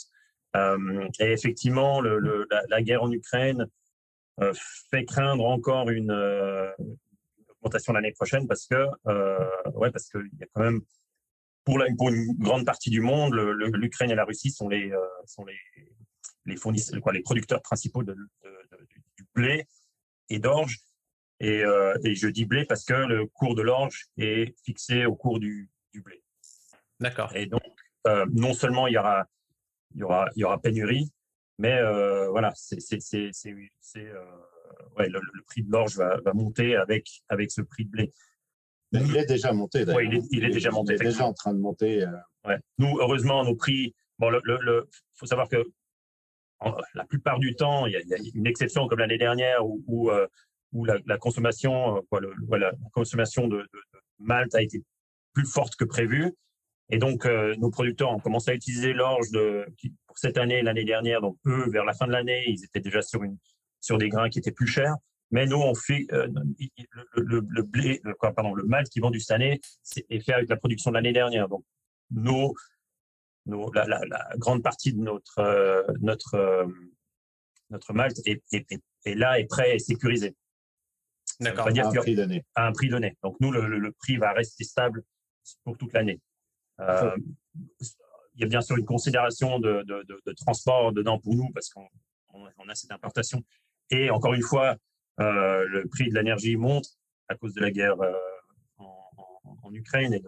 Euh, 0.56 1.08
et 1.20 1.32
effectivement, 1.32 2.02
la, 2.02 2.82
guerre 2.82 3.04
en 3.04 3.12
Ukraine 3.12 3.62
euh, 3.62 3.65
fait 4.89 5.06
craindre 5.06 5.46
encore 5.46 5.89
une, 5.89 6.12
euh, 6.12 6.72
augmentation 7.50 7.94
l'année 7.94 8.12
prochaine 8.12 8.48
parce 8.48 8.67
que, 8.67 8.88
euh, 9.08 9.50
ouais, 9.76 9.91
parce 9.91 10.10
qu'il 10.10 10.30
y 10.39 10.44
a 10.44 10.48
quand 10.54 10.62
même 10.62 10.82
pour, 11.63 11.78
la, 11.78 11.86
pour 11.96 12.10
une 12.10 12.36
grande 12.38 12.65
partie 12.65 12.89
du 12.89 13.02
monde, 13.02 13.36
l'Ukraine 13.36 14.10
et 14.10 14.15
la 14.15 14.26
Russie 14.26 14.50
sont 14.50 14.67
les, 14.67 14.91
sont 15.26 15.46
les, 15.46 15.60
les 16.46 16.58
fournisseurs, 16.58 17.00
quoi, 17.02 17.13
les 17.13 17.22
producteurs 17.22 17.62
principaux 17.62 18.04
de, 18.04 18.15
du 19.15 19.26
blé 19.36 19.65
et 20.30 20.39
d'orge. 20.39 20.80
Et, 21.39 21.63
euh, 21.63 21.98
et, 22.04 22.13
je 22.15 22.28
dis 22.28 22.46
blé 22.46 22.65
parce 22.65 22.86
que 22.86 22.94
le 22.94 23.26
cours 23.26 23.56
de 23.56 23.63
l'orge 23.63 24.06
est 24.17 24.56
fixé 24.63 25.06
au 25.06 25.15
cours 25.15 25.39
du, 25.39 25.70
du 25.91 26.02
blé. 26.02 26.22
D'accord. 27.00 27.36
Et 27.36 27.48
donc, 27.48 27.62
euh, 28.08 28.26
non 28.32 28.54
seulement 28.54 28.88
il 28.88 28.94
y 28.94 28.98
aura, 28.98 29.26
il 29.96 30.02
y 30.02 30.04
aura, 30.04 30.28
il 30.36 30.41
y 30.41 30.44
aura 30.44 30.62
pénurie, 30.62 31.12
mais 31.62 31.78
euh, 31.78 32.28
voilà, 32.30 32.52
c'est, 32.56 32.80
euh, 33.97 34.21
ouais, 34.97 35.08
le, 35.10 35.19
le, 35.19 35.43
prix 35.43 35.62
de 35.62 35.71
l'orge 35.71 35.95
va, 35.95 36.17
va, 36.26 36.34
monter 36.34 36.76
avec, 36.76 37.21
avec 37.30 37.52
ce 37.52 37.62
prix 37.62 37.86
de 37.86 37.91
blé. 37.91 38.12
il 38.93 39.15
est 39.15 39.28
déjà 39.28 39.54
monté, 39.54 39.86
d'ailleurs. 39.86 40.00
Oui, 40.00 40.08
il 40.12 40.17
est, 40.17 40.28
il 40.32 40.43
est 40.43 40.50
déjà 40.50 40.71
monté. 40.71 40.95
Il 40.95 41.02
est 41.02 41.06
déjà 41.06 41.26
en 41.26 41.34
train 41.34 41.54
de 41.54 41.60
monter. 41.60 42.04
Euh. 42.04 42.10
Ouais. 42.47 42.58
Nous, 42.80 42.97
heureusement, 43.00 43.43
nos 43.45 43.56
prix. 43.56 43.93
Bon, 44.17 44.32
le, 44.32 44.41
le, 44.43 44.89
faut 45.13 45.28
savoir 45.28 45.47
que 45.50 45.63
la 46.95 47.06
plupart 47.06 47.38
du 47.38 47.56
temps, 47.56 47.86
il 47.86 47.93
y 47.93 47.95
a, 47.95 48.02
il 48.02 48.08
y 48.08 48.13
a 48.15 48.17
une 48.34 48.47
exception 48.47 48.88
comme 48.88 49.00
l'année 49.00 49.19
dernière 49.19 49.63
où, 49.63 49.84
où, 49.86 50.10
euh, 50.10 50.28
où 50.74 50.84
la, 50.84 50.97
la, 51.06 51.19
consommation, 51.19 52.04
quoi, 52.10 52.21
le, 52.21 52.34
voilà, 52.47 52.71
la 52.71 52.89
consommation 52.91 53.47
de, 53.47 53.58
de, 53.58 53.62
de, 53.63 54.00
Malte 54.17 54.56
a 54.56 54.63
été 54.63 54.84
plus 55.34 55.45
forte 55.45 55.76
que 55.76 55.86
prévu. 55.86 56.34
Et 56.91 56.97
donc, 56.97 57.25
euh, 57.25 57.56
nos 57.56 57.69
producteurs 57.69 58.12
ont 58.12 58.19
commencé 58.19 58.51
à 58.51 58.54
utiliser 58.54 58.93
l'orge 58.93 59.32
de, 59.32 59.65
pour 60.08 60.17
cette 60.17 60.38
année, 60.38 60.62
l'année 60.62 60.84
dernière. 60.84 61.21
Donc, 61.21 61.38
eux, 61.45 61.69
vers 61.69 61.86
la 61.86 61.93
fin 61.93 62.06
de 62.06 62.12
l'année, 62.12 62.43
ils 62.47 62.63
étaient 62.65 62.82
déjà 62.82 63.01
sur, 63.01 63.23
une, 63.23 63.38
sur 63.80 63.97
des 63.97 64.10
grains 64.10 64.30
qui 64.30 64.39
étaient 64.39 64.51
plus 64.51 64.67
chers. 64.67 64.95
Mais 65.32 65.45
nous, 65.45 65.58
on 65.58 65.73
fait 65.73 66.06
euh, 66.12 66.27
le, 67.15 67.23
le, 67.23 67.45
le, 67.47 67.63
blé, 67.63 68.01
quoi, 68.19 68.34
pardon, 68.34 68.54
le 68.54 68.65
malt 68.65 68.89
qui 68.89 68.99
vendu 68.99 69.21
cette 69.21 69.32
année 69.32 69.62
est 70.10 70.19
fait 70.19 70.34
avec 70.34 70.49
la 70.49 70.58
production 70.58 70.91
de 70.91 70.95
l'année 70.95 71.13
dernière. 71.13 71.47
Donc, 71.47 71.63
nos, 72.12 72.54
nos, 73.45 73.71
la, 73.71 73.88
la, 73.88 74.01
la, 74.06 74.30
grande 74.36 74.62
partie 74.62 74.93
de 74.93 74.99
notre 74.99 75.39
euh, 75.39 75.84
notre 76.01 76.36
euh, 76.36 76.65
notre 77.69 77.93
malt 77.93 78.19
est, 78.25 78.43
est, 78.51 78.67
est, 79.06 79.15
là, 79.15 79.39
est 79.39 79.45
prêt 79.45 79.75
et 79.75 79.80
sécurisé. 79.80 80.36
D'accord. 81.39 81.67
À 81.67 81.71
un 81.71 81.91
prix 81.93 82.15
donné. 82.15 82.43
À 82.54 82.67
un 82.67 82.73
prix 82.73 82.89
donné. 82.89 83.15
Donc 83.23 83.38
nous, 83.39 83.51
le, 83.51 83.65
le 83.65 83.91
prix 83.93 84.17
va 84.17 84.34
rester 84.34 84.65
stable 84.65 85.04
pour 85.63 85.77
toute 85.77 85.93
l'année. 85.93 86.19
Euh, 86.82 87.15
il 88.36 88.41
y 88.41 88.44
a 88.44 88.48
bien 88.48 88.62
sûr 88.62 88.78
une 88.78 88.86
considération 88.86 89.60
de, 89.60 89.86
transport 90.38 90.91
dedans 90.94 91.20
pour 91.20 91.36
nous 91.36 91.50
parce 91.52 91.70
qu'on 91.70 91.88
on 92.34 92.70
a 92.70 92.76
cette 92.76 92.91
importation. 92.91 93.44
Et 93.89 94.10
encore 94.10 94.34
une 94.34 94.41
fois, 94.41 94.78
euh, 95.20 95.65
le 95.67 95.88
prix 95.88 96.10
de 96.10 96.15
l'énergie 96.15 96.56
monte 96.56 96.88
à 97.28 97.36
cause 97.36 97.54
de 97.54 97.62
la 97.62 97.72
guerre 97.72 98.00
euh, 98.02 98.13
en, 98.78 99.74
Ukraine 99.74 100.13
et 100.13 100.22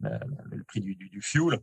le 0.00 0.64
prix 0.64 0.80
du, 0.80 1.20
fuel. 1.20 1.58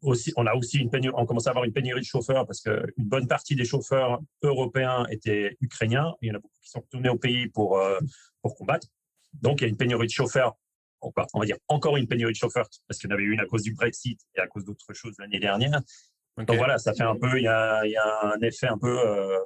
Aussi, 0.00 0.32
on 0.36 0.46
a 0.46 0.54
aussi 0.54 0.78
une 0.78 0.88
pénurie, 0.88 1.14
on 1.18 1.26
commence 1.26 1.46
à 1.46 1.50
avoir 1.50 1.64
une 1.64 1.74
pénurie 1.74 2.00
de 2.00 2.06
chauffeurs 2.06 2.46
parce 2.46 2.62
qu'une 2.62 2.92
bonne 2.96 3.28
partie 3.28 3.54
des 3.54 3.66
chauffeurs 3.66 4.20
européens 4.42 5.04
étaient 5.10 5.56
ukrainiens. 5.60 6.14
Il 6.22 6.28
y 6.28 6.32
en 6.32 6.36
a 6.36 6.38
beaucoup 6.38 6.58
qui 6.62 6.70
sont 6.70 6.80
retournés 6.80 7.10
au 7.10 7.18
pays 7.18 7.48
pour, 7.48 7.78
pour 8.40 8.54
combattre. 8.56 8.88
Donc, 9.42 9.60
il 9.60 9.64
y 9.64 9.66
a 9.66 9.68
une 9.68 9.76
pénurie 9.76 10.06
de 10.06 10.12
chauffeurs 10.12 10.56
on 11.34 11.40
va 11.40 11.46
dire 11.46 11.56
encore 11.68 11.96
une 11.96 12.06
pénurie 12.06 12.32
de 12.32 12.38
chauffeurs 12.38 12.68
parce 12.88 12.98
qu'il 12.98 13.10
y 13.10 13.12
en 13.12 13.14
avait 13.14 13.24
eu 13.24 13.32
une 13.32 13.40
à 13.40 13.46
cause 13.46 13.62
du 13.62 13.72
Brexit 13.72 14.20
et 14.34 14.40
à 14.40 14.46
cause 14.46 14.64
d'autres 14.64 14.92
choses 14.92 15.14
l'année 15.18 15.40
dernière. 15.40 15.80
Okay. 16.36 16.46
Donc 16.46 16.56
voilà, 16.56 16.78
ça 16.78 16.94
fait 16.94 17.04
un 17.04 17.16
peu, 17.16 17.38
il 17.38 17.44
y 17.44 17.48
a, 17.48 17.84
il 17.84 17.92
y 17.92 17.96
a 17.96 18.34
un 18.34 18.40
effet 18.40 18.66
un 18.66 18.78
peu, 18.78 18.98
euh, 18.98 19.38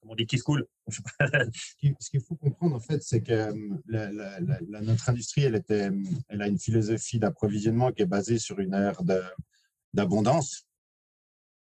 comment 0.00 0.12
on 0.12 0.14
dit, 0.14 0.26
qui 0.26 0.38
se 0.38 0.44
coule. 0.44 0.66
Ce 0.88 2.10
qu'il 2.10 2.20
faut 2.20 2.36
comprendre 2.36 2.76
en 2.76 2.80
fait, 2.80 3.02
c'est 3.02 3.22
que 3.22 3.32
euh, 3.32 3.52
la, 3.86 4.12
la, 4.12 4.38
la, 4.40 4.80
notre 4.80 5.08
industrie, 5.08 5.42
elle, 5.42 5.56
était, 5.56 5.90
elle 6.28 6.42
a 6.42 6.46
une 6.46 6.58
philosophie 6.58 7.18
d'approvisionnement 7.18 7.90
qui 7.92 8.02
est 8.02 8.06
basée 8.06 8.38
sur 8.38 8.60
une 8.60 8.74
ère 8.74 9.02
d'abondance 9.92 10.66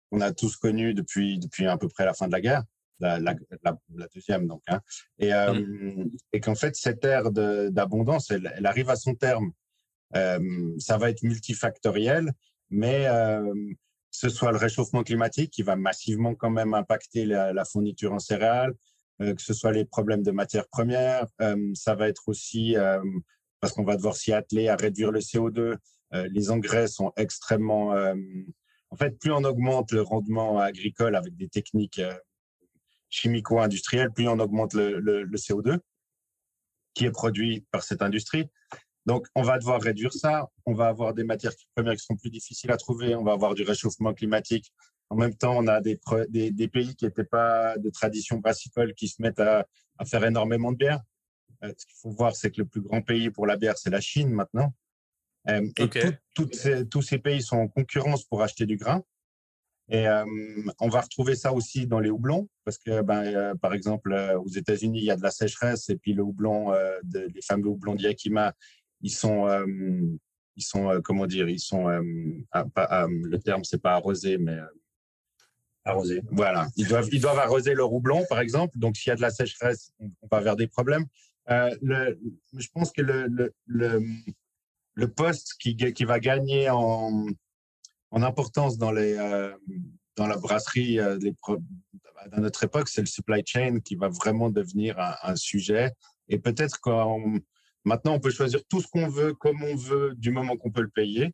qu'on 0.09 0.21
a 0.21 0.31
tous 0.31 0.55
connue 0.55 0.93
depuis, 0.93 1.39
depuis 1.39 1.67
à 1.67 1.77
peu 1.77 1.89
près 1.89 2.05
la 2.05 2.13
fin 2.13 2.27
de 2.27 2.31
la 2.31 2.41
guerre 2.41 2.63
la, 3.01 3.19
la, 3.19 3.35
la, 3.63 4.07
deuxième 4.13 4.47
donc. 4.47 4.61
Hein. 4.67 4.79
Et, 5.19 5.33
euh, 5.33 5.53
mm. 5.53 6.11
et 6.33 6.39
qu'en 6.39 6.55
fait, 6.55 6.75
cette 6.75 7.03
ère 7.03 7.31
d'abondance, 7.31 8.31
elle, 8.31 8.51
elle, 8.55 8.65
arrive 8.65 8.89
à 8.89 8.95
son 8.95 9.15
terme. 9.15 9.51
Euh, 10.15 10.75
ça 10.77 10.97
va 10.97 11.09
être 11.09 11.23
multifactoriel, 11.23 12.31
mais 12.69 13.07
euh, 13.07 13.53
ce 14.11 14.29
soit 14.29 14.51
le 14.51 14.57
réchauffement 14.57 15.03
climatique 15.03 15.51
qui 15.51 15.63
va 15.63 15.75
massivement 15.75 16.35
quand 16.35 16.49
même 16.49 16.73
impacter 16.73 17.25
la, 17.25 17.53
la 17.53 17.65
fourniture 17.65 18.13
en 18.13 18.19
céréales, 18.19 18.73
euh, 19.21 19.33
que 19.33 19.41
ce 19.41 19.53
soit 19.53 19.71
les 19.71 19.85
problèmes 19.85 20.23
de 20.23 20.31
matières 20.31 20.67
premières, 20.67 21.27
ça 21.73 21.95
va 21.95 22.07
être 22.07 22.23
aussi 22.27 22.75
parce 23.59 23.73
qu'on 23.73 23.83
va 23.83 23.95
devoir 23.95 24.15
s'y 24.15 24.33
atteler 24.33 24.67
à 24.67 24.75
réduire 24.75 25.11
le 25.11 25.19
CO2. 25.19 25.77
les 26.11 26.51
engrais 26.51 26.87
sont 26.87 27.13
extrêmement 27.15 27.93
en 28.91 28.97
fait, 28.97 29.17
plus 29.17 29.31
on 29.31 29.43
augmente 29.43 29.91
le 29.91 30.01
rendement 30.01 30.59
agricole 30.59 31.15
avec 31.15 31.37
des 31.37 31.47
techniques 31.47 32.01
chimico-industriel, 33.11 34.11
plus 34.11 34.27
on 34.27 34.39
augmente 34.39 34.73
le, 34.73 34.99
le, 34.99 35.23
le, 35.23 35.37
CO2 35.37 35.77
qui 36.93 37.05
est 37.05 37.11
produit 37.11 37.65
par 37.71 37.83
cette 37.83 38.01
industrie. 38.01 38.49
Donc, 39.05 39.27
on 39.35 39.43
va 39.43 39.57
devoir 39.57 39.81
réduire 39.81 40.13
ça. 40.13 40.49
On 40.65 40.73
va 40.73 40.87
avoir 40.87 41.13
des 41.13 41.23
matières 41.23 41.53
premières 41.75 41.95
qui 41.95 42.05
sont 42.05 42.15
plus 42.15 42.29
difficiles 42.29 42.71
à 42.71 42.77
trouver. 42.77 43.15
On 43.15 43.23
va 43.23 43.33
avoir 43.33 43.53
du 43.53 43.63
réchauffement 43.63 44.13
climatique. 44.13 44.71
En 45.09 45.15
même 45.15 45.35
temps, 45.35 45.57
on 45.57 45.67
a 45.67 45.81
des, 45.81 45.99
des, 46.29 46.51
des 46.51 46.67
pays 46.67 46.95
qui 46.95 47.05
n'étaient 47.05 47.25
pas 47.25 47.77
de 47.77 47.89
tradition 47.89 48.37
brassicole 48.37 48.93
qui 48.93 49.07
se 49.07 49.21
mettent 49.21 49.39
à, 49.39 49.67
à 49.97 50.05
faire 50.05 50.23
énormément 50.23 50.71
de 50.71 50.77
bière. 50.77 51.01
Euh, 51.63 51.73
ce 51.77 51.85
qu'il 51.85 51.95
faut 52.01 52.11
voir, 52.11 52.35
c'est 52.35 52.51
que 52.51 52.61
le 52.61 52.67
plus 52.67 52.81
grand 52.81 53.01
pays 53.01 53.29
pour 53.29 53.45
la 53.45 53.57
bière, 53.57 53.77
c'est 53.77 53.89
la 53.89 54.01
Chine 54.01 54.29
maintenant. 54.29 54.73
Euh, 55.49 55.67
et 55.77 55.83
okay. 55.83 56.11
tout, 56.35 56.47
ces, 56.51 56.87
tous 56.87 57.01
ces 57.01 57.17
pays 57.17 57.41
sont 57.41 57.57
en 57.57 57.67
concurrence 57.67 58.23
pour 58.23 58.41
acheter 58.41 58.65
du 58.65 58.77
grain. 58.77 59.03
Et 59.91 60.07
euh, 60.07 60.23
on 60.79 60.87
va 60.87 61.01
retrouver 61.01 61.35
ça 61.35 61.51
aussi 61.51 61.85
dans 61.85 61.99
les 61.99 62.09
houblons, 62.09 62.47
parce 62.63 62.77
que, 62.77 63.01
ben, 63.01 63.23
euh, 63.23 63.55
par 63.55 63.73
exemple, 63.73 64.13
euh, 64.13 64.39
aux 64.39 64.47
États-Unis, 64.47 64.99
il 64.99 65.03
y 65.03 65.11
a 65.11 65.17
de 65.17 65.21
la 65.21 65.31
sécheresse, 65.31 65.89
et 65.89 65.97
puis 65.97 66.13
le 66.13 66.23
houblon, 66.23 66.71
de, 67.03 67.27
les 67.35 67.41
fameux 67.41 67.67
houblons 67.67 67.95
d'Yakima, 67.95 68.53
ils 69.01 69.11
sont, 69.11 69.47
ils 70.55 70.63
sont, 70.63 71.01
comment 71.03 71.27
dire, 71.27 71.49
ils 71.49 71.59
sont, 71.59 71.87
à, 72.51 72.65
à, 72.75 73.07
le 73.07 73.37
terme, 73.39 73.65
c'est 73.65 73.81
pas 73.81 73.95
arrosé, 73.95 74.37
mais 74.37 74.59
arrosé. 75.83 76.21
Voilà, 76.31 76.69
ils 76.77 76.87
doivent, 76.87 77.09
ils 77.11 77.19
doivent 77.19 77.39
arroser 77.39 77.73
leur 77.73 77.91
houblon, 77.91 78.23
par 78.29 78.39
exemple. 78.39 78.77
Donc, 78.77 78.95
s'il 78.95 79.09
y 79.09 79.13
a 79.13 79.17
de 79.17 79.21
la 79.21 79.31
sécheresse, 79.31 79.91
on, 79.99 80.09
va 80.31 80.39
vers 80.39 80.55
des 80.55 80.67
problèmes. 80.67 81.05
le, 81.49 82.17
je 82.57 82.67
pense 82.73 82.93
que 82.93 83.01
le, 83.01 83.27
le, 83.27 83.53
le, 83.65 84.01
le 84.93 85.07
poste 85.09 85.55
qui, 85.59 85.75
qui 85.75 86.05
va 86.05 86.21
gagner 86.21 86.69
en 86.69 87.25
en 88.11 88.23
importance 88.23 88.77
euh, 88.81 89.53
dans 90.15 90.27
la 90.27 90.37
brasserie 90.37 90.99
euh, 90.99 91.17
dans 91.17 92.41
notre 92.41 92.63
époque, 92.63 92.87
c'est 92.89 93.01
le 93.01 93.07
supply 93.07 93.41
chain 93.45 93.79
qui 93.79 93.95
va 93.95 94.09
vraiment 94.09 94.49
devenir 94.49 94.95
un, 95.23 95.35
sujet. 95.35 95.91
Et 96.27 96.37
peut-être 96.37 96.79
qu'on 96.79 97.39
maintenant 97.83 98.13
on 98.13 98.19
peut 98.19 98.29
choisir 98.29 98.61
tout 98.69 98.79
ce 98.79 98.87
qu'on 98.87 99.07
veut, 99.07 99.33
comme 99.33 99.63
on 99.63 99.75
veut, 99.75 100.13
du 100.15 100.29
moment 100.29 100.55
qu'on 100.55 100.71
peut 100.71 100.83
le 100.83 100.89
payer. 100.89 101.33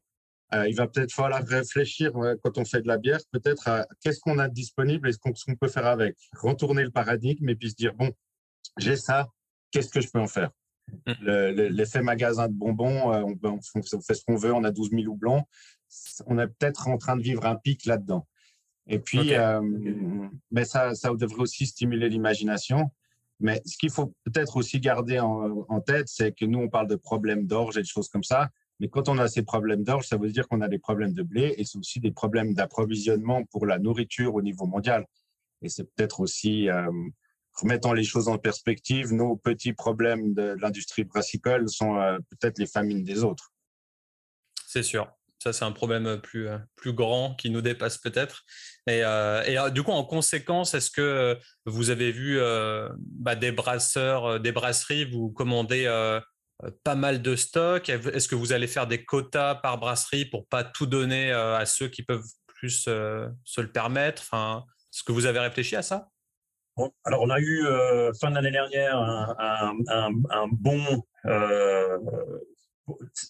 Euh, 0.53 0.65
il 0.69 0.75
va 0.75 0.87
peut-être 0.87 1.11
falloir 1.11 1.43
réfléchir 1.43 2.13
quand 2.41 2.57
on 2.57 2.63
fait 2.63 2.81
de 2.81 2.87
la 2.87 2.97
bière, 2.97 3.19
peut-être 3.33 3.67
à 3.67 3.85
qu'est-ce 3.99 4.21
qu'on 4.21 4.39
a 4.39 4.47
disponible 4.47 5.09
et 5.09 5.11
ce 5.11 5.17
qu'on 5.17 5.55
peut 5.59 5.67
faire 5.67 5.87
avec. 5.87 6.15
Retourner 6.37 6.83
le 6.83 6.91
paradigme 6.91 7.49
et 7.49 7.55
puis 7.55 7.71
se 7.71 7.75
dire 7.75 7.93
bon, 7.93 8.13
j'ai 8.77 8.95
ça, 8.95 9.27
qu'est-ce 9.71 9.89
que 9.89 9.99
je 9.99 10.09
peux 10.09 10.21
en 10.21 10.27
faire? 10.27 10.51
Mm. 11.05 11.13
L'effet 11.23 12.01
magasin 12.01 12.47
de 12.47 12.53
bonbons, 12.53 13.11
on, 13.11 13.37
on, 13.43 13.59
on 13.75 14.01
fait 14.01 14.13
ce 14.13 14.23
qu'on 14.25 14.35
veut, 14.35 14.53
on 14.53 14.63
a 14.63 14.71
12 14.71 14.91
000 14.91 15.03
houblons 15.05 15.43
on 16.25 16.39
est 16.39 16.47
peut-être 16.47 16.87
en 16.87 16.97
train 16.97 17.15
de 17.15 17.21
vivre 17.21 17.45
un 17.45 17.55
pic 17.55 17.85
là-dedans. 17.85 18.27
Et 18.87 18.99
puis, 18.99 19.19
okay. 19.19 19.37
euh, 19.37 19.61
mais 20.51 20.65
ça, 20.65 20.95
ça 20.95 21.13
devrait 21.13 21.41
aussi 21.41 21.65
stimuler 21.65 22.09
l'imagination. 22.09 22.89
Mais 23.39 23.61
ce 23.65 23.77
qu'il 23.77 23.91
faut 23.91 24.13
peut-être 24.23 24.57
aussi 24.57 24.79
garder 24.79 25.19
en, 25.19 25.65
en 25.67 25.81
tête, 25.81 26.07
c'est 26.07 26.31
que 26.31 26.45
nous, 26.45 26.59
on 26.59 26.69
parle 26.69 26.87
de 26.87 26.95
problèmes 26.95 27.45
d'orge 27.45 27.77
et 27.77 27.81
de 27.81 27.87
choses 27.87 28.09
comme 28.09 28.23
ça. 28.23 28.49
Mais 28.79 28.87
quand 28.87 29.09
on 29.09 29.17
a 29.17 29.27
ces 29.27 29.43
problèmes 29.43 29.83
d'orge, 29.83 30.07
ça 30.07 30.17
veut 30.17 30.29
dire 30.29 30.47
qu'on 30.47 30.61
a 30.61 30.67
des 30.67 30.79
problèmes 30.79 31.13
de 31.13 31.23
blé 31.23 31.53
et 31.57 31.65
c'est 31.65 31.77
aussi 31.77 31.99
des 31.99 32.11
problèmes 32.11 32.53
d'approvisionnement 32.53 33.43
pour 33.45 33.65
la 33.65 33.79
nourriture 33.79 34.35
au 34.35 34.41
niveau 34.41 34.65
mondial. 34.65 35.05
Et 35.61 35.69
c'est 35.69 35.83
peut-être 35.83 36.19
aussi 36.19 36.69
euh, 36.69 36.91
remettons 37.57 37.93
les 37.93 38.03
choses 38.03 38.27
en 38.27 38.37
perspective, 38.37 39.13
nos 39.13 39.35
petits 39.35 39.73
problèmes 39.73 40.33
de, 40.33 40.55
l'industrie 40.59 41.03
brassicole 41.03 41.67
sont 41.69 41.97
euh, 41.97 42.17
peut-être 42.29 42.59
les 42.59 42.67
famines 42.67 43.03
des 43.03 43.23
autres. 43.23 43.51
C'est 44.65 44.83
sûr. 44.83 45.11
Ça, 45.41 45.53
c'est 45.53 45.65
un 45.65 45.71
problème 45.71 46.19
plus, 46.21 46.47
euh, 46.47 46.57
plus 46.75 46.93
grand 46.93 47.35
qui 47.35 47.49
nous 47.49 47.61
dépasse 47.61 47.97
peut-être. 47.97 48.43
Et, 48.87 48.99
et, 48.99 49.57
du 49.71 49.83
coup, 49.83 49.91
en 49.91 50.03
conséquence, 50.03 50.73
est-ce 50.73 50.89
que 50.89 51.37
vous 51.65 51.89
avez 51.89 52.11
vu 52.11 52.39
bah, 52.97 53.35
des 53.35 53.51
brasseurs, 53.51 54.39
des 54.39 54.53
brasseries 54.53 55.03
vous 55.03 55.29
commander 55.29 55.85
pas 56.85 56.95
mal 56.95 57.21
de 57.21 57.35
stocks 57.35 57.89
Est-ce 57.89 58.29
que 58.29 58.35
vous 58.35 58.53
allez 58.53 58.67
faire 58.67 58.87
des 58.87 59.03
quotas 59.03 59.55
par 59.55 59.77
brasserie 59.77 60.23
pour 60.23 60.47
pas 60.47 60.63
tout 60.63 60.85
donner 60.85 61.33
à 61.33 61.65
ceux 61.65 61.89
qui 61.89 62.01
peuvent 62.01 62.23
plus 62.47 62.85
se 62.85 63.61
le 63.61 63.71
permettre? 63.73 64.21
Enfin, 64.21 64.63
Est-ce 64.93 65.03
que 65.03 65.11
vous 65.11 65.25
avez 65.25 65.39
réfléchi 65.39 65.75
à 65.75 65.81
ça? 65.81 66.09
Alors, 67.03 67.21
on 67.21 67.29
a 67.29 67.39
eu 67.39 67.65
euh, 67.65 68.11
fin 68.19 68.29
de 68.29 68.35
l'année 68.35 68.51
dernière 68.51 68.97
un, 68.97 70.47
bon. 70.51 71.03
Euh, 71.25 71.97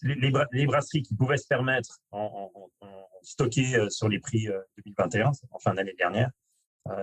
les, 0.04 0.66
brasseries 0.66 1.02
qui 1.02 1.16
pouvaient 1.16 1.38
se 1.38 1.48
permettre 1.48 2.00
en, 2.12 2.52
stocker 3.24 3.76
euh, 3.76 3.90
sur 3.90 4.08
les 4.08 4.20
prix 4.20 4.48
2021, 4.86 5.32
en 5.52 5.60
fin 5.60 5.74
d'année 5.74 5.96
dernière. 5.98 6.30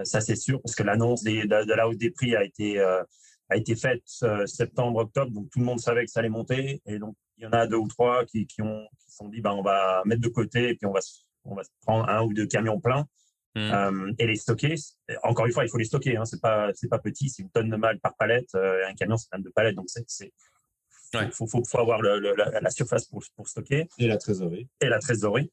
ça, 0.05 0.21
c'est 0.21 0.37
sûr, 0.37 0.61
parce 0.63 0.75
que 0.75 0.83
l'annonce 0.83 1.23
de, 1.25 1.75
la 1.75 1.89
hausse 1.89 1.99
des 1.99 2.11
prix 2.11 2.37
a 2.37 2.45
été, 2.45 2.81
a 2.81 3.57
été 3.57 3.75
faite 3.75 4.03
septembre-octobre, 4.47 5.33
donc 5.33 5.51
tout 5.51 5.59
le 5.59 5.65
monde 5.65 5.81
savait 5.81 6.05
que 6.05 6.11
ça 6.11 6.21
allait 6.21 6.29
monter. 6.29 6.83
Et 6.87 6.99
donc, 6.99 7.17
il 7.39 7.45
y 7.45 7.47
en 7.47 7.53
a 7.53 7.67
deux 7.67 7.77
ou 7.77 7.89
trois 7.89 8.25
qui, 8.25 8.47
qui 8.47 8.63
qui 8.63 9.11
sont 9.11 9.29
dit, 9.29 9.41
ben, 9.41 9.53
on 9.53 9.63
va 9.63 10.03
mettre 10.05 10.21
de 10.21 10.29
côté 10.29 10.71
et 10.71 10.75
puis 10.75 10.87
on 10.87 10.93
va, 10.93 11.01
on 11.45 11.55
va 11.55 11.63
prendre 11.83 12.09
un 12.09 12.23
ou 12.23 12.33
deux 12.33 12.47
camions 12.47 12.81
pleins 12.81 13.07
Mmh. 13.57 13.61
Euh, 13.61 14.13
et 14.19 14.27
les 14.27 14.37
stocker, 14.37 14.75
encore 15.23 15.47
une 15.47 15.53
fois, 15.53 15.65
il 15.65 15.69
faut 15.71 15.79
les 15.79 15.85
stocker. 15.85 16.17
Hein, 16.17 16.25
c'est 16.25 16.41
pas 16.41 16.71
c'est 16.75 16.89
pas 16.89 16.99
petit, 16.99 17.29
c'est 17.29 17.43
une 17.43 17.51
tonne 17.51 17.71
de 17.71 17.77
mal 17.77 18.01
par 18.01 18.17
palette. 18.17 18.53
Euh, 18.55 18.87
un 18.89 18.95
camion, 18.95 19.17
c'est 19.17 19.27
une 19.27 19.39
tonne 19.39 19.43
de 19.43 19.51
palette, 19.51 19.77
donc 19.77 19.87
c'est 19.89 20.33
il 21.13 21.31
faut, 21.31 21.47
faut, 21.47 21.63
faut, 21.65 21.79
avoir 21.79 22.03
le, 22.03 22.19
la, 22.35 22.71
surface 22.71 23.07
pour, 23.07 23.23
pour, 23.37 23.47
stocker. 23.47 23.89
Et 23.99 24.09
la 24.09 24.17
trésorerie. 24.17 24.69
Et 24.81 24.89
la 24.89 24.99
trésorerie. 24.99 25.49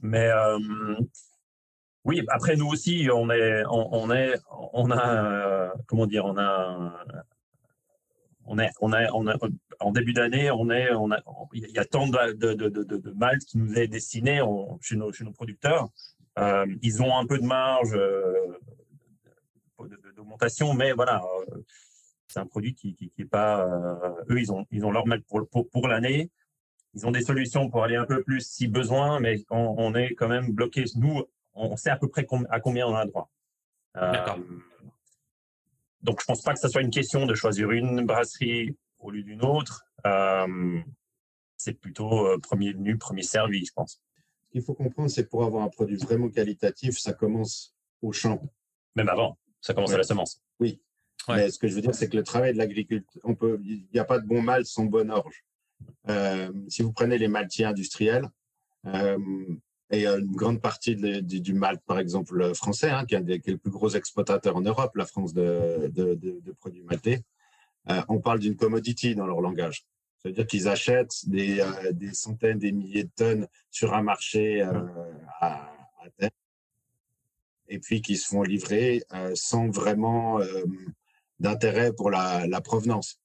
Mais 0.00 0.28
euh, 0.28 0.96
oui, 2.04 2.22
après 2.28 2.54
nous 2.54 2.68
aussi, 2.68 3.08
on 3.12 3.30
est, 3.30 3.64
on, 3.68 4.12
est, 4.12 4.38
on 4.72 4.92
a, 4.92 5.72
comment 5.88 6.06
dire, 6.06 6.24
on 6.24 6.38
a, 6.38 7.04
on 8.44 8.60
est, 8.60 8.70
on 8.80 8.92
a, 8.92 9.10
on 9.12 9.26
a 9.26 9.36
en 9.80 9.90
début 9.90 10.12
d'année, 10.12 10.52
on 10.52 10.70
est, 10.70 10.92
on 10.92 11.10
a, 11.10 11.20
il 11.52 11.68
y 11.70 11.78
a 11.78 11.84
tant 11.84 12.06
de, 12.06 12.32
de, 12.34 12.52
de, 12.52 12.68
de, 12.68 12.96
de 12.96 13.10
malt 13.10 13.44
qui 13.44 13.58
nous 13.58 13.74
est 13.74 13.88
destiné 13.88 14.40
chez, 14.82 14.94
nos, 14.94 15.12
chez 15.12 15.24
nos 15.24 15.32
producteurs 15.32 15.88
ils 16.82 17.02
ont 17.02 17.16
un 17.16 17.26
peu 17.26 17.38
de 17.38 17.44
marge 17.44 17.94
euh, 17.94 18.58
d'augmentation, 20.16 20.74
mais 20.74 20.92
voilà, 20.92 21.22
euh, 21.22 21.62
c'est 22.28 22.38
un 22.40 22.46
produit 22.46 22.74
qui, 22.74 22.94
qui, 22.94 23.12
est 23.18 23.24
pas. 23.24 23.66
eux, 24.28 24.40
ils 24.40 24.52
ont, 24.52 24.66
ils 24.70 24.84
ont 24.84 24.90
leur 24.90 25.06
mal 25.06 25.22
pour, 25.22 25.48
pour, 25.48 25.88
l'année. 25.88 26.30
Ils 26.94 27.06
ont 27.06 27.10
des 27.10 27.22
solutions 27.22 27.70
pour 27.70 27.84
aller 27.84 27.96
un 27.96 28.04
peu 28.04 28.22
plus 28.22 28.40
si 28.40 28.68
besoin, 28.68 29.20
mais 29.20 29.44
on, 29.50 29.94
est 29.94 30.14
quand 30.14 30.28
même 30.28 30.52
bloqué. 30.52 30.84
Nous, 30.96 31.22
on 31.54 31.76
sait 31.76 31.90
à 31.90 31.96
peu 31.96 32.08
près 32.08 32.26
à 32.50 32.60
combien 32.60 32.86
on 32.86 32.94
a 32.94 33.06
droit. 33.06 33.30
D'accord. 33.94 34.38
donc, 36.02 36.20
je 36.20 36.26
pense 36.26 36.42
pas 36.42 36.52
que 36.52 36.60
ce 36.60 36.68
soit 36.68 36.82
une 36.82 36.90
question 36.90 37.26
de 37.26 37.34
choisir 37.34 37.72
une 37.72 38.06
brasserie 38.06 38.76
au 38.98 39.10
lieu 39.10 39.22
d'une 39.22 39.44
autre. 39.44 39.84
c'est 41.56 41.74
plutôt 41.74 42.38
premier 42.40 42.72
venu, 42.72 42.98
premier 42.98 43.22
servi, 43.22 43.64
je 43.64 43.72
pense 43.72 44.00
qu'il 44.50 44.62
faut 44.62 44.74
comprendre, 44.74 45.10
c'est 45.10 45.28
pour 45.28 45.44
avoir 45.44 45.62
un 45.64 45.68
produit 45.68 45.96
vraiment 45.96 46.28
qualitatif, 46.28 46.98
ça 46.98 47.12
commence 47.12 47.74
au 48.02 48.12
champ. 48.12 48.42
Même 48.96 49.08
avant, 49.08 49.38
ça 49.60 49.74
commence 49.74 49.92
à 49.92 49.98
la 49.98 50.04
semence. 50.04 50.42
Oui. 50.58 50.80
Mais 51.28 51.50
ce 51.50 51.58
que 51.58 51.68
je 51.68 51.74
veux 51.74 51.82
dire, 51.82 51.94
c'est 51.94 52.08
que 52.08 52.16
le 52.16 52.22
travail 52.22 52.52
de 52.52 52.58
l'agriculture, 52.58 53.20
on 53.24 53.34
peut, 53.34 53.60
il 53.64 53.86
n'y 53.92 54.00
a 54.00 54.04
pas 54.04 54.18
de 54.18 54.26
bon 54.26 54.42
malt 54.42 54.66
sans 54.66 54.84
bonne 54.84 55.10
orge. 55.10 55.44
Euh, 56.08 56.50
si 56.68 56.82
vous 56.82 56.92
prenez 56.92 57.18
les 57.18 57.28
maltiers 57.28 57.66
industriels, 57.66 58.28
euh, 58.86 59.18
et 59.90 60.06
une 60.06 60.32
grande 60.32 60.60
partie 60.60 60.94
du 60.94 61.52
malt, 61.52 61.80
par 61.84 61.98
exemple, 61.98 62.54
français, 62.54 62.90
hein, 62.90 63.04
qui, 63.04 63.16
est, 63.16 63.46
le 63.48 63.58
plus 63.58 63.70
gros 63.70 63.90
exportateur 63.90 64.56
en 64.56 64.60
Europe, 64.60 64.94
la 64.94 65.04
France 65.04 65.34
de, 65.34 65.90
de, 65.92 66.52
produits 66.60 66.82
maltais, 66.82 67.22
euh, 67.90 68.00
on 68.08 68.20
parle 68.20 68.38
d'une 68.38 68.56
commodity 68.56 69.14
dans 69.16 69.26
leur 69.26 69.40
langage. 69.40 69.84
C'est-à-dire 70.22 70.46
qu'ils 70.46 70.68
achètent 70.68 71.28
des, 71.28 71.60
euh, 71.60 71.92
des, 71.92 72.12
centaines, 72.12 72.58
des 72.58 72.72
milliers 72.72 73.04
de 73.04 73.10
tonnes 73.16 73.48
sur 73.70 73.94
un 73.94 74.02
marché 74.02 74.62
euh, 74.62 74.72
à, 75.40 75.72
à, 76.02 76.10
terre 76.18 76.30
et 77.68 77.78
puis 77.78 78.02
qui 78.02 78.16
se 78.16 78.26
font 78.26 78.42
livrer 78.42 79.02
euh, 79.14 79.32
sans 79.34 79.68
vraiment 79.70 80.40
d'intérêt 81.38 81.92
pour 81.92 82.10
la, 82.10 82.46
la 82.46 82.60
provenance. 82.60 83.20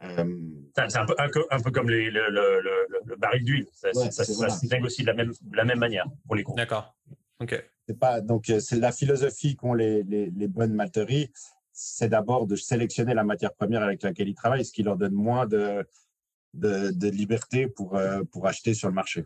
c'est 0.00 0.96
un 0.96 1.06
peu, 1.06 1.14
un, 1.50 1.60
peu, 1.60 1.70
comme 1.70 1.90
les, 1.90 2.10
le, 2.10 2.30
le, 2.30 2.60
le, 3.04 3.16
baril 3.16 3.44
d'huile. 3.44 3.66
Ça, 3.72 3.92
ça, 3.92 4.24
se 4.24 4.66
négocie 4.72 5.02
de 5.02 5.08
la 5.08 5.14
même, 5.14 5.32
de 5.40 5.56
la 5.56 5.64
même 5.64 5.80
manière 5.80 6.06
pour 6.26 6.36
les 6.36 6.44
comptes. 6.44 6.56
D'accord. 6.56 6.94
Ok. 7.40 7.62
C'est 7.88 7.98
pas 7.98 8.20
donc 8.20 8.46
c'est 8.46 8.76
la 8.76 8.92
philosophie 8.92 9.56
qu'ont 9.56 9.74
les, 9.74 10.04
les, 10.04 10.30
les 10.30 10.48
bonnes 10.48 10.72
malteries, 10.72 11.32
c'est 11.72 12.08
d'abord 12.08 12.46
de 12.46 12.54
sélectionner 12.54 13.12
la 13.12 13.24
matière 13.24 13.52
première 13.52 13.82
avec 13.82 14.02
laquelle 14.02 14.28
ils 14.28 14.34
travaillent, 14.34 14.64
ce 14.64 14.72
qui 14.72 14.84
leur 14.84 14.96
donne 14.96 15.14
moins 15.14 15.46
de, 15.46 15.84
de, 16.54 17.08
liberté 17.08 17.66
pour, 17.66 17.96
euh, 17.96 18.22
pour 18.30 18.46
acheter 18.46 18.74
sur 18.74 18.88
le 18.88 18.94
marché. 18.94 19.24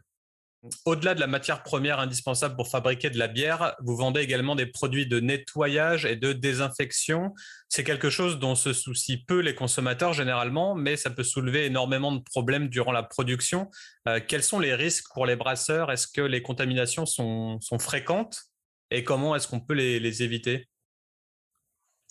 Au-delà 0.85 1.15
de 1.15 1.21
la 1.21 1.27
matière 1.27 1.63
première 1.63 2.01
indispensable 2.01 2.57
pour 2.57 2.69
fabriquer 2.69 3.11
de 3.11 3.19
la 3.19 3.29
bière, 3.29 3.77
vous 3.81 3.97
vendez 3.97 4.21
également 4.21 4.57
des 4.57 4.67
produits 4.67 5.07
de 5.07 5.21
nettoyage 5.21 6.05
et 6.07 6.17
de 6.17 6.33
désinfection. 6.33 7.35
C'est 7.69 7.85
quelque 7.85 8.11
chose 8.11 8.39
dont 8.39 8.55
se 8.55 8.73
soucient 8.73 9.19
peu 9.27 9.41
les 9.41 9.55
consommateurs 9.55 10.13
généralement, 10.13 10.75
mais 10.75 10.97
ça 10.97 11.11
peut 11.11 11.23
soulever 11.23 11.67
énormément 11.67 12.13
de 12.13 12.21
problèmes 12.21 12.69
durant 12.69 12.93
la 12.93 13.03
production. 13.03 13.71
Euh, 14.09 14.19
quels 14.27 14.43
sont 14.43 14.59
les 14.59 14.75
risques 14.75 15.07
pour 15.15 15.27
les 15.27 15.37
brasseurs? 15.37 15.93
Est-ce 15.93 16.09
que 16.09 16.23
les 16.23 16.43
contaminations 16.43 17.07
sont, 17.07 17.61
sont 17.61 17.79
fréquentes? 17.79 18.47
Et 18.91 19.05
comment 19.05 19.37
est-ce 19.37 19.47
qu'on 19.47 19.61
peut 19.61 19.75
les, 19.75 20.01
les 20.01 20.23
éviter? 20.23 20.69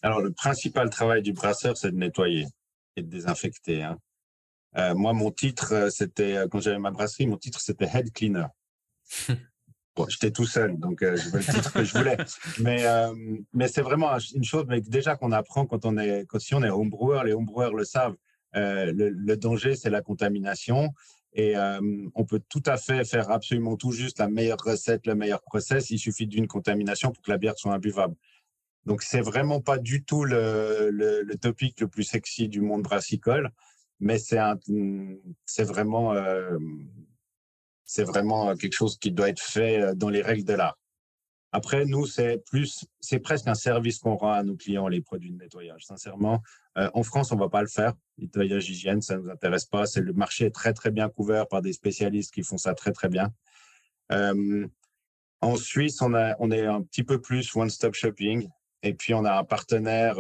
Alors, 0.01 0.21
le 0.21 0.31
principal 0.31 0.89
travail 0.89 1.21
du 1.21 1.33
brasseur, 1.33 1.75
c'est 1.77 1.91
de 1.91 1.97
nettoyer 1.97 2.45
et 2.95 3.01
de 3.01 3.09
désinfecter. 3.09 3.81
Hein. 3.81 3.97
Euh, 4.77 4.93
moi, 4.93 5.13
mon 5.13 5.31
titre, 5.31 5.73
euh, 5.73 5.89
c'était, 5.89 6.35
euh, 6.35 6.47
quand 6.47 6.59
j'avais 6.59 6.79
ma 6.79 6.91
brasserie, 6.91 7.27
mon 7.27 7.37
titre, 7.37 7.61
c'était 7.61 7.85
Head 7.93 8.11
Cleaner. 8.11 8.47
bon, 9.95 10.05
j'étais 10.09 10.31
tout 10.31 10.45
seul, 10.45 10.77
donc 10.77 11.01
euh, 11.01 11.15
je 11.15 11.29
le 11.29 11.43
titre 11.43 11.71
que 11.71 11.83
je 11.83 11.97
voulais. 11.97 12.17
Mais, 12.59 12.83
mais 13.53 13.67
c'est 13.67 13.81
vraiment 13.81 14.17
une 14.33 14.43
chose 14.43 14.65
mais 14.67 14.81
déjà 14.81 15.15
qu'on 15.15 15.31
apprend 15.31 15.65
quand 15.65 15.85
on 15.85 15.97
est, 15.97 16.25
quand 16.27 16.39
si 16.39 16.55
on 16.55 16.63
est 16.63 16.69
homebrewer, 16.69 17.21
les 17.25 17.33
homebrewers 17.33 17.75
le 17.75 17.85
savent. 17.85 18.15
Le, 18.57 19.09
le, 19.09 19.37
danger, 19.37 19.75
c'est 19.75 19.89
la 19.89 20.01
contamination. 20.01 20.93
Et 21.33 21.55
on 22.15 22.23
peut 22.23 22.41
tout 22.47 22.63
à 22.65 22.77
fait 22.77 23.03
faire 23.03 23.29
absolument 23.29 23.75
tout 23.75 23.91
juste 23.91 24.19
la 24.19 24.29
meilleure 24.29 24.61
recette, 24.63 25.05
le 25.05 25.15
meilleur 25.15 25.41
process. 25.41 25.89
Il 25.89 25.99
suffit 25.99 26.25
d'une 26.25 26.47
contamination 26.47 27.11
pour 27.11 27.21
que 27.21 27.31
la 27.31 27.37
bière 27.37 27.57
soit 27.57 27.73
imbuvable. 27.73 28.15
Donc, 28.85 29.03
c'est 29.03 29.19
vraiment 29.19 29.59
pas 29.59 29.77
du 29.77 30.05
tout 30.05 30.23
le, 30.23 30.89
le, 30.89 31.21
le 31.21 31.35
topic 31.35 31.81
le 31.81 31.89
plus 31.89 32.03
sexy 32.03 32.47
du 32.47 32.61
monde 32.61 32.83
brassicole 32.83 33.51
mais 33.99 34.17
c'est 34.19 34.39
c'est 35.45 35.63
vraiment, 35.63 36.13
euh, 36.13 36.57
c'est 37.85 38.03
vraiment 38.03 38.55
quelque 38.55 38.73
chose 38.73 38.97
qui 38.97 39.11
doit 39.11 39.29
être 39.29 39.41
fait 39.41 39.81
euh, 39.81 39.95
dans 39.95 40.09
les 40.09 40.21
règles 40.21 40.45
de 40.45 40.53
l'art. 40.53 40.77
Après, 41.51 41.85
nous, 41.85 42.05
c'est 42.05 42.43
plus, 42.49 42.85
c'est 42.99 43.19
presque 43.19 43.47
un 43.47 43.55
service 43.55 43.99
qu'on 43.99 44.15
rend 44.15 44.33
à 44.33 44.43
nos 44.43 44.57
clients, 44.57 44.89
les 44.89 44.99
produits 44.99 45.31
de 45.31 45.37
nettoyage. 45.37 45.85
Sincèrement, 45.85 46.41
euh, 46.77 46.89
en 46.93 47.03
France, 47.03 47.31
on 47.31 47.37
va 47.37 47.47
pas 47.47 47.61
le 47.61 47.69
faire. 47.69 47.93
Nettoyage 48.17 48.69
hygiène, 48.69 49.01
ça 49.01 49.15
nous 49.15 49.29
intéresse 49.29 49.65
pas. 49.65 49.85
C'est 49.85 50.01
le 50.01 50.11
marché 50.11 50.45
est 50.45 50.51
très 50.51 50.73
très 50.73 50.91
bien 50.91 51.07
couvert 51.07 51.47
par 51.47 51.61
des 51.61 51.71
spécialistes 51.71 52.33
qui 52.33 52.43
font 52.43 52.57
ça 52.57 52.73
très 52.73 52.91
très 52.91 53.07
bien. 53.07 53.31
En 55.41 55.55
Suisse, 55.57 56.01
on 56.01 56.13
a, 56.13 56.35
on 56.39 56.51
est 56.51 56.65
un 56.65 56.81
petit 56.81 57.03
peu 57.03 57.21
plus 57.21 57.55
one-stop 57.55 57.93
shopping. 57.93 58.49
Et 58.83 58.93
puis, 58.93 59.13
on 59.13 59.23
a 59.23 59.37
un 59.37 59.43
partenaire 59.43 60.17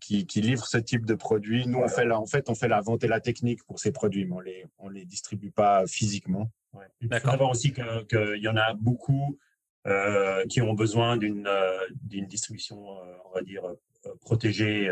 qui, 0.00 0.26
qui 0.26 0.40
livrent 0.40 0.66
ce 0.66 0.78
type 0.78 1.04
de 1.04 1.14
produits. 1.14 1.66
Nous, 1.66 1.78
on 1.78 1.88
fait 1.88 2.06
la, 2.06 2.18
en 2.18 2.26
fait, 2.26 2.48
on 2.48 2.54
fait 2.54 2.68
la 2.68 2.80
vente 2.80 3.04
et 3.04 3.08
la 3.08 3.20
technique 3.20 3.62
pour 3.64 3.78
ces 3.78 3.92
produits, 3.92 4.24
mais 4.24 4.34
on 4.34 4.40
les, 4.40 4.66
on 4.78 4.88
les 4.88 5.04
distribue 5.04 5.50
pas 5.50 5.86
physiquement. 5.86 6.50
Ouais. 6.72 6.86
Il 7.00 7.08
faut 7.12 7.28
savoir 7.28 7.50
aussi 7.50 7.72
qu'il 7.72 8.06
que 8.08 8.36
y 8.38 8.48
en 8.48 8.56
a 8.56 8.74
beaucoup 8.74 9.38
euh, 9.86 10.44
qui 10.46 10.62
ont 10.62 10.72
besoin 10.72 11.18
d'une 11.18 11.46
euh, 11.46 11.78
d'une 12.00 12.26
distribution, 12.26 12.98
euh, 12.98 13.16
on 13.26 13.34
va 13.34 13.42
dire, 13.42 13.64
euh, 13.66 14.14
protégée, 14.22 14.90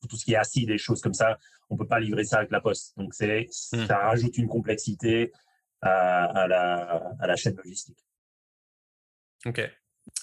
pour 0.00 0.08
tout 0.08 0.16
ce 0.16 0.24
qui 0.24 0.32
est 0.32 0.36
acide 0.36 0.70
et 0.70 0.78
choses 0.78 1.00
comme 1.00 1.14
ça. 1.14 1.38
On 1.68 1.76
peut 1.76 1.86
pas 1.86 2.00
livrer 2.00 2.24
ça 2.24 2.38
avec 2.38 2.50
la 2.50 2.60
poste. 2.60 2.96
Donc, 2.98 3.14
c'est, 3.14 3.46
hmm. 3.72 3.86
ça 3.86 3.98
rajoute 3.98 4.36
une 4.38 4.48
complexité 4.48 5.32
à, 5.82 6.24
à, 6.24 6.46
la, 6.46 7.14
à 7.20 7.26
la 7.26 7.36
chaîne 7.36 7.56
logistique. 7.56 7.98
OK. 9.46 9.60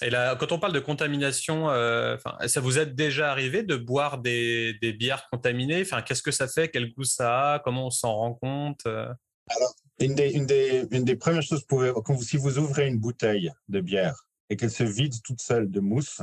Et 0.02 0.10
là, 0.10 0.36
quand 0.36 0.52
on 0.52 0.58
parle 0.58 0.72
de 0.72 0.80
contamination, 0.80 1.70
euh, 1.70 2.16
ça 2.46 2.60
vous 2.60 2.78
est 2.78 2.86
déjà 2.86 3.30
arrivé 3.30 3.62
de 3.62 3.76
boire 3.76 4.18
des, 4.18 4.74
des 4.80 4.92
bières 4.92 5.28
contaminées? 5.30 5.82
Enfin, 5.82 6.02
Qu'est-ce 6.02 6.22
que 6.22 6.30
ça 6.30 6.46
fait? 6.46 6.68
Quel 6.68 6.92
goût 6.92 7.04
ça 7.04 7.54
a? 7.54 7.58
Comment 7.58 7.86
on 7.86 7.90
s'en 7.90 8.14
rend 8.14 8.34
compte? 8.34 8.86
Alors, 8.86 9.74
une 9.98 10.14
des, 10.14 10.30
une, 10.32 10.46
des, 10.46 10.86
une 10.90 11.04
des, 11.04 11.16
premières 11.16 11.42
choses, 11.42 11.64
quand 11.68 12.14
vous, 12.14 12.22
si 12.22 12.36
vous 12.36 12.58
ouvrez 12.58 12.86
une 12.86 12.98
bouteille 12.98 13.50
de 13.68 13.80
bière 13.80 14.26
et 14.50 14.56
qu'elle 14.56 14.70
se 14.70 14.84
vide 14.84 15.14
toute 15.22 15.40
seule 15.40 15.70
de 15.70 15.80
mousse, 15.80 16.22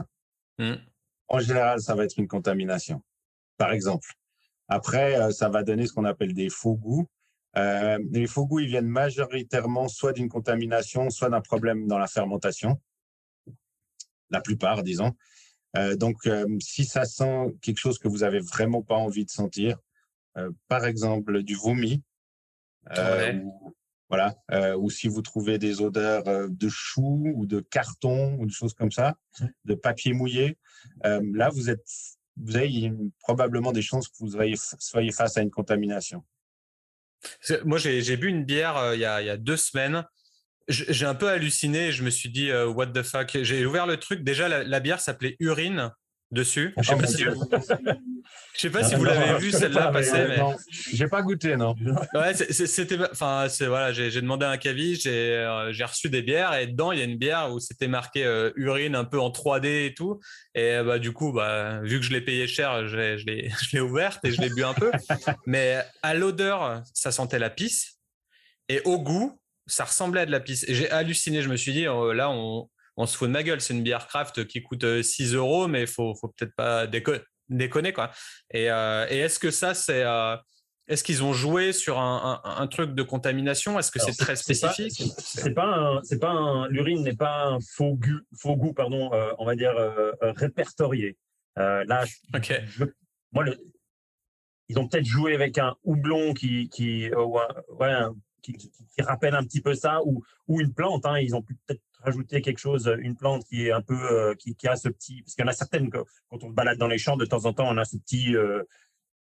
mmh. 0.60 0.76
En 1.28 1.40
général, 1.40 1.82
ça 1.82 1.96
va 1.96 2.06
être 2.06 2.18
une 2.18 2.28
contamination, 2.28 3.02
par 3.58 3.72
exemple. 3.72 4.14
Après, 4.68 5.20
euh, 5.20 5.32
ça 5.32 5.50
va 5.50 5.64
donner 5.64 5.88
ce 5.88 5.94
qu'on 5.94 6.06
appelle 6.06 6.34
des 6.34 6.50
faux 6.50 6.76
goûts. 6.76 7.08
Euh, 7.58 7.98
les 8.12 8.28
faux 8.28 8.46
goûts, 8.46 8.60
ils 8.60 8.68
viennent 8.68 8.88
majoritairement 8.88 9.88
soit 9.88 10.14
d'une 10.14 10.30
contamination, 10.30 11.10
soit 11.10 11.30
d'un 11.30 11.42
problème 11.42 11.88
dans 11.88 11.98
la 11.98 12.08
fermentation. 12.08 12.80
La 14.30 14.42
plupart, 14.42 14.84
disons. 14.84 15.16
Euh, 15.78 15.96
donc, 15.96 16.26
euh, 16.26 16.46
si 16.60 16.86
ça 16.86 17.06
sent 17.06 17.56
quelque 17.62 17.78
chose 17.80 18.00
que 18.00 18.08
vous 18.08 18.24
avez 18.24 18.40
vraiment 18.40 18.82
pas 18.82 18.96
envie 18.96 19.26
de 19.26 19.30
sentir, 19.30 19.78
euh, 20.38 20.52
par 20.68 20.86
exemple 20.86 21.44
du 21.44 21.56
vomi, 21.56 22.04
Ouais. 22.96 23.42
voilà, 24.10 24.36
ou 24.78 24.92
si 24.92 25.08
vous 25.08 25.24
trouvez 25.24 25.58
des 25.58 25.82
odeurs 25.82 26.24
de 26.48 26.70
choux 26.70 27.32
ou 27.34 27.48
de 27.48 27.62
carton 27.62 28.36
ou 28.38 28.46
des 28.46 28.54
choses 28.54 28.76
comme 28.76 28.92
ça, 28.92 29.18
de 29.64 29.74
papier 29.74 30.14
mouillé, 30.14 30.60
là 31.04 31.50
vous 31.50 31.72
êtes, 31.72 31.88
vous 32.38 32.56
avez 32.58 32.94
probablement 33.18 33.72
des 33.72 33.82
chances 33.82 34.08
que 34.08 34.18
vous 34.20 34.30
soyez, 34.34 34.54
soyez 34.78 35.12
face 35.12 35.36
à 35.38 35.42
une 35.42 35.50
contamination. 35.50 36.24
Moi, 37.64 37.80
j'ai 37.80 38.18
bu 38.18 38.28
une 38.28 38.46
bière 38.46 38.94
il 38.94 39.00
y, 39.00 39.06
a, 39.06 39.24
il 39.24 39.26
y 39.26 39.32
a 39.32 39.38
deux 39.38 39.58
semaines 39.58 40.06
j'ai 40.68 41.06
un 41.06 41.16
peu 41.16 41.30
halluciné. 41.30 41.92
Je 41.92 42.04
me 42.04 42.10
suis 42.10 42.30
dit, 42.30 42.52
what 42.52 42.88
the 42.88 43.04
fuck. 43.04 43.38
J'ai 43.42 43.66
ouvert 43.66 43.88
le 43.88 43.98
truc. 43.98 44.24
Déjà, 44.24 44.48
la, 44.48 44.64
la 44.64 44.80
bière 44.80 45.00
s'appelait 45.00 45.36
Urine 45.40 45.92
dessus. 46.32 46.74
Je 46.78 46.90
sais 46.90 46.98
pas 46.98 47.08
si 47.08 47.24
je 48.54 48.62
sais 48.62 48.70
pas 48.70 48.84
si 48.84 48.96
vous 48.96 49.04
l'avez 49.04 49.40
vu 49.40 49.52
celle-là 49.52 49.92
passer. 49.92 50.26
Mais... 50.28 50.40
J'ai 50.94 51.08
pas 51.08 51.22
goûté, 51.22 51.56
non. 51.56 51.76
Ouais, 52.14 52.34
c'était, 52.34 52.98
enfin, 53.12 53.48
voilà, 53.62 53.92
j'ai 53.92 54.22
demandé 54.22 54.46
un 54.46 54.58
cavi, 54.58 54.96
j'ai 54.96 55.36
euh, 55.36 55.72
reçu 55.86 56.10
des 56.10 56.22
bières 56.22 56.54
et 56.56 56.68
dedans 56.68 56.92
il 56.92 57.00
y 57.00 57.02
a 57.02 57.06
une 57.06 57.18
bière 57.18 57.52
où 57.52 57.60
c'était 57.60 57.88
marqué 57.88 58.26
euh, 58.26 58.52
urine 58.56 58.96
un 58.96 59.06
peu 59.06 59.20
en 59.20 59.30
3D 59.30 59.88
et 59.88 59.94
tout. 59.94 60.20
Et 60.56 60.80
bah 60.84 61.00
du 61.00 61.12
coup, 61.12 61.32
bah 61.32 61.80
vu 61.84 62.00
que 62.00 62.06
je 62.06 62.12
l'ai 62.12 62.22
payé 62.22 62.48
cher, 62.48 62.88
je 62.88 63.26
l'ai 63.74 63.80
ouverte 63.80 64.24
et 64.26 64.32
je 64.32 64.42
l'ai 64.42 64.50
bu 64.50 64.64
un 64.64 64.74
peu. 64.74 64.92
mais 65.46 65.84
à 66.02 66.14
l'odeur, 66.14 66.82
ça 66.94 67.12
sentait 67.12 67.40
la 67.40 67.50
pisse. 67.50 68.00
Et 68.68 68.82
au 68.86 69.00
goût, 69.00 69.40
ça 69.68 69.86
ressemblait 69.86 70.22
à 70.22 70.26
de 70.26 70.32
la 70.32 70.40
pisse. 70.40 70.66
J'ai 70.68 70.90
halluciné. 70.92 71.42
Je 71.42 71.50
me 71.50 71.58
suis 71.58 71.74
dit, 71.74 71.88
oh, 71.88 72.14
là, 72.14 72.30
on, 72.30 72.70
on, 72.98 73.06
se 73.06 73.18
fout 73.18 73.28
de 73.28 73.34
ma 73.34 73.44
gueule. 73.44 73.62
C'est 73.62 73.74
une 73.74 73.84
bière 73.84 74.08
craft 74.08 74.46
qui 74.46 74.62
coûte 74.64 75.02
6 75.02 75.34
euh, 75.34 75.38
euros, 75.38 75.68
mais 75.68 75.82
il 75.82 75.88
faut, 75.88 76.16
faut 76.16 76.28
peut-être 76.30 76.56
pas 76.56 76.88
déconner. 76.88 77.94
quoi. 77.94 78.12
Et, 78.52 78.70
euh, 78.72 79.08
et 79.10 79.20
est-ce 79.20 79.40
que 79.40 79.52
ça, 79.52 79.74
c'est. 79.74 80.04
Euh, 80.04 80.36
est-ce 80.88 81.04
qu'ils 81.04 81.24
ont 81.24 81.34
joué 81.34 81.74
sur 81.74 82.00
un, 82.00 82.40
un, 82.44 82.62
un 82.62 82.68
truc 82.68 82.94
de 82.94 83.02
contamination? 83.02 83.80
Est-ce 83.80 83.92
que 83.92 84.00
c'est 84.00 84.16
très 84.16 84.36
spécifique? 84.36 85.02
C'est 85.18 85.56
pas, 85.56 86.00
c'est 86.04 86.20
pas, 86.20 86.30
un, 86.30 86.68
l'urine 86.68 87.02
n'est 87.02 87.16
pas 87.16 87.46
un 87.46 87.60
faux 87.60 87.96
goût, 87.96 88.22
faux 88.38 88.56
goût 88.56 88.72
pardon, 88.74 89.12
euh, 89.12 89.32
on 89.40 89.46
va 89.46 89.56
dire 89.56 89.76
euh, 89.76 90.12
répertorié. 90.22 91.18
là, 91.56 92.06
okay. 92.36 92.60
je, 92.68 92.84
moi, 93.32 93.44
le, 93.44 93.58
ils 94.70 94.78
ont 94.78 94.88
peut-être 94.88 95.06
joué 95.06 95.34
avec 95.34 95.58
un 95.58 95.76
houblon 95.84 96.36
qui, 96.36 96.70
qui 96.70 97.10
ouais, 97.10 97.92
un, 97.92 98.16
qui, 98.54 98.70
qui, 98.70 98.72
qui, 98.72 99.02
rappelle 99.02 99.36
un 99.36 99.44
petit 99.44 99.62
peu 99.62 99.74
ça, 99.74 100.02
ou, 100.06 100.24
ou 100.48 100.62
une 100.62 100.74
plante. 100.74 101.06
Hein, 101.06 101.20
ils 101.20 101.36
ont 101.36 101.42
pu 101.42 101.56
peut-être 101.66 101.82
rajouter 102.02 102.42
quelque 102.42 102.60
chose, 102.60 102.94
une 103.00 103.16
plante 103.16 103.44
qui 103.46 103.68
est 103.68 103.72
un 103.72 103.82
peu, 103.82 103.98
euh, 104.12 104.36
qui, 104.36 104.56
qui, 104.56 104.68
a 104.68 104.76
ce 104.76 104.90
petit, 104.90 105.22
parce 105.22 105.34
qu'il 105.36 105.44
y 105.44 105.48
en 105.48 105.52
a 105.52 105.54
certaines 105.54 105.90
quand 105.90 106.06
on 106.32 106.50
se 106.50 106.54
balade 106.54 106.78
dans 106.78 106.88
les 106.88 106.98
champs, 106.98 107.18
de 107.18 107.26
temps 107.26 107.46
en 107.46 107.54
temps, 107.54 107.68
on 107.68 107.78
a 107.78 107.86
ce 107.86 107.98
petit, 107.98 108.36
euh, 108.36 108.64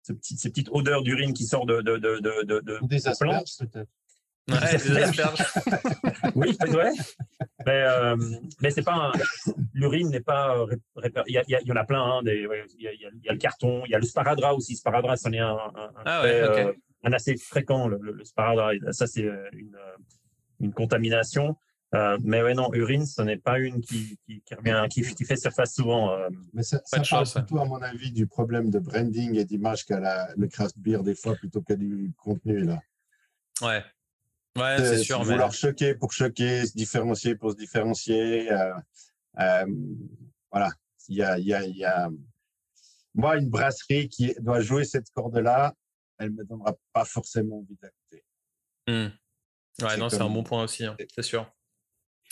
ce 0.02 0.12
petit, 0.12 0.36
ces 0.36 0.50
petites 0.50 0.68
odeurs 0.70 1.02
d'urine 1.02 1.32
qui 1.32 1.44
sort 1.44 1.66
de, 1.66 1.80
de, 1.80 1.96
de, 1.96 2.20
de, 2.20 2.60
de 2.60 2.78
des 2.82 3.08
asperges 3.08 3.56
peut-être. 3.58 3.88
Ouais, 4.50 4.76
des 4.76 5.02
asperges. 5.02 5.42
oui, 6.34 6.54
ouais. 6.60 6.90
Mais, 7.64 7.82
euh, 7.82 8.16
mais 8.60 8.70
c'est 8.70 8.82
pas 8.82 9.10
l'urine 9.72 10.10
n'est 10.10 10.20
pas 10.20 10.58
euh, 10.58 10.66
il 11.26 11.32
y, 11.32 11.38
a, 11.38 11.44
il 11.48 11.66
y, 11.66 11.72
en 11.72 11.76
a 11.76 11.84
plein 11.84 12.02
hein, 12.02 12.22
des, 12.22 12.46
il, 12.76 12.82
y 12.82 12.88
a, 12.88 12.92
il, 12.92 13.20
y 13.24 13.28
a, 13.30 13.32
le 13.32 13.38
carton 13.38 13.84
il 13.86 13.92
y 13.92 13.94
a 13.94 13.98
le 13.98 14.04
sparadrap 14.04 14.54
aussi 14.54 14.76
sparadrap 14.76 15.16
c'en 15.16 15.32
est 15.32 15.38
un, 15.38 15.56
un, 15.56 15.90
ah 16.04 16.22
ouais, 16.22 16.28
fait, 16.28 16.48
okay. 16.48 16.78
Euh, 17.04 17.08
un 17.08 17.12
assez 17.12 17.36
fréquent, 17.36 17.88
le, 17.88 17.98
le 17.98 18.24
sparadrap. 18.24 18.74
Ça, 18.92 19.06
c'est 19.06 19.22
une, 19.52 19.76
une, 20.60 20.72
contamination. 20.72 21.56
Euh, 21.94 22.18
mais 22.24 22.42
ouais, 22.42 22.54
non, 22.54 22.72
urine, 22.72 23.06
ce 23.06 23.22
n'est 23.22 23.36
pas 23.36 23.58
une 23.58 23.80
qui, 23.80 24.18
qui, 24.26 24.40
qui 24.40 24.54
revient, 24.54 24.84
qui, 24.90 25.02
qui, 25.14 25.24
fait 25.24 25.36
surface 25.36 25.74
souvent. 25.74 26.10
Euh, 26.10 26.28
mais 26.52 26.62
ça, 26.62 26.80
ça 26.84 27.00
parle 27.08 27.26
plutôt, 27.26 27.60
à 27.60 27.66
mon 27.66 27.80
avis, 27.82 28.10
du 28.10 28.26
problème 28.26 28.70
de 28.70 28.80
branding 28.80 29.36
et 29.36 29.44
d'image 29.44 29.84
qu'a 29.84 30.28
le 30.36 30.48
craft 30.48 30.76
beer 30.78 31.02
des 31.02 31.14
fois 31.14 31.34
plutôt 31.36 31.62
que 31.62 31.74
du 31.74 32.12
contenu. 32.16 32.64
Là. 32.64 32.80
Ouais. 33.62 33.82
Ouais, 34.56 34.76
c'est 34.78 34.98
sûr. 34.98 35.20
Mais... 35.20 35.32
Vouloir 35.32 35.52
choquer 35.52 35.94
pour 35.94 36.12
choquer, 36.12 36.66
se 36.66 36.74
différencier 36.74 37.36
pour 37.36 37.52
se 37.52 37.56
différencier. 37.56 38.50
Euh, 38.50 38.74
euh, 39.38 39.66
voilà. 40.50 40.70
Il 41.08 41.16
y 41.16 41.22
a, 41.22 41.38
il 41.38 41.46
y, 41.46 41.54
a, 41.54 41.64
il 41.64 41.76
y 41.76 41.84
a, 41.84 42.08
moi, 43.14 43.36
une 43.36 43.50
brasserie 43.50 44.08
qui 44.08 44.34
doit 44.40 44.60
jouer 44.60 44.84
cette 44.84 45.10
corde-là, 45.10 45.74
elle 46.18 46.30
ne 46.30 46.36
me 46.36 46.44
donnera 46.44 46.74
pas 46.92 47.04
forcément 47.04 47.58
envie 47.58 47.76
d'écouter. 47.80 48.24
Mmh. 48.86 49.84
Ouais, 49.84 49.96
non, 49.96 50.08
c'est 50.08 50.20
un 50.20 50.30
bon 50.30 50.44
point 50.44 50.62
aussi, 50.62 50.84
hein, 50.84 50.96
c'est 51.14 51.22
sûr. 51.22 51.50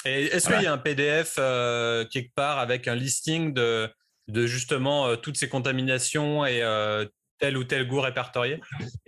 Et 0.05 0.25
est-ce 0.25 0.47
voilà. 0.47 0.59
qu'il 0.59 0.65
y 0.65 0.69
a 0.69 0.73
un 0.73 0.79
PDF 0.79 1.37
euh, 1.39 2.05
quelque 2.07 2.33
part 2.35 2.59
avec 2.59 2.89
un 2.89 2.95
listing 2.95 3.53
de, 3.53 3.89
de 4.29 4.47
justement 4.47 5.07
euh, 5.07 5.17
toutes 5.17 5.37
ces 5.37 5.49
contaminations 5.49 6.45
et 6.45 6.63
euh, 6.63 7.07
tel 7.39 7.57
ou 7.57 7.65
tel 7.65 7.87
goût 7.87 8.01
répertorié? 8.01 8.61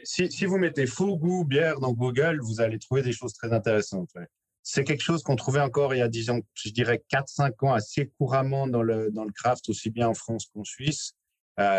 Si, 0.03 0.31
si, 0.31 0.47
vous 0.47 0.59
mettez 0.59 0.87
faux 0.87 1.17
goût 1.17 1.45
bière 1.45 1.81
dans 1.81 1.93
Google, 1.93 2.41
vous 2.41 2.61
allez 2.61 2.79
trouver 2.79 3.03
des 3.03 3.13
choses 3.13 3.33
très 3.33 3.53
intéressantes. 3.53 4.11
Ouais. 4.15 4.27
C'est 4.63 4.85
quelque 4.85 5.03
chose 5.03 5.23
qu'on 5.23 5.37
trouvait 5.37 5.61
encore 5.61 5.95
il 5.95 5.99
y 5.99 6.03
a, 6.03 6.09
disons, 6.09 6.43
je 6.55 6.71
dirais 6.71 7.03
4-5 7.13 7.67
ans 7.67 7.75
assez 7.75 8.11
couramment 8.19 8.67
dans 8.67 8.83
le, 8.83 9.11
dans 9.11 9.25
le 9.25 9.33
craft, 9.33 9.69
aussi 9.69 9.91
bien 9.91 10.09
en 10.09 10.15
France 10.15 10.47
qu'en 10.53 10.65
Suisse. 10.65 11.15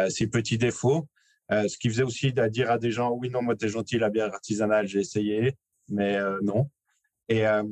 ces 0.10 0.28
petits 0.28 0.58
défauts. 0.58 1.08
Euh, 1.52 1.68
ce 1.68 1.78
qui 1.78 1.90
faisait 1.90 2.04
aussi 2.04 2.34
dire 2.50 2.72
à 2.72 2.80
des 2.80 2.90
gens 2.90 3.12
oui 3.12 3.30
non 3.30 3.44
moi 3.44 3.56
t'es 3.56 3.70
gentil 3.70 4.00
la 4.00 4.10
bière 4.10 4.34
artisanale 4.34 4.88
j'ai 4.88 5.00
essayé 5.00 5.56
mais 5.90 6.16
euh, 6.16 6.40
non. 6.42 6.72
Et 7.30 7.46
euh, 7.46 7.64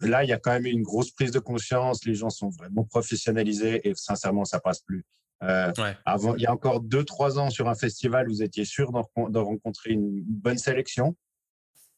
là 0.00 0.24
il 0.24 0.30
y 0.30 0.32
a 0.32 0.38
quand 0.38 0.52
même 0.52 0.64
une 0.64 0.82
grosse 0.82 1.10
prise 1.10 1.30
de 1.30 1.38
conscience 1.38 2.06
les 2.06 2.14
gens 2.14 2.30
sont 2.30 2.48
vraiment 2.48 2.84
professionnalisés 2.84 3.86
et 3.86 3.92
sincèrement 3.94 4.46
ça 4.46 4.58
passe 4.58 4.80
plus. 4.80 5.04
Ouais. 5.42 5.96
avant 6.04 6.34
il 6.36 6.42
y 6.42 6.46
a 6.46 6.52
encore 6.52 6.80
deux 6.80 7.04
trois 7.04 7.38
ans 7.38 7.48
sur 7.48 7.68
un 7.68 7.74
festival 7.74 8.28
vous 8.28 8.42
étiez 8.42 8.66
sûr 8.66 8.90
de 8.92 9.38
rencontrer 9.38 9.92
une 9.92 10.22
bonne 10.22 10.58
sélection 10.58 11.16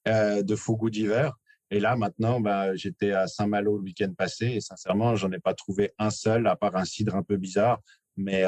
de 0.07 0.57
faux 0.57 0.77
goûts 0.77 0.91
d'hiver 0.91 1.37
et 1.70 1.81
là 1.81 1.97
maintenant 1.97 2.41
bah, 2.41 2.75
j'étais 2.77 3.12
à 3.12 3.27
Saint-Malo 3.27 3.79
le 3.79 3.83
week-end 3.83 4.12
passé 4.16 4.47
et 4.47 4.61
sincèrement 4.61 5.16
j'en 5.16 5.31
ai 5.33 5.41
pas 5.41 5.55
trouvé 5.55 5.93
un 5.99 6.11
seul 6.11 6.47
à 6.47 6.55
part 6.55 6.77
un 6.77 6.85
cidre 6.85 7.16
un 7.16 7.25
peu 7.25 7.37
bizarre. 7.37 7.81
Mais 8.16 8.45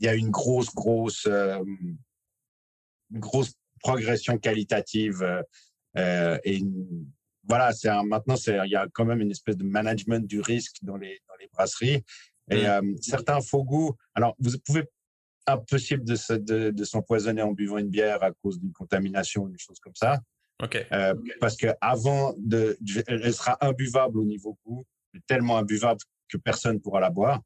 il 0.00 0.06
y 0.06 0.08
a 0.08 0.14
une 0.14 0.30
grosse, 0.30 0.74
grosse, 0.74 1.26
euh, 1.26 1.58
une 3.10 3.20
grosse 3.20 3.52
progression 3.80 4.38
qualitative. 4.38 5.44
Euh, 5.96 6.38
et 6.44 6.56
une, 6.56 7.06
voilà, 7.48 7.72
c'est 7.72 7.90
maintenant, 8.04 8.36
il 8.46 8.70
y 8.70 8.76
a 8.76 8.86
quand 8.92 9.04
même 9.04 9.20
une 9.20 9.30
espèce 9.30 9.56
de 9.56 9.64
management 9.64 10.26
du 10.26 10.40
risque 10.40 10.76
dans 10.82 10.96
les, 10.96 11.18
dans 11.28 11.34
les 11.40 11.48
brasseries. 11.52 12.04
Et 12.50 12.62
mmh. 12.62 12.66
euh, 12.66 12.94
certains 13.00 13.40
faux 13.40 13.64
goûts. 13.64 13.94
Alors, 14.14 14.34
vous 14.38 14.52
pouvez 14.64 14.84
impossible 15.46 16.04
de, 16.04 16.36
de, 16.36 16.70
de 16.70 16.84
s'empoisonner 16.84 17.42
en 17.42 17.52
buvant 17.52 17.78
une 17.78 17.88
bière 17.88 18.22
à 18.22 18.32
cause 18.32 18.60
d'une 18.60 18.72
contamination 18.72 19.44
ou 19.44 19.48
une 19.48 19.58
chose 19.58 19.78
comme 19.80 19.94
ça. 19.94 20.20
Okay. 20.62 20.84
Euh, 20.92 21.14
parce 21.40 21.56
que 21.56 21.68
avant 21.80 22.34
de, 22.36 22.76
elle 23.06 23.32
sera 23.32 23.56
imbuvable 23.64 24.18
au 24.18 24.24
niveau 24.24 24.58
goût, 24.66 24.84
tellement 25.26 25.56
imbuvable 25.56 26.00
que 26.28 26.36
personne 26.36 26.80
pourra 26.80 27.00
la 27.00 27.10
boire 27.10 27.40
euh, 27.40 27.42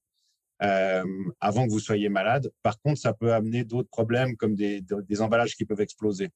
avant 1.40 1.66
que 1.66 1.70
vous 1.70 1.80
soyez 1.80 2.08
malade. 2.08 2.50
Par 2.62 2.80
contre, 2.80 3.00
ça 3.00 3.12
peut 3.12 3.32
amener 3.32 3.64
d'autres 3.64 3.88
problèmes 3.88 4.36
comme 4.36 4.54
des, 4.54 4.80
des, 4.80 5.20
emballages 5.20 5.56
qui 5.56 5.64
peuvent 5.64 5.80
exploser. 5.80 6.30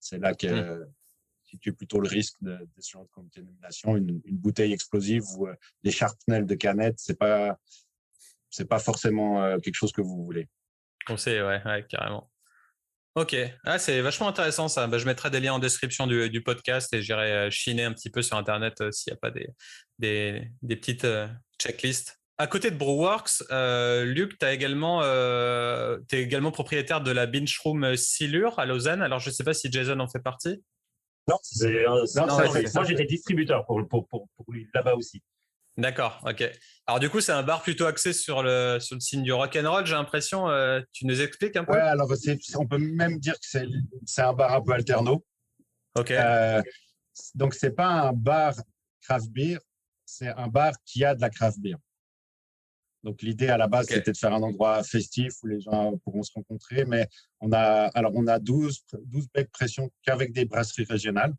C'est 0.00 0.18
là 0.18 0.34
que 0.34 0.86
situe 1.44 1.72
plutôt 1.72 2.00
le 2.00 2.08
risque 2.08 2.36
de, 2.42 2.52
de 2.52 2.80
ce 2.80 2.90
genre 2.90 3.04
de 3.04 3.10
contamination. 3.10 3.96
Une, 3.96 4.20
une, 4.24 4.36
bouteille 4.36 4.72
explosive 4.72 5.22
ou 5.36 5.46
euh, 5.46 5.54
des 5.82 5.90
charpenelles 5.90 6.44
de 6.44 6.54
canettes, 6.54 6.98
c'est 6.98 7.18
pas 7.18 7.58
c'est 8.50 8.66
pas 8.66 8.78
forcément 8.78 9.42
euh, 9.42 9.58
quelque 9.58 9.74
chose 9.74 9.92
que 9.92 10.02
vous 10.02 10.24
voulez. 10.24 10.46
On 11.08 11.16
sait, 11.16 11.42
ouais, 11.42 11.62
ouais 11.64 11.86
carrément. 11.88 12.30
Ok, 13.14 13.34
ah, 13.64 13.78
c'est 13.80 14.00
vachement 14.00 14.28
intéressant 14.28 14.68
ça. 14.68 14.86
Bah, 14.86 14.98
je 14.98 15.04
mettrai 15.04 15.28
des 15.30 15.40
liens 15.40 15.54
en 15.54 15.58
description 15.58 16.06
du, 16.06 16.30
du 16.30 16.42
podcast 16.42 16.92
et 16.94 17.02
j'irai 17.02 17.32
euh, 17.32 17.50
chiner 17.50 17.84
un 17.84 17.92
petit 17.92 18.10
peu 18.10 18.22
sur 18.22 18.36
Internet 18.36 18.80
euh, 18.80 18.92
s'il 18.92 19.12
n'y 19.12 19.16
a 19.16 19.20
pas 19.20 19.30
des, 19.30 19.48
des, 19.98 20.48
des 20.62 20.76
petites 20.76 21.04
euh, 21.04 21.26
checklists. 21.60 22.17
À 22.38 22.46
côté 22.46 22.70
de 22.70 22.76
Brewworks, 22.76 23.42
euh, 23.50 24.04
Luc, 24.04 24.38
tu 24.38 24.46
également, 24.46 25.02
es 25.04 25.98
également 26.22 26.52
propriétaire 26.52 27.00
de 27.00 27.10
la 27.10 27.26
Binge 27.26 27.58
Room 27.64 27.96
Silure 27.96 28.58
à 28.58 28.64
Lausanne. 28.64 29.02
Alors, 29.02 29.18
je 29.18 29.30
ne 29.30 29.34
sais 29.34 29.44
pas 29.44 29.54
si 29.54 29.70
Jason 29.70 29.98
en 29.98 30.08
fait 30.08 30.20
partie. 30.20 30.62
Non, 31.28 31.36
euh, 31.62 32.06
non, 32.16 32.26
non 32.26 32.38
moi 32.74 32.84
j'étais 32.84 33.04
distributeur 33.04 33.66
pour, 33.66 33.86
pour, 33.86 34.06
pour, 34.08 34.28
pour 34.34 34.50
lui 34.50 34.66
là-bas 34.72 34.94
aussi. 34.94 35.22
D'accord, 35.76 36.22
ok. 36.26 36.50
Alors 36.86 37.00
du 37.00 37.10
coup, 37.10 37.20
c'est 37.20 37.32
un 37.32 37.42
bar 37.42 37.60
plutôt 37.60 37.84
axé 37.84 38.12
sur 38.12 38.42
le, 38.42 38.78
sur 38.80 38.96
le 38.96 39.00
signe 39.00 39.22
du 39.22 39.32
rock 39.32 39.54
and 39.56 39.70
roll, 39.70 39.84
j'ai 39.84 39.94
l'impression. 39.94 40.48
Euh, 40.48 40.80
tu 40.92 41.06
nous 41.06 41.20
expliques 41.20 41.56
un 41.56 41.64
peu? 41.64 41.74
Ouais, 41.74 41.80
alors 41.80 42.10
on 42.56 42.66
peut 42.66 42.78
même 42.78 43.18
dire 43.18 43.34
que 43.34 43.46
c'est 44.06 44.22
un 44.22 44.32
bar 44.32 44.54
un 44.54 44.62
peu 44.62 44.72
alterno. 44.72 45.22
Ok. 45.96 46.12
Euh, 46.12 46.62
donc 47.34 47.52
c'est 47.52 47.72
pas 47.72 47.88
un 47.88 48.12
bar 48.12 48.54
craft 49.02 49.28
beer, 49.30 49.58
c'est 50.06 50.28
un 50.28 50.48
bar 50.48 50.72
qui 50.86 51.04
a 51.04 51.14
de 51.14 51.20
la 51.20 51.30
craft 51.30 51.60
beer. 51.60 51.76
Donc 53.04 53.22
l'idée 53.22 53.48
à 53.48 53.56
la 53.56 53.68
base, 53.68 53.86
c'était 53.86 54.12
de 54.12 54.16
faire 54.16 54.32
un 54.32 54.42
endroit 54.42 54.82
festif 54.82 55.32
où 55.42 55.46
les 55.46 55.60
gens 55.60 55.96
pourront 56.04 56.22
se 56.22 56.32
rencontrer. 56.32 56.84
Mais 56.84 57.08
on 57.40 57.52
a, 57.52 57.90
alors 57.94 58.12
on 58.14 58.26
a 58.26 58.38
12, 58.38 58.84
12 59.04 59.28
becs 59.32 59.50
pression 59.50 59.90
qu'avec 60.02 60.32
des 60.32 60.44
brasseries 60.44 60.84
régionales. 60.84 61.34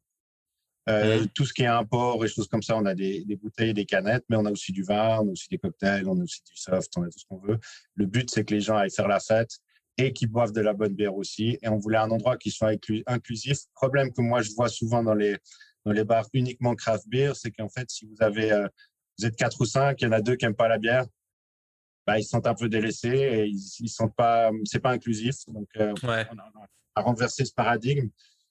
Euh, 0.87 1.21
mmh. 1.21 1.27
Tout 1.35 1.45
ce 1.45 1.53
qui 1.53 1.63
est 1.63 1.67
import 1.67 2.23
et 2.25 2.27
choses 2.27 2.47
comme 2.47 2.63
ça, 2.63 2.75
on 2.75 2.85
a 2.85 2.95
des, 2.95 3.23
des, 3.25 3.35
bouteilles, 3.35 3.73
des 3.73 3.85
canettes, 3.85 4.23
mais 4.29 4.37
on 4.37 4.45
a 4.45 4.51
aussi 4.51 4.71
du 4.71 4.81
vin, 4.81 5.19
on 5.19 5.27
a 5.27 5.31
aussi 5.31 5.47
des 5.49 5.59
cocktails, 5.59 6.07
on 6.07 6.19
a 6.19 6.23
aussi 6.23 6.41
du 6.49 6.55
soft, 6.55 6.91
on 6.97 7.03
a 7.03 7.09
tout 7.09 7.19
ce 7.19 7.25
qu'on 7.25 7.37
veut. 7.37 7.59
Le 7.93 8.05
but, 8.05 8.29
c'est 8.31 8.43
que 8.43 8.55
les 8.55 8.61
gens 8.61 8.77
aillent 8.77 8.89
faire 8.89 9.07
la 9.07 9.19
fête 9.19 9.59
et 9.97 10.13
qu'ils 10.13 10.29
boivent 10.29 10.53
de 10.53 10.61
la 10.61 10.73
bonne 10.73 10.93
bière 10.93 11.15
aussi. 11.15 11.59
Et 11.61 11.67
on 11.67 11.77
voulait 11.77 11.97
un 11.97 12.09
endroit 12.09 12.37
qui 12.37 12.49
soit 12.49 12.71
inclusif. 13.05 13.59
Problème 13.75 14.11
que 14.11 14.21
moi, 14.21 14.41
je 14.41 14.51
vois 14.51 14.69
souvent 14.69 15.03
dans 15.03 15.13
les, 15.13 15.37
dans 15.85 15.91
les 15.91 16.05
bars 16.05 16.27
uniquement 16.33 16.73
craft 16.73 17.07
beer, 17.07 17.33
c'est 17.35 17.51
qu'en 17.51 17.69
fait, 17.69 17.89
si 17.89 18.05
vous 18.05 18.15
avez, 18.21 18.51
euh, 18.51 18.67
vous 19.19 19.25
êtes 19.25 19.35
quatre 19.35 19.61
ou 19.61 19.65
cinq, 19.65 20.01
il 20.01 20.05
y 20.05 20.07
en 20.07 20.13
a 20.13 20.21
deux 20.21 20.37
qui 20.37 20.45
n'aiment 20.45 20.55
pas 20.55 20.69
la 20.69 20.77
bière, 20.77 21.05
bah, 22.09 22.17
ils 22.17 22.23
sentent 22.23 22.47
un 22.47 22.55
peu 22.55 22.69
délaissés 22.69 23.07
et 23.07 23.45
ils, 23.45 23.71
ils 23.81 24.09
pas, 24.17 24.49
c'est 24.65 24.79
pas 24.79 24.89
inclusif. 24.89 25.35
Donc, 25.47 25.67
euh, 25.77 25.93
on, 26.01 26.09
a, 26.09 27.01
renversé 27.03 27.45
ce 27.45 27.53
paradigme. 27.53 28.09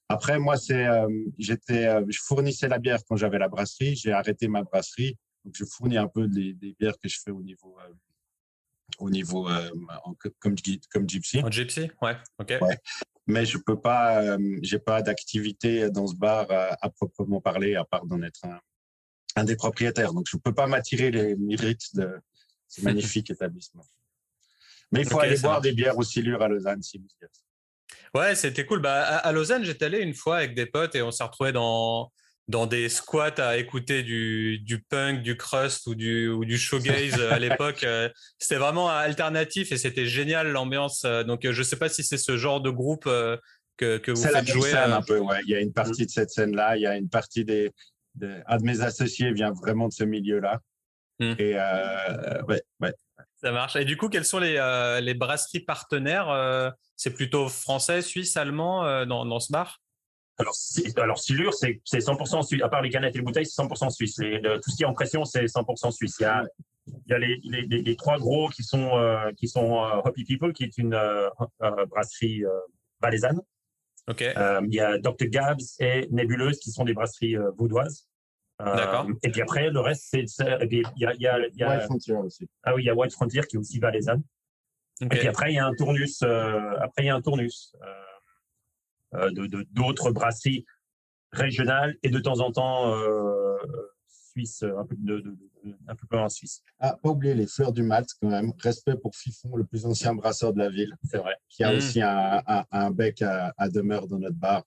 Après, 0.09 0.38
moi, 0.38 0.56
c'est, 0.56 0.86
euh, 0.86 1.09
j'étais, 1.38 1.86
euh, 1.86 2.04
je 2.09 2.20
fournissais 2.22 2.68
la 2.68 2.78
bière 2.78 3.00
quand 3.09 3.16
j'avais 3.16 3.40
la 3.40 3.48
brasserie. 3.48 3.96
J'ai 3.96 4.12
arrêté 4.12 4.46
ma 4.46 4.62
brasserie, 4.62 5.18
donc 5.44 5.56
je 5.56 5.64
fournis 5.64 5.96
un 5.96 6.06
peu 6.06 6.28
des, 6.28 6.54
des 6.54 6.76
bières 6.78 6.96
que 7.02 7.09
je 7.09 7.18
fais 7.22 7.32
au 7.32 7.42
niveau, 7.42 7.76
au 9.00 9.11
niveau 9.11 9.48
comme 10.38 10.54
comme 10.92 11.09
gypsy. 11.09 11.42
En 11.42 11.50
gypsy, 11.50 11.90
ouais, 12.00 12.16
ok. 12.38 12.54
Ouais. 12.61 12.78
Mais 13.26 13.44
je 13.44 13.59
peux 13.59 13.80
pas, 13.80 14.38
j'ai 14.62 14.78
pas 14.78 15.02
d'activité 15.02 15.90
dans 15.90 16.06
ce 16.06 16.14
bar 16.14 16.46
à, 16.48 16.90
proprement 16.90 17.40
parler, 17.40 17.74
à 17.74 17.84
part 17.84 18.06
d'en 18.06 18.22
être 18.22 18.44
un, 18.44 18.61
un 19.34 19.42
des 19.42 19.56
propriétaires. 19.56 20.14
Donc, 20.14 20.26
je 20.30 20.36
peux 20.36 20.54
pas 20.54 20.68
m'attirer 20.68 21.11
les 21.11 21.34
mérites 21.34 21.96
de, 21.96 22.20
c'est 22.68 22.82
magnifique 22.82 23.30
établissement. 23.30 23.84
Mais 24.92 25.00
il 25.02 25.08
faut 25.08 25.20
aller 25.20 25.38
boire 25.38 25.60
des 25.60 25.72
bières 25.72 25.98
au 25.98 26.02
Silure 26.02 26.42
à 26.42 26.48
Lausanne 26.48 26.82
si 26.82 26.98
vous 26.98 27.08
y 27.20 27.24
êtes. 27.24 27.30
Ouais, 28.14 28.34
c'était 28.34 28.64
cool. 28.64 28.80
Bah, 28.80 29.02
à, 29.02 29.32
Lausanne, 29.32 29.64
j'étais 29.64 29.86
allé 29.86 29.98
une 29.98 30.14
fois 30.14 30.38
avec 30.38 30.54
des 30.54 30.66
potes 30.66 30.94
et 30.94 31.02
on 31.02 31.10
s'est 31.10 31.24
retrouvés 31.24 31.52
dans, 31.52 32.10
dans 32.48 32.66
des 32.66 32.88
squats 32.88 33.34
à 33.38 33.58
écouter 33.58 34.02
du, 34.02 34.58
du 34.60 34.82
punk, 34.82 35.22
du 35.22 35.36
crust 35.36 35.86
ou 35.86 35.94
du, 35.94 36.28
ou 36.28 36.44
du 36.44 36.58
shoegaze 36.58 37.20
à 37.20 37.38
l'époque. 37.38 37.84
Euh, 37.88 38.08
c'était 38.38 38.56
vraiment 38.56 38.88
alternatif 38.90 39.72
et 39.72 39.76
c'était 39.78 40.06
génial 40.06 40.50
l'ambiance. 40.50 41.04
Euh, 41.04 41.22
donc, 41.22 41.40
je 41.42 41.58
ne 41.58 41.64
sais 41.64 41.76
pas 41.76 41.88
si 41.88 42.02
c'est 42.02 42.18
ce 42.18 42.36
genre 42.36 42.60
de 42.60 42.70
groupe 42.70 43.06
euh, 43.06 43.36
que, 43.76 43.98
que 43.98 44.10
vous 44.10 44.22
faites 44.22 44.46
jouer. 44.46 44.70
Scène, 44.70 44.92
un 44.92 45.00
peu, 45.00 45.18
ouais. 45.18 45.38
Il 45.44 45.50
y 45.50 45.54
a 45.54 45.60
une 45.60 45.72
partie 45.72 46.04
de 46.04 46.10
cette 46.10 46.30
scène-là. 46.30 46.76
Il 46.76 46.82
y 46.82 46.86
a 46.86 46.96
une 46.96 47.08
partie 47.08 47.44
des. 47.44 47.70
De, 48.14 48.42
un 48.46 48.56
de 48.58 48.64
mes 48.64 48.80
associés 48.80 49.32
vient 49.32 49.52
vraiment 49.52 49.88
de 49.88 49.92
ce 49.92 50.04
milieu-là. 50.04 50.60
Mmh. 51.20 51.34
Et 51.38 51.54
euh, 51.56 52.42
ouais, 52.44 52.62
ouais. 52.80 52.92
Ça 53.36 53.52
marche. 53.52 53.76
Et 53.76 53.84
du 53.84 53.96
coup, 53.96 54.08
quelles 54.08 54.24
sont 54.24 54.38
les, 54.38 54.56
euh, 54.56 55.00
les 55.00 55.14
brasseries 55.14 55.60
partenaires 55.60 56.28
euh, 56.28 56.70
C'est 56.96 57.14
plutôt 57.14 57.48
français, 57.48 58.02
suisse, 58.02 58.36
allemand 58.36 59.04
dans, 59.06 59.24
dans, 59.24 59.40
ce 59.40 59.52
bar? 59.52 59.80
Alors, 60.38 60.54
alors 60.96 61.18
Silure, 61.18 61.54
c'est 61.54 61.80
100% 61.84 62.46
suisse. 62.46 62.62
À 62.62 62.68
part 62.68 62.82
les 62.82 62.90
canettes 62.90 63.14
et 63.14 63.18
les 63.18 63.24
bouteilles, 63.24 63.46
c'est 63.46 63.60
100% 63.62 63.90
suisse. 63.90 64.16
tout 64.16 64.70
ce 64.70 64.76
qui 64.76 64.82
est 64.82 64.86
en 64.86 64.92
pression, 64.92 65.24
c'est 65.24 65.44
100% 65.44 65.90
suisse. 65.92 66.16
Il 66.20 66.22
y 66.22 66.26
a, 66.26 66.44
il 66.86 67.10
y 67.10 67.12
a 67.12 67.18
les, 67.18 67.40
les, 67.44 67.82
les, 67.82 67.96
trois 67.96 68.18
gros 68.18 68.48
qui 68.48 68.62
sont, 68.62 68.92
qui 69.36 69.48
sont 69.48 69.76
Hoppy 70.04 70.24
People, 70.24 70.52
qui 70.52 70.64
est 70.64 70.78
une 70.78 70.98
brasserie 71.90 72.44
valaisanne. 73.00 73.40
Okay. 74.08 74.32
il 74.64 74.74
y 74.74 74.80
a 74.80 74.98
Dr. 74.98 75.26
Gabs 75.26 75.60
et 75.80 76.08
Nébuleuse, 76.10 76.58
qui 76.60 76.70
sont 76.70 76.84
des 76.84 76.94
brasseries 76.94 77.36
vaudoises. 77.56 78.07
D'accord. 78.59 79.06
Euh, 79.09 79.14
et 79.22 79.30
puis 79.30 79.40
après, 79.40 79.70
le 79.70 79.80
reste, 79.80 80.09
c'est. 80.11 80.24
Il 80.70 80.82
y 80.96 81.06
a, 81.06 81.14
y 81.14 81.26
a, 81.26 81.38
y 81.54 81.62
a, 81.62 81.70
White 81.70 81.82
Frontier 81.82 82.14
aussi. 82.14 82.48
Ah 82.64 82.74
oui, 82.74 82.82
il 82.82 82.86
y 82.86 82.90
a 82.90 82.94
White 82.94 83.12
Frontier 83.12 83.42
qui 83.42 83.56
est 83.56 83.59
aussi 83.59 83.78
valaisanne. 83.78 84.22
Et 85.00 85.06
puis 85.06 85.28
après, 85.28 85.52
il 85.52 85.54
y 85.56 85.59
a 85.59 85.66
un 85.66 85.74
tournus. 85.74 86.22
Euh, 86.22 86.74
après, 86.80 87.04
il 87.04 87.06
y 87.06 87.11
a 87.11 87.14
un 87.14 87.22
tournus 87.22 87.72
euh, 89.14 89.30
de 89.30 89.64
d'autres 89.70 90.11
brasseries 90.11 90.66
régionales 91.32 91.96
et 92.02 92.11
de 92.11 92.18
temps 92.18 92.40
en 92.40 92.50
temps 92.50 92.92
suisse, 94.09 94.62
un 94.62 94.84
peu, 94.84 94.96
de, 94.98 95.20
de, 95.20 95.36
un 95.86 95.94
peu 95.94 96.06
plus 96.06 96.18
en 96.18 96.28
Suisse. 96.28 96.62
Ah, 96.78 96.96
pas 97.00 97.11
oublier 97.11 97.34
les 97.34 97.46
fleurs 97.46 97.72
du 97.72 97.82
Malte 97.82 98.11
quand 98.20 98.28
même. 98.28 98.52
Respect 98.59 98.96
pour 98.96 99.14
Fifon, 99.14 99.56
le 99.56 99.64
plus 99.64 99.86
ancien 99.86 100.14
brasseur 100.14 100.52
de 100.52 100.59
la 100.59 100.68
ville. 100.68 100.94
C'est 101.04 101.18
vrai. 101.18 101.36
Qui 101.48 101.64
a 101.64 101.72
mmh. 101.72 101.76
aussi 101.76 102.02
un, 102.02 102.42
un, 102.46 102.64
un, 102.70 102.90
bec 102.90 103.22
à, 103.22 103.52
à, 103.56 103.68
demeure 103.68 104.06
dans 104.06 104.18
notre 104.18 104.36
bar. 104.36 104.64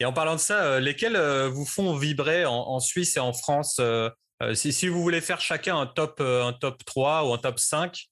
Et 0.00 0.04
en 0.04 0.12
parlant 0.12 0.34
de 0.34 0.40
ça, 0.40 0.64
euh, 0.64 0.80
lesquels 0.80 1.16
euh, 1.16 1.48
vous 1.48 1.64
font 1.64 1.96
vibrer 1.96 2.44
en, 2.44 2.80
Suisse 2.80 3.16
et 3.16 3.20
en 3.20 3.32
France 3.32 3.78
euh, 3.80 4.10
si, 4.54 4.72
si, 4.72 4.88
vous 4.88 5.02
voulez 5.02 5.20
faire 5.20 5.40
chacun 5.40 5.78
un 5.78 5.86
top, 5.86 6.20
un 6.20 6.52
top 6.52 6.84
3 6.84 7.28
ou 7.28 7.32
un 7.32 7.38
top 7.38 7.58
5 7.58 8.06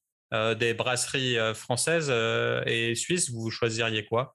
des 0.58 0.72
brasseries 0.72 1.36
françaises 1.54 2.10
et 2.64 2.94
suisses, 2.94 3.30
vous 3.30 3.50
choisiriez 3.50 4.06
quoi? 4.06 4.34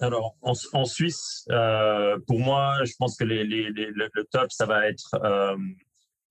Alors, 0.00 0.36
en, 0.40 0.54
en 0.72 0.84
Suisse, 0.84 1.46
pour 2.26 2.40
moi, 2.40 2.74
je 2.84 2.92
pense 2.98 3.16
que 3.16 3.22
les, 3.22 3.44
les, 3.44 3.70
le, 3.70 4.24
top, 4.32 4.50
ça 4.50 4.66
va 4.66 4.88
être, 4.88 5.16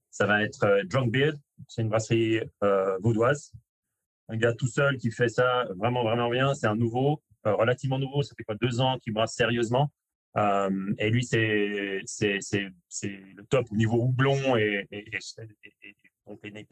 ça 0.10 0.26
va 0.26 0.44
être 0.44 0.82
Drunk 0.86 1.12
Beard. 1.12 1.38
C'est 1.70 1.84
une 1.84 1.90
brasserie 1.90 2.42
vaudoise. 3.00 3.54
Un 4.28 4.36
gars 4.36 4.54
tout 4.54 4.68
seul 4.68 4.98
qui 4.98 5.12
fait 5.12 5.30
ça 5.30 5.68
vraiment, 5.78 6.04
vraiment 6.04 6.30
bien. 6.30 6.54
C'est 6.54 6.68
un 6.68 6.76
nouveau. 6.76 7.22
Euh, 7.48 7.54
relativement 7.54 8.00
nouveau, 8.00 8.22
ça 8.22 8.36
fait 8.36 8.44
quoi 8.44 8.56
deux 8.56 8.82
ans 8.82 8.98
qu'il 9.00 9.14
brasse 9.14 9.34
sérieusement. 9.34 9.90
Euh, 10.38 10.94
et 11.00 11.10
lui, 11.10 11.24
c'est 11.24 11.42
le 11.42 13.42
top 13.50 13.66
au 13.72 13.76
niveau 13.76 13.98
houblon 13.98 14.58
et, 14.58 14.86
et, 14.92 15.16
et, 15.16 15.20
et 15.84 15.96
donc 16.28 16.40
les 16.44 16.68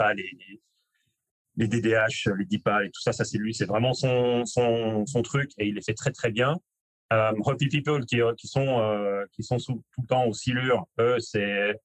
les, 1.55 1.67
DDH, 1.67 2.29
les 2.37 2.45
DIPA 2.45 2.85
et 2.85 2.91
tout 2.91 3.01
ça, 3.01 3.13
ça 3.13 3.25
c'est 3.25 3.39
lui, 3.39 3.55
c'est 3.55 3.65
vraiment 3.65 3.93
son, 3.93 4.45
son, 4.45 5.07
son 5.07 5.21
truc 5.23 5.51
et 5.57 5.67
il 5.67 5.75
les 5.75 5.81
fait 5.81 5.95
très 5.95 6.11
très 6.11 6.31
bien. 6.31 6.59
Euh, 7.13 7.31
Hoppy 7.45 7.67
People 7.67 8.05
qui, 8.05 8.19
qui 8.37 8.47
sont 8.47 8.79
euh, 8.79 9.25
qui 9.31 9.41
sont 9.41 9.57
tout 9.57 9.81
le 10.01 10.07
temps 10.07 10.25
au 10.25 10.33
silure, 10.33 10.85
eux 10.99 11.17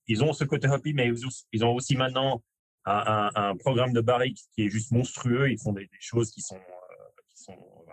ils 0.08 0.24
ont 0.24 0.32
ce 0.32 0.44
côté 0.44 0.68
Hoppy, 0.68 0.92
mais 0.92 1.10
ils, 1.52 1.64
ont 1.64 1.74
aussi 1.74 1.96
maintenant 1.96 2.42
un, 2.84 3.54
programme 3.60 3.92
de 3.92 4.00
barrique 4.00 4.40
qui 4.54 4.66
est 4.66 4.68
juste 4.68 4.90
monstrueux. 4.90 5.50
Ils 5.50 5.58
font 5.58 5.72
des, 5.72 5.88
choses 6.00 6.32
qui 6.32 6.42
sont 6.42 6.58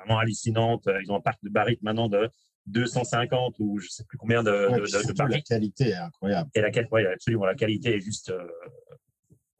vraiment 0.10 0.20
hallucinante. 0.20 0.88
Euh, 0.88 1.02
ils 1.02 1.12
ont 1.12 1.16
un 1.16 1.22
parc 1.22 1.40
de 1.44 1.50
barriques 1.50 1.82
maintenant 1.82 2.10
de 2.10 2.30
250 2.68 3.56
ou 3.60 3.80
je 3.80 3.90
sais 3.90 4.04
plus 4.04 4.18
combien 4.18 4.44
de, 4.44 4.52
ouais, 4.52 4.80
de, 4.80 5.08
de, 5.08 5.14
barriques. 5.14 5.50
La 5.50 5.58
qualité 5.58 5.90
est 5.90 5.96
incroyable. 5.96 6.50
Et 6.56 6.62
la 6.62 6.72
qualité, 6.72 6.94
ouais, 6.94 7.06
absolument, 7.08 7.46
la 7.46 7.56
qualité 7.56 7.96
est 7.96 8.00
juste 8.00 8.30
euh, 8.30 8.48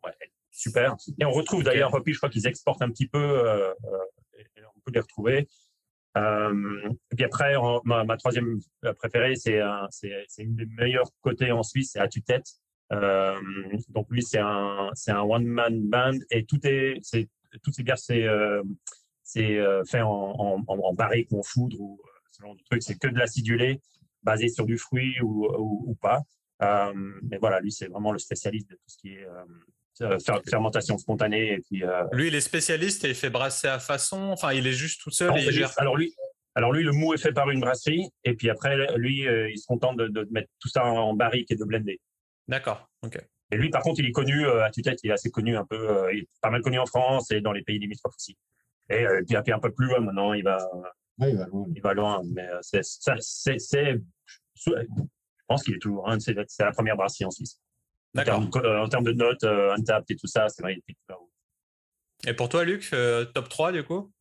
ouais, 0.04 0.14
super. 0.52 0.96
Et 1.20 1.26
on 1.26 1.32
retrouve 1.32 1.64
d'ailleurs, 1.64 1.92
je 2.06 2.18
crois 2.18 2.30
qu'ils 2.30 2.48
exportent 2.48 2.82
un 2.82 2.90
petit 2.90 3.08
peu, 3.08 3.20
euh, 3.20 3.74
et 4.38 4.46
on 4.76 4.80
peut 4.86 4.92
les 4.94 5.00
retrouver. 5.00 5.48
Euh, 6.18 6.90
et 7.12 7.16
puis 7.16 7.26
après, 7.26 7.54
ma, 7.86 8.04
ma, 8.04 8.18
troisième 8.18 8.60
préférée, 8.98 9.36
c'est 9.36 9.62
c'est 9.92 10.44
une 10.44 10.56
des 10.56 10.66
meilleures 10.66 11.12
côtés 11.22 11.52
en 11.52 11.64
Suisse, 11.64 11.92
c'est 11.94 12.00
à 12.00 12.08
tue-tête. 12.08 12.48
Euh, 12.92 13.40
donc 13.90 14.08
lui, 14.10 14.24
c'est 14.24 14.40
un, 14.40 14.90
c'est 14.96 15.12
un 15.12 15.22
one-man 15.22 15.88
band 15.88 16.18
et 16.32 16.46
tout 16.46 16.60
est, 16.66 16.98
c'est, 17.04 17.30
toutes 17.62 17.76
ces 17.76 17.84
bières, 17.84 18.00
c'est, 18.00 18.26
c'est 19.30 19.58
euh, 19.58 19.84
fait 19.86 20.02
en, 20.02 20.10
en, 20.10 20.64
en, 20.68 20.94
barrique 20.94 21.28
ou 21.32 21.40
en 21.40 21.44
foudre 21.44 21.80
ou 21.80 22.02
euh, 22.04 22.10
ce 22.32 22.42
genre 22.42 22.56
de 22.56 22.64
truc. 22.64 22.82
C'est 22.82 22.98
que 22.98 23.08
de 23.08 23.18
l'acidulé 23.18 23.80
basé 24.24 24.50
sur 24.50 24.66
du 24.66 24.80
fruit 24.80 25.22
ou, 25.22 25.48
ou, 25.48 25.96
pas. 26.02 26.24
Euh, 26.64 26.92
mais 27.22 27.38
voilà, 27.38 27.60
lui, 27.60 27.72
c'est 27.72 27.86
vraiment 27.88 28.12
le 28.12 28.18
spécialiste 28.18 28.70
de 28.72 28.76
tout 28.76 28.88
ce 28.88 28.98
qui 28.98 29.10
est 29.14 30.50
fermentation 30.50 30.98
spontanée. 30.98 31.54
Et 31.54 31.60
puis, 31.60 31.84
lui, 32.12 32.28
il 32.30 32.36
est 32.36 32.42
spécialiste 32.42 33.06
et 33.06 33.10
il 33.10 33.16
fait 33.16 33.30
brasser 33.30 33.68
à 33.68 33.78
façon. 33.78 34.20
Enfin, 34.32 34.52
il 34.52 34.66
est 34.66 34.74
juste 34.74 35.02
tout 35.02 35.12
seul. 35.12 35.38
et 35.38 35.44
il 35.44 35.52
gère... 35.52 35.72
Alors 35.78 35.96
lui, 35.96 36.14
alors 36.56 36.74
lui, 36.74 36.84
le 36.84 36.92
mou 36.92 37.14
est 37.14 37.18
fait 37.18 37.32
par 37.32 37.52
une 37.52 37.60
brasserie, 37.60 38.10
et 38.24 38.34
puis 38.34 38.50
après, 38.50 38.76
lui, 38.98 39.20
il 39.22 39.58
se 39.58 39.68
contente 39.68 39.98
de, 39.98 40.08
de, 40.08 40.28
mettre 40.32 40.50
tout 40.60 40.70
ça 40.70 40.84
en, 40.86 41.14
barrique 41.14 41.52
et 41.52 41.56
de 41.56 41.64
blender. 41.64 42.02
D'accord. 42.48 42.90
Ok. 43.04 43.20
Et 43.52 43.58
lui, 43.58 43.70
par 43.70 43.84
contre, 43.84 44.00
il 44.00 44.08
est 44.08 44.12
connu 44.12 44.46
à 44.48 44.70
tue-tête, 44.72 45.00
il 45.04 45.12
est 45.12 45.14
assez 45.14 45.30
connu, 45.30 45.56
un 45.56 45.66
peu, 45.66 46.10
il 46.12 46.22
est 46.22 46.28
pas 46.42 46.50
mal 46.50 46.62
connu 46.62 46.80
en 46.80 46.86
France 46.88 47.32
et 47.32 47.42
dans 47.42 47.54
les 47.54 47.62
pays 47.62 47.80
limitrophes 47.80 48.16
aussi. 48.18 48.36
Et 48.90 49.06
euh, 49.06 49.22
puis, 49.28 49.52
un 49.52 49.60
peu 49.60 49.72
plus 49.72 49.88
loin 49.88 50.00
maintenant, 50.00 50.34
il 50.34 50.44
va, 50.44 50.58
il 51.20 51.38
va 51.38 51.46
loin. 51.46 51.66
Il 51.76 51.82
va 51.82 51.94
loin. 51.94 52.22
Mais 52.34 52.48
euh, 52.48 52.60
c'est, 52.62 52.84
c'est, 52.84 53.60
c'est, 53.60 54.02
je 54.56 54.72
pense 55.48 55.64
qu'il 55.64 55.76
est 55.76 55.80
toujours, 55.80 56.10
hein, 56.10 56.20
c'est, 56.20 56.36
c'est 56.48 56.64
la 56.64 56.72
première 56.72 56.96
brasserie 56.96 57.26
en 57.26 57.32
Suisse. 57.32 57.60
D'accord. 58.14 58.40
En, 58.40 58.48
termes, 58.48 58.66
en 58.66 58.90
termes 58.90 59.04
de 59.04 59.14
notes, 59.14 59.44
euh, 59.44 59.76
Untapped 59.76 60.10
et 60.10 60.16
tout 60.16 60.28
ça, 60.28 60.50
c'est 60.50 60.62
vrai, 60.62 60.74
il 60.74 60.94
est 60.94 61.14
haut. 61.14 61.30
Et 62.28 62.34
pour 62.34 62.50
toi, 62.50 62.64
Luc, 62.66 62.90
euh, 62.94 63.26
top 63.26 63.50
3 63.50 63.72
du 63.72 63.84
coup? 63.84 64.12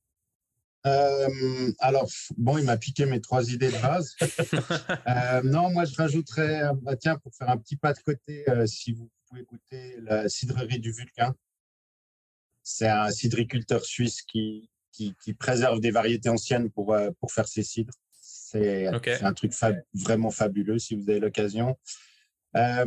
Euh, 0.87 1.73
alors, 1.81 2.09
bon, 2.37 2.59
il 2.59 2.65
m'a 2.65 2.77
piqué 2.77 3.05
mes 3.05 3.21
trois 3.21 3.51
idées 3.51 3.71
de 3.71 3.83
base. 3.83 4.15
euh, 5.09 5.43
non, 5.43 5.71
moi, 5.71 5.85
je 5.85 5.95
rajouterais, 5.97 6.63
bah, 6.83 6.97
tiens, 6.97 7.17
pour 7.19 7.35
faire 7.35 7.51
un 7.51 7.57
petit 7.57 7.77
pas 7.77 7.93
de 7.93 7.99
côté, 7.99 8.49
euh, 8.49 8.67
si 8.67 8.93
vous 8.93 9.11
pouvez 9.29 9.43
goûter 9.43 9.97
la 10.01 10.29
cidrerie 10.29 10.79
du 10.79 10.93
Vulcain. 10.93 11.35
C'est 12.71 12.87
un 12.87 13.11
cidriculteur 13.11 13.83
suisse 13.83 14.21
qui, 14.21 14.69
qui, 14.93 15.15
qui, 15.25 15.33
préserve 15.33 15.81
des 15.81 15.91
variétés 15.91 16.29
anciennes 16.29 16.71
pour, 16.71 16.93
euh, 16.93 17.11
pour 17.19 17.33
faire 17.33 17.49
ses 17.49 17.63
cidres. 17.63 17.95
C'est 18.11 18.95
okay. 18.95 19.17
un 19.23 19.33
truc 19.33 19.55
fab, 19.55 19.83
vraiment 19.95 20.31
fabuleux 20.31 20.79
si 20.79 20.95
vous 20.95 21.09
avez 21.09 21.19
l'occasion. 21.19 21.79
Euh, 22.57 22.85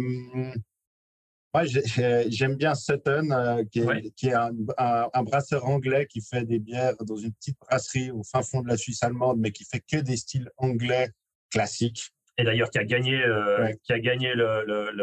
Moi, 1.53 1.63
j'aime 1.65 2.57
bien 2.57 2.75
Sutton, 2.75 3.31
euh, 3.31 3.63
qui 3.71 3.79
est, 4.27 4.33
un, 4.33 5.23
brasseur 5.23 5.65
anglais 5.65 6.05
qui 6.05 6.21
fait 6.21 6.45
des 6.45 6.59
bières 6.59 6.95
dans 6.97 7.17
une 7.17 7.33
petite 7.33 7.57
brasserie 7.59 8.11
au 8.11 8.21
fin 8.23 8.43
fond 8.43 8.61
de 8.61 8.67
la 8.67 8.77
Suisse 8.77 9.01
allemande, 9.01 9.39
mais 9.39 9.51
qui 9.51 9.65
fait 9.65 9.81
que 9.81 9.97
des 9.97 10.15
styles 10.15 10.51
anglais 10.57 11.09
classiques. 11.49 12.11
Et 12.37 12.43
d'ailleurs, 12.43 12.69
qui 12.69 12.77
a 12.77 12.85
gagné, 12.85 13.19
euh, 13.19 13.73
qui 13.83 13.93
a 13.93 13.99
gagné 13.99 14.31
le, 14.35 14.93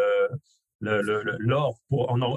l'or 0.81 1.81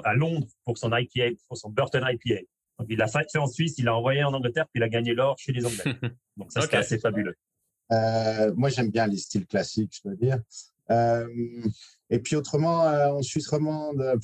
à 0.04 0.14
Londres 0.14 0.48
pour 0.64 0.78
son 0.78 0.90
IPA, 0.94 1.36
pour 1.48 1.56
son 1.56 1.70
Burton 1.70 2.04
IPA. 2.06 2.40
Donc, 2.78 2.88
il 2.90 2.98
l'a 2.98 3.06
fait 3.06 3.38
en 3.38 3.46
Suisse, 3.46 3.74
il 3.78 3.84
l'a 3.84 3.94
envoyé 3.94 4.24
en 4.24 4.32
Angleterre, 4.32 4.66
puis 4.72 4.80
il 4.80 4.82
a 4.82 4.88
gagné 4.88 5.14
l'or 5.14 5.36
chez 5.38 5.52
les 5.52 5.64
Anglais. 5.64 5.84
Donc, 6.36 6.50
ça, 6.50 6.62
c'est 6.62 6.74
assez 6.74 6.98
fabuleux. 6.98 7.36
Euh, 7.92 8.52
moi, 8.56 8.70
j'aime 8.70 8.90
bien 8.90 9.06
les 9.06 9.18
styles 9.18 9.46
classiques, 9.46 9.94
je 10.02 10.08
veux 10.08 10.16
dire. 10.16 10.38
Euh, 10.90 11.28
et 12.10 12.18
puis 12.18 12.36
autrement, 12.36 12.86
euh, 12.86 13.12
en 13.12 13.22
Suisse 13.22 13.48
romande, 13.48 14.20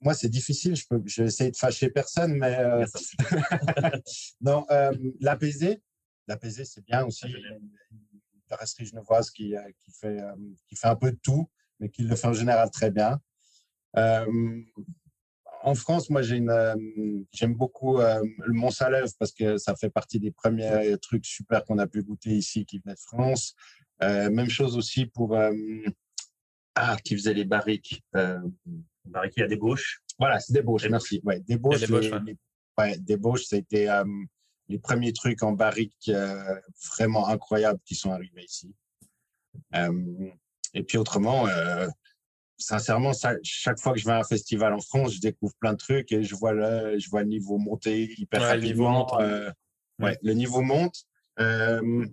moi 0.00 0.14
c'est 0.14 0.28
difficile, 0.28 0.76
je, 0.76 0.86
peux, 0.88 1.02
je 1.06 1.22
vais 1.22 1.28
essayer 1.28 1.50
de 1.50 1.56
fâcher 1.56 1.90
personne, 1.90 2.34
mais 2.34 2.56
euh, 2.58 2.84
non, 4.40 4.64
l'APZ, 5.20 5.78
l'APZ 6.28 6.64
c'est 6.64 6.84
bien 6.84 7.04
aussi, 7.04 7.26
une 7.26 7.70
brasserie 8.48 8.86
genevoise 8.86 9.30
qui, 9.30 9.54
qui, 9.82 9.90
fait, 9.92 10.18
qui 10.68 10.76
fait 10.76 10.88
un 10.88 10.96
peu 10.96 11.10
de 11.10 11.18
tout, 11.22 11.48
mais 11.80 11.88
qui 11.88 12.02
le 12.02 12.14
fait 12.16 12.26
en 12.26 12.32
général 12.32 12.70
très 12.70 12.90
bien. 12.90 13.20
en 13.94 15.74
France, 15.74 16.10
moi 16.10 16.22
j'aime 16.22 17.54
beaucoup 17.54 17.98
le 17.98 18.52
Mont 18.52 18.70
Salève 18.70 19.10
parce 19.18 19.32
que 19.32 19.58
ça 19.58 19.76
fait 19.76 19.90
partie 19.90 20.20
des 20.20 20.30
premiers 20.30 20.96
trucs 20.98 21.26
super 21.26 21.64
qu'on 21.64 21.78
a 21.78 21.86
pu 21.86 22.02
goûter 22.02 22.30
ici 22.30 22.64
qui 22.64 22.80
venaient 22.80 22.94
de 22.94 23.00
France. 23.00 23.54
même 24.00 24.50
chose 24.50 24.76
aussi 24.76 25.06
pour 25.06 25.36
ah, 26.74 26.96
qui 27.04 27.16
faisait 27.16 27.34
les 27.34 27.44
barriques. 27.44 28.02
Euh, 28.16 28.40
barriques 29.04 29.38
à 29.40 29.46
débauche. 29.46 30.02
Voilà, 30.18 30.40
c'est 30.40 30.52
débauche, 30.52 30.88
merci. 30.88 31.20
Ouais, 31.24 31.40
débauche, 31.40 31.80
débauche, 31.80 32.10
ouais. 32.78 32.98
débauche, 32.98 33.44
ça 33.44 33.56
a 33.56 33.58
été 33.58 33.90
euh, 33.90 34.04
les 34.68 34.78
premiers 34.78 35.12
trucs 35.12 35.42
en 35.42 35.52
barrique 35.52 36.08
euh, 36.08 36.60
vraiment 36.88 37.28
incroyables 37.28 37.80
qui 37.84 37.94
sont 37.94 38.10
arrivés 38.10 38.44
ici. 38.44 38.74
Et 40.74 40.82
puis 40.82 40.98
autrement, 40.98 41.46
euh, 41.48 41.86
sincèrement, 42.62 43.12
ça, 43.12 43.34
chaque 43.42 43.78
fois 43.78 43.92
que 43.92 43.98
je 43.98 44.06
vais 44.06 44.12
à 44.12 44.18
un 44.18 44.24
festival 44.24 44.72
en 44.72 44.80
France, 44.80 45.14
je 45.14 45.20
découvre 45.20 45.54
plein 45.60 45.72
de 45.72 45.78
trucs 45.78 46.12
et 46.12 46.22
je 46.22 46.34
vois 46.34 46.52
le, 46.52 46.98
je 46.98 47.10
vois 47.10 47.22
le 47.22 47.28
niveau 47.28 47.58
monter 47.58 48.14
hyper 48.16 48.40
rapidement. 48.40 48.56
Le 48.56 48.66
niveau 48.66 48.88
monte. 48.88 49.12
Euh, 49.20 49.52
ouais, 50.00 50.18
le 50.22 50.32
niveau 50.32 50.60
monte. 50.62 51.04
Euh, 51.40 52.06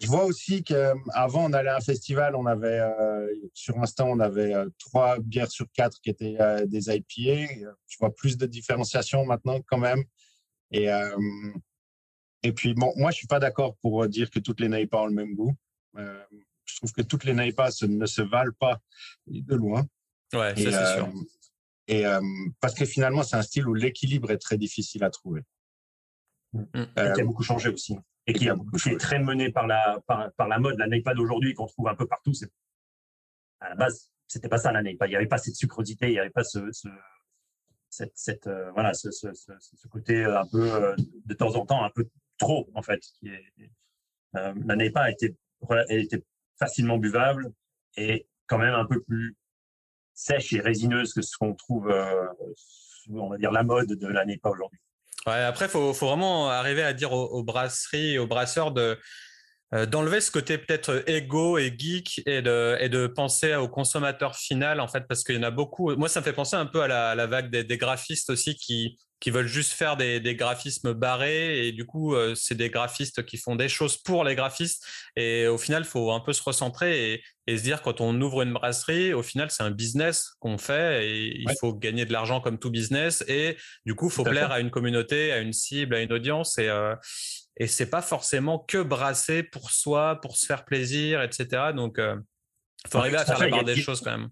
je 0.00 0.06
vois 0.06 0.24
aussi 0.24 0.64
qu'avant, 0.64 1.44
on 1.44 1.52
allait 1.52 1.68
à 1.68 1.76
un 1.76 1.80
festival, 1.80 2.34
on 2.34 2.46
avait, 2.46 2.80
euh, 2.80 3.28
sur 3.52 3.78
Instant, 3.80 4.08
on 4.08 4.18
avait 4.18 4.54
trois 4.78 5.18
bières 5.18 5.50
sur 5.50 5.66
quatre 5.72 6.00
qui 6.00 6.08
étaient 6.08 6.38
des 6.66 6.88
IPA. 6.88 7.52
Je 7.86 7.98
vois 7.98 8.14
plus 8.14 8.38
de 8.38 8.46
différenciation 8.46 9.26
maintenant 9.26 9.60
quand 9.66 9.76
même. 9.76 10.02
Et, 10.70 10.88
et 12.42 12.52
puis, 12.52 12.72
bon, 12.72 12.94
moi, 12.96 13.10
je 13.10 13.16
suis 13.16 13.26
pas 13.26 13.40
d'accord 13.40 13.76
pour 13.82 14.08
dire 14.08 14.30
que 14.30 14.38
toutes 14.38 14.60
les 14.60 14.70
NAIPA 14.70 15.02
ont 15.02 15.06
le 15.06 15.12
même 15.12 15.34
goût. 15.34 15.54
Je 16.70 16.76
trouve 16.76 16.92
que 16.92 17.02
toutes 17.02 17.24
les 17.24 17.34
NAIPA 17.34 17.68
ne 17.88 18.06
se 18.06 18.22
valent 18.22 18.52
pas 18.58 18.80
de 19.26 19.54
loin. 19.54 19.86
Ouais, 20.32 20.54
ça 20.56 20.86
c'est 20.86 20.94
sûr. 20.94 21.12
Et 21.88 22.04
parce 22.60 22.74
que 22.74 22.84
finalement, 22.84 23.22
c'est 23.22 23.36
un 23.36 23.42
style 23.42 23.66
où 23.66 23.74
l'équilibre 23.74 24.30
est 24.30 24.38
très 24.38 24.56
difficile 24.56 25.04
à 25.04 25.10
trouver. 25.10 25.42
Mmh. 26.52 26.82
et 26.96 27.12
qui 27.14 27.20
a 27.20 27.24
beaucoup 27.24 27.44
changé 27.44 27.68
aussi 27.68 27.96
et 28.26 28.32
qui, 28.32 28.48
est 28.48 28.98
très 28.98 29.18
mené 29.18 29.50
par 29.50 29.66
la, 29.66 30.00
par, 30.06 30.48
la 30.48 30.58
mode. 30.58 30.78
La 30.78 30.86
NAIPA 30.86 31.14
d'aujourd'hui 31.14 31.54
qu'on 31.54 31.66
trouve 31.66 31.88
un 31.88 31.94
peu 31.94 32.06
partout, 32.06 32.32
c'est 32.32 32.50
à 33.60 33.70
la 33.70 33.74
base, 33.74 34.10
c'était 34.26 34.48
pas 34.48 34.58
ça 34.58 34.72
la 34.72 34.82
NAIPA. 34.82 35.06
Il 35.06 35.10
n'y 35.10 35.16
avait 35.16 35.26
pas 35.26 35.38
cette 35.38 35.56
sucrosité, 35.56 36.08
il 36.08 36.12
n'y 36.12 36.18
avait 36.18 36.30
pas 36.30 36.44
ce, 36.44 36.70
cette, 37.88 38.12
cette 38.14 38.46
euh, 38.46 38.70
voilà, 38.72 38.94
ce, 38.94 39.10
ce, 39.10 39.28
ce, 39.34 39.88
côté 39.88 40.24
un 40.24 40.46
peu 40.46 40.72
euh, 40.72 40.94
de 41.24 41.34
temps 41.34 41.54
en 41.56 41.66
temps 41.66 41.84
un 41.84 41.90
peu 41.90 42.08
trop 42.38 42.70
en 42.74 42.82
fait. 42.82 43.00
Qui 43.18 43.28
est, 43.28 43.70
euh, 44.36 44.54
la 44.64 44.76
NAIPA 44.76 45.10
était, 45.10 45.34
était 45.88 46.24
facilement 46.60 46.98
buvable 46.98 47.50
et 47.96 48.28
quand 48.46 48.58
même 48.58 48.74
un 48.74 48.84
peu 48.84 49.00
plus 49.02 49.36
sèche 50.14 50.52
et 50.52 50.60
résineuse 50.60 51.12
que 51.12 51.22
ce 51.22 51.36
qu'on 51.36 51.54
trouve, 51.54 51.92
on 53.10 53.30
va 53.30 53.38
dire, 53.38 53.50
la 53.50 53.62
mode 53.62 53.88
de 53.88 54.06
la 54.06 54.24
NAIPA 54.24 54.50
aujourd'hui. 54.50 54.78
Après, 55.26 55.68
faut, 55.68 55.92
faut, 55.92 56.06
vraiment 56.06 56.48
arriver 56.48 56.82
à 56.82 56.92
dire 56.92 57.12
aux, 57.12 57.42
brasseries 57.42 58.14
et 58.14 58.18
aux 58.18 58.26
brasseurs 58.26 58.72
de 58.72 58.98
euh, 59.72 59.86
d'enlever 59.86 60.20
ce 60.20 60.32
côté 60.32 60.58
peut-être 60.58 61.08
égo 61.08 61.56
et 61.56 61.72
geek 61.76 62.22
et 62.26 62.42
de, 62.42 62.76
et 62.80 62.88
de 62.88 63.06
penser 63.06 63.54
au 63.54 63.68
consommateur 63.68 64.34
final, 64.34 64.80
en 64.80 64.88
fait, 64.88 65.06
parce 65.06 65.22
qu'il 65.22 65.36
y 65.36 65.38
en 65.38 65.44
a 65.44 65.52
beaucoup. 65.52 65.94
Moi, 65.94 66.08
ça 66.08 66.20
me 66.20 66.24
fait 66.24 66.32
penser 66.32 66.56
un 66.56 66.66
peu 66.66 66.82
à 66.82 67.14
la, 67.14 67.26
vague 67.26 67.50
des, 67.50 67.78
graphistes 67.78 68.30
aussi 68.30 68.56
qui, 68.56 68.98
qui 69.20 69.30
veulent 69.30 69.46
juste 69.46 69.72
faire 69.72 69.98
des, 69.98 70.18
des 70.18 70.34
graphismes 70.34 70.94
barrés 70.94 71.66
et 71.66 71.72
du 71.72 71.84
coup, 71.84 72.14
euh, 72.14 72.34
c'est 72.34 72.54
des 72.54 72.70
graphistes 72.70 73.24
qui 73.26 73.36
font 73.36 73.54
des 73.54 73.68
choses 73.68 73.98
pour 73.98 74.24
les 74.24 74.34
graphistes. 74.34 74.84
Et 75.14 75.46
au 75.46 75.58
final, 75.58 75.84
faut 75.84 76.10
un 76.10 76.20
peu 76.20 76.32
se 76.32 76.42
recentrer 76.42 77.12
et, 77.12 77.22
et, 77.46 77.58
se 77.58 77.62
dire 77.62 77.82
quand 77.82 78.00
on 78.00 78.18
ouvre 78.20 78.40
une 78.42 78.54
brasserie, 78.54 79.12
au 79.12 79.22
final, 79.22 79.50
c'est 79.50 79.62
un 79.62 79.70
business 79.70 80.32
qu'on 80.40 80.56
fait 80.56 81.06
et 81.06 81.38
il 81.38 81.54
faut 81.60 81.74
gagner 81.74 82.06
de 82.06 82.12
l'argent 82.12 82.40
comme 82.40 82.58
tout 82.58 82.70
business. 82.70 83.22
Et 83.28 83.58
du 83.84 83.94
coup, 83.94 84.08
faut 84.08 84.24
plaire 84.24 84.52
à 84.52 84.60
une 84.60 84.70
communauté, 84.70 85.32
à 85.32 85.38
une 85.38 85.52
cible, 85.52 85.94
à 85.94 86.00
une 86.00 86.12
audience. 86.12 86.56
Et, 86.56 86.68
euh, 86.68 86.96
et 87.58 87.66
c'est 87.66 87.90
pas 87.90 88.02
forcément 88.02 88.58
que 88.58 88.78
brasser 88.78 89.42
pour 89.42 89.70
soi, 89.70 90.18
pour 90.22 90.38
se 90.38 90.46
faire 90.46 90.64
plaisir, 90.64 91.22
etc. 91.22 91.72
Donc, 91.74 91.98
euh, 91.98 92.16
faut 92.88 92.98
arriver 92.98 93.18
à 93.18 93.26
faire 93.26 93.38
la 93.38 93.48
part 93.48 93.64
des 93.64 93.76
choses 93.76 94.00
quand 94.00 94.16
même. 94.16 94.30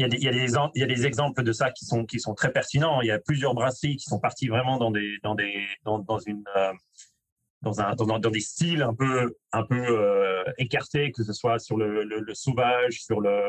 Il 0.00 0.04
y, 0.04 0.06
a 0.06 0.08
des, 0.08 0.16
il, 0.16 0.22
y 0.22 0.28
a 0.28 0.32
des, 0.32 0.52
il 0.74 0.80
y, 0.80 0.82
a 0.82 0.86
des, 0.86 1.04
exemples 1.04 1.42
de 1.42 1.52
ça 1.52 1.70
qui 1.70 1.84
sont, 1.84 2.06
qui 2.06 2.20
sont 2.20 2.32
très 2.32 2.50
pertinents. 2.50 3.02
Il 3.02 3.08
y 3.08 3.10
a 3.10 3.18
plusieurs 3.18 3.52
brasseries 3.52 3.96
qui 3.96 4.06
sont 4.06 4.18
parties 4.18 4.48
vraiment 4.48 4.78
dans 4.78 4.90
des, 4.90 5.18
dans 5.22 5.34
des, 5.34 5.66
dans, 5.84 5.98
dans 5.98 6.18
une, 6.18 6.42
euh, 6.56 6.72
dans, 7.60 7.82
un, 7.82 7.94
dans, 7.94 8.18
dans, 8.18 8.30
des 8.30 8.40
styles 8.40 8.80
un 8.80 8.94
peu, 8.94 9.36
un 9.52 9.66
peu 9.66 9.76
euh, 9.76 10.42
écartés, 10.56 11.12
que 11.12 11.22
ce 11.22 11.34
soit 11.34 11.58
sur 11.58 11.76
le, 11.76 12.02
le, 12.04 12.20
le, 12.20 12.34
sauvage, 12.34 13.02
sur 13.02 13.20
le, 13.20 13.42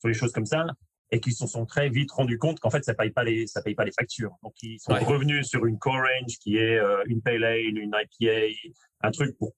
sur 0.00 0.08
les 0.08 0.14
choses 0.14 0.32
comme 0.32 0.46
ça 0.46 0.66
et 1.12 1.20
qui 1.20 1.30
se 1.30 1.46
sont 1.46 1.64
très 1.64 1.88
vite 1.90 2.10
rendus 2.10 2.38
compte 2.38 2.58
qu'en 2.58 2.70
fait, 2.70 2.84
ça 2.84 2.94
paye 2.94 3.10
pas 3.10 3.22
les, 3.22 3.46
ça 3.46 3.62
paye 3.62 3.76
pas 3.76 3.84
les 3.84 3.92
factures. 3.92 4.32
Donc, 4.42 4.54
ils 4.62 4.80
sont 4.80 4.94
revenus 4.94 5.46
sur 5.46 5.64
une 5.64 5.78
core 5.78 5.98
range 5.98 6.38
qui 6.40 6.56
est 6.56 6.76
euh, 6.76 7.04
une 7.06 7.22
pale 7.22 7.44
ale, 7.44 7.78
une 7.78 7.94
IPA, 7.94 8.72
un 9.02 9.10
truc 9.12 9.38
pour, 9.38 9.52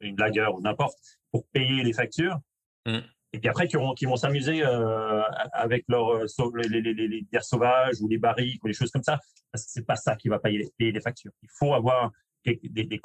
une 0.00 0.16
lager 0.16 0.48
ou 0.52 0.60
n'importe, 0.60 0.98
pour 1.30 1.46
payer 1.52 1.84
les 1.84 1.92
factures. 1.92 2.36
Mm. 2.84 2.98
Et 3.32 3.40
puis 3.40 3.48
après, 3.48 3.68
qui 3.68 3.76
vont, 3.76 4.16
s'amuser 4.16 4.62
euh, 4.64 5.22
avec 5.52 5.84
leur, 5.88 6.08
euh, 6.08 6.26
les, 6.54 7.22
bières 7.30 7.44
sauvages 7.44 8.00
ou 8.00 8.08
les 8.08 8.16
barriques 8.16 8.64
ou 8.64 8.68
les 8.68 8.72
choses 8.72 8.90
comme 8.90 9.02
ça, 9.02 9.18
parce 9.52 9.66
que 9.66 9.70
c'est 9.70 9.86
pas 9.86 9.96
ça 9.96 10.16
qui 10.16 10.28
va 10.28 10.38
payer, 10.38 10.66
payer 10.78 10.92
les 10.92 11.00
factures. 11.00 11.32
Il 11.42 11.50
faut 11.58 11.74
avoir 11.74 12.10
des, 12.44 12.58
des. 12.62 13.00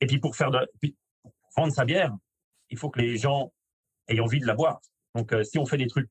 Et 0.00 0.06
puis 0.06 0.18
pour 0.18 0.36
faire 0.36 0.50
vendre 1.56 1.72
sa 1.72 1.84
bière, 1.84 2.14
il 2.70 2.78
faut 2.78 2.90
que 2.90 3.00
les 3.00 3.16
gens 3.16 3.52
aient 4.06 4.20
envie 4.20 4.38
de 4.38 4.46
la 4.46 4.54
boire. 4.54 4.80
Donc, 5.16 5.34
si 5.42 5.58
on 5.58 5.66
fait 5.66 5.78
des 5.78 5.88
trucs 5.88 6.08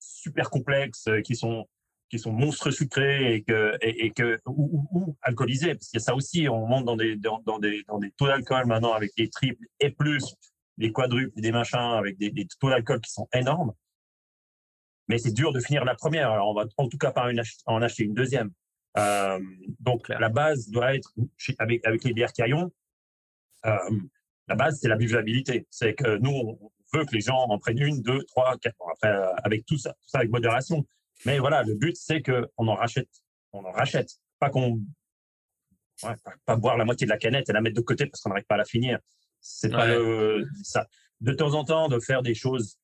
super 0.00 0.50
complexes 0.50 1.06
euh, 1.08 1.20
qui 1.20 1.36
sont 1.36 1.68
qui 2.08 2.18
sont 2.18 2.32
monstres 2.32 2.72
sucrés 2.72 3.34
et 3.34 3.42
que 3.42 3.76
et, 3.82 4.10
que 4.10 4.40
ou, 4.44 4.84
ou, 4.90 5.16
alcoolisés 5.22 5.74
parce 5.74 5.88
qu'il 5.88 5.98
y 5.98 6.02
a 6.02 6.04
ça 6.04 6.14
aussi 6.16 6.48
on 6.48 6.66
monte 6.66 6.84
dans 6.84 6.96
des 6.96 7.14
dans, 7.14 7.38
des 7.60 7.84
dans 7.86 7.98
des 7.98 8.10
taux 8.10 8.26
d'alcool 8.26 8.66
maintenant 8.66 8.94
avec 8.94 9.12
des 9.16 9.28
triples 9.28 9.64
et 9.78 9.90
plus 9.90 10.34
des 10.80 10.92
quadruples 10.92 11.40
des 11.40 11.52
machins 11.52 11.78
avec 11.78 12.18
des, 12.18 12.30
des 12.30 12.46
taux 12.58 12.70
d'alcool 12.70 13.00
qui 13.00 13.12
sont 13.12 13.28
énormes 13.32 13.72
mais 15.08 15.18
c'est 15.18 15.32
dur 15.32 15.52
de 15.52 15.60
finir 15.60 15.84
la 15.84 15.94
première 15.94 16.30
Alors 16.30 16.48
on 16.48 16.54
va 16.54 16.64
en 16.76 16.88
tout 16.88 16.98
cas 16.98 17.12
pas 17.12 17.30
en 17.66 17.82
acheter 17.82 18.04
une 18.04 18.14
deuxième 18.14 18.50
euh, 18.98 19.38
donc 19.78 20.08
la 20.08 20.28
base 20.28 20.68
doit 20.68 20.94
être 20.96 21.12
avec 21.58 21.86
avec 21.86 22.02
les 22.04 22.12
bières 22.12 22.32
Caillon 22.32 22.72
euh, 23.66 23.76
la 24.48 24.56
base 24.56 24.78
c'est 24.80 24.88
la 24.88 24.96
buvabilité 24.96 25.66
c'est 25.70 25.94
que 25.94 26.16
nous 26.16 26.32
on, 26.32 26.70
veut 26.92 27.04
que 27.04 27.14
les 27.14 27.20
gens 27.20 27.36
en 27.36 27.58
prennent 27.58 27.80
une, 27.80 28.02
deux, 28.02 28.22
trois, 28.24 28.56
quatre. 28.58 28.76
après, 28.90 29.08
euh, 29.08 29.34
avec 29.44 29.66
tout 29.66 29.78
ça, 29.78 29.92
tout 29.92 30.08
ça 30.08 30.18
avec 30.18 30.30
modération. 30.30 30.86
Mais 31.26 31.38
voilà, 31.38 31.62
le 31.62 31.74
but, 31.74 31.96
c'est 31.96 32.22
qu'on 32.22 32.68
en 32.68 32.74
rachète. 32.74 33.08
On 33.52 33.64
en 33.64 33.72
rachète. 33.72 34.10
Pas 34.38 34.50
qu'on. 34.50 34.80
Ouais, 36.02 36.14
pas, 36.46 36.56
boire 36.56 36.78
la 36.78 36.84
moitié 36.84 37.06
de 37.06 37.10
la 37.10 37.18
canette 37.18 37.48
et 37.50 37.52
la 37.52 37.60
mettre 37.60 37.76
de 37.76 37.82
côté 37.82 38.06
parce 38.06 38.22
qu'on 38.22 38.30
n'arrive 38.30 38.46
pas 38.46 38.54
à 38.54 38.58
la 38.58 38.64
finir. 38.64 38.98
C'est 39.40 39.70
pas 39.70 39.86
le, 39.86 40.46
ça. 40.62 40.86
De 41.20 41.32
temps 41.32 41.54
en 41.54 41.64
temps, 41.64 41.88
de 41.88 41.98
faire 42.00 42.22
des 42.22 42.34
choses, 42.34 42.78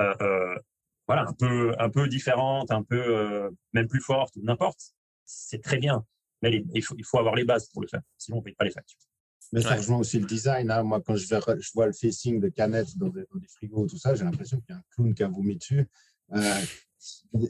euh, 0.00 0.14
euh, 0.20 0.58
voilà, 1.06 1.26
un 1.28 1.32
peu, 1.32 1.74
un 1.78 1.90
peu 1.90 2.08
différentes, 2.08 2.70
un 2.70 2.82
peu, 2.82 3.00
euh, 3.00 3.50
même 3.72 3.88
plus 3.88 4.00
fortes, 4.00 4.34
n'importe. 4.36 4.94
C'est 5.24 5.62
très 5.62 5.78
bien. 5.78 6.04
Mais 6.42 6.64
il, 6.74 6.82
faut, 6.82 6.94
il 6.96 7.04
faut 7.04 7.18
avoir 7.18 7.34
les 7.34 7.44
bases 7.44 7.68
pour 7.68 7.82
le 7.82 7.88
faire. 7.88 8.02
Sinon, 8.16 8.38
on 8.38 8.40
ne 8.40 8.44
paye 8.44 8.54
pas 8.54 8.64
les 8.64 8.70
factures. 8.70 8.98
Mais 9.52 9.62
ça 9.62 9.76
rejoint 9.76 9.98
aussi 9.98 10.18
le 10.18 10.26
design. 10.26 10.70
Hein. 10.70 10.82
Moi, 10.82 11.00
quand 11.00 11.16
je, 11.16 11.26
vais, 11.26 11.40
je 11.58 11.70
vois 11.74 11.86
le 11.86 11.92
facing 11.92 12.38
de 12.38 12.48
canettes 12.48 12.96
dans 12.98 13.08
des, 13.08 13.24
dans 13.32 13.38
des 13.38 13.48
frigos, 13.48 13.86
tout 13.86 13.96
ça, 13.96 14.14
j'ai 14.14 14.24
l'impression 14.24 14.60
qu'il 14.60 14.74
y 14.74 14.76
a 14.76 14.76
un 14.76 14.84
clown 14.90 15.14
qui 15.14 15.22
a 15.22 15.28
vomi 15.28 15.56
dessus. 15.56 15.88
Euh, 16.34 16.60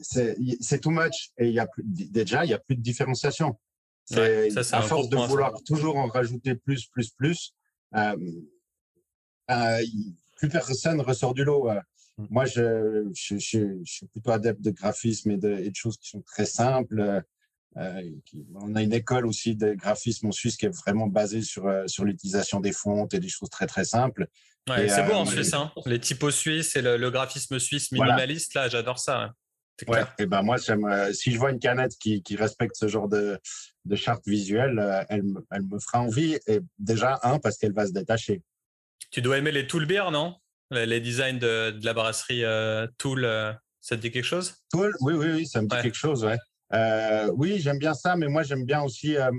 c'est 0.03 0.80
too 0.80 0.90
much. 0.90 1.30
Et 1.38 1.49
il 1.49 1.55
y 1.55 1.59
a 1.59 1.66
plus, 1.66 1.82
déjà, 1.84 2.44
il 2.44 2.49
n'y 2.49 2.55
a 2.55 2.59
plus 2.59 2.76
de 2.76 2.82
différenciation. 2.82 3.59
C'est 4.05 4.57
à 4.72 4.82
force 4.82 5.09
de 5.09 5.16
vouloir 5.16 5.53
toujours 5.64 5.96
en 5.96 6.07
rajouter 6.07 6.55
plus, 6.55 6.86
plus, 6.86 7.11
plus. 7.11 7.55
Euh, 7.97 8.16
euh, 9.51 9.84
plus 10.36 10.49
personne 10.49 11.01
ressort 11.01 11.34
du 11.34 11.45
lot. 11.45 11.70
Euh. 11.70 11.80
Mm. 12.18 12.26
Moi, 12.30 12.45
je, 12.45 13.09
je, 13.14 13.36
suis 13.84 14.07
plutôt 14.12 14.30
adepte 14.30 14.61
de 14.61 14.70
graphisme 14.70 15.30
et 15.30 15.36
de, 15.36 15.51
et 15.51 15.70
de 15.70 15.76
choses 15.76 15.97
qui 15.97 16.09
sont 16.09 16.22
très 16.22 16.47
simples. 16.47 17.22
Euh, 17.76 18.03
on 18.55 18.74
a 18.74 18.82
une 18.82 18.93
école 18.93 19.26
aussi 19.26 19.55
de 19.55 19.74
graphisme 19.74 20.26
en 20.26 20.32
Suisse 20.32 20.57
qui 20.57 20.66
est 20.66 20.76
vraiment 20.84 21.07
basée 21.07 21.43
sur, 21.43 21.70
sur 21.86 22.05
l'utilisation 22.05 22.61
des 22.61 22.72
fontes 22.72 23.14
et 23.14 23.20
des 23.20 23.28
choses 23.28 23.51
très 23.51 23.66
très 23.66 23.84
simples. 23.84 24.26
c'est 24.66 25.07
beau 25.07 25.14
en 25.14 25.26
Suisse, 25.26 25.55
hein 25.55 25.70
les 25.86 26.01
typos 26.01 26.30
suisses 26.30 26.74
et 26.76 26.82
le, 26.82 27.11
graphisme 27.11 27.59
suisse 27.59 27.93
minimaliste, 27.93 28.55
là, 28.55 28.68
j'adore 28.68 28.99
ça. 28.99 29.32
Ouais, 29.87 30.03
et 30.18 30.26
ben 30.26 30.43
moi, 30.43 30.57
si 30.59 31.31
je 31.31 31.39
vois 31.39 31.51
une 31.51 31.61
canette 31.61 31.97
qui, 31.99 32.22
qui 32.22 32.37
respecte 32.37 32.74
ce 32.76 32.89
genre 32.89 33.09
de, 33.09 33.39
de 33.85 33.97
charte 33.97 34.26
visuelle, 34.26 35.05
elle, 35.09 35.22
elle, 35.51 35.62
me 35.62 35.79
fera 35.79 36.01
envie. 36.01 36.39
Et 36.47 36.61
déjà, 36.79 37.20
un, 37.22 37.39
parce 37.39 37.59
qu'elle 37.59 37.72
va 37.72 37.87
se 37.87 37.93
détacher. 37.93 38.43
Tu 39.11 39.22
dois 39.22 39.39
aimer 39.39 39.53
les 39.53 39.66
tool 39.66 39.87
beer, 39.87 40.11
non? 40.11 40.35
Les, 40.70 41.01
designs 41.01 41.39
de, 41.39 41.70
de, 41.70 41.85
la 41.85 41.95
brasserie 41.95 42.43
Tool, 42.99 43.24
ça 43.81 43.97
te 43.97 44.03
dit 44.03 44.11
quelque 44.11 44.24
chose? 44.24 44.57
Tool, 44.70 44.95
oui, 45.01 45.14
oui, 45.14 45.26
oui, 45.33 45.47
ça 45.47 45.62
me 45.62 45.68
dit 45.68 45.76
quelque 45.81 45.95
chose, 45.95 46.24
ouais. 46.24 46.37
Euh, 46.74 47.31
oui, 47.35 47.59
j'aime 47.59 47.79
bien 47.79 47.95
ça, 47.95 48.16
mais 48.16 48.29
moi, 48.29 48.43
j'aime 48.43 48.64
bien 48.64 48.83
aussi. 48.83 49.16
Euh, 49.16 49.31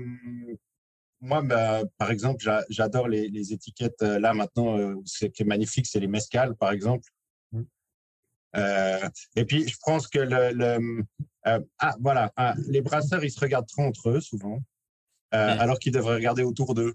moi, 1.20 1.42
bah, 1.42 1.82
par 1.98 2.10
exemple, 2.10 2.44
j'adore 2.68 3.08
les, 3.08 3.52
étiquettes. 3.52 4.02
Euh, 4.02 4.18
là, 4.18 4.34
maintenant, 4.34 4.76
ce 5.04 5.26
qui 5.26 5.42
est 5.42 5.46
magnifique, 5.46 5.86
c'est 5.86 6.00
les 6.00 6.08
mescales, 6.08 6.56
par 6.56 6.72
exemple. 6.72 7.08
Mmh. 8.54 9.08
et 9.36 9.44
puis, 9.44 9.68
je 9.68 9.76
pense 9.84 10.08
que 10.08 10.18
le. 10.18 11.04
ah, 11.44 11.96
voilà. 12.00 12.32
Ah, 12.36 12.54
les 12.68 12.82
brasseurs, 12.82 13.24
ils 13.24 13.30
se 13.30 13.40
regardent 13.40 13.68
trop 13.68 13.82
entre 13.82 14.10
eux, 14.10 14.20
souvent, 14.20 14.56
mmh. 14.56 15.36
alors 15.36 15.78
qu'ils 15.78 15.92
devraient 15.92 16.16
regarder 16.16 16.42
autour 16.42 16.74
d'eux. 16.74 16.94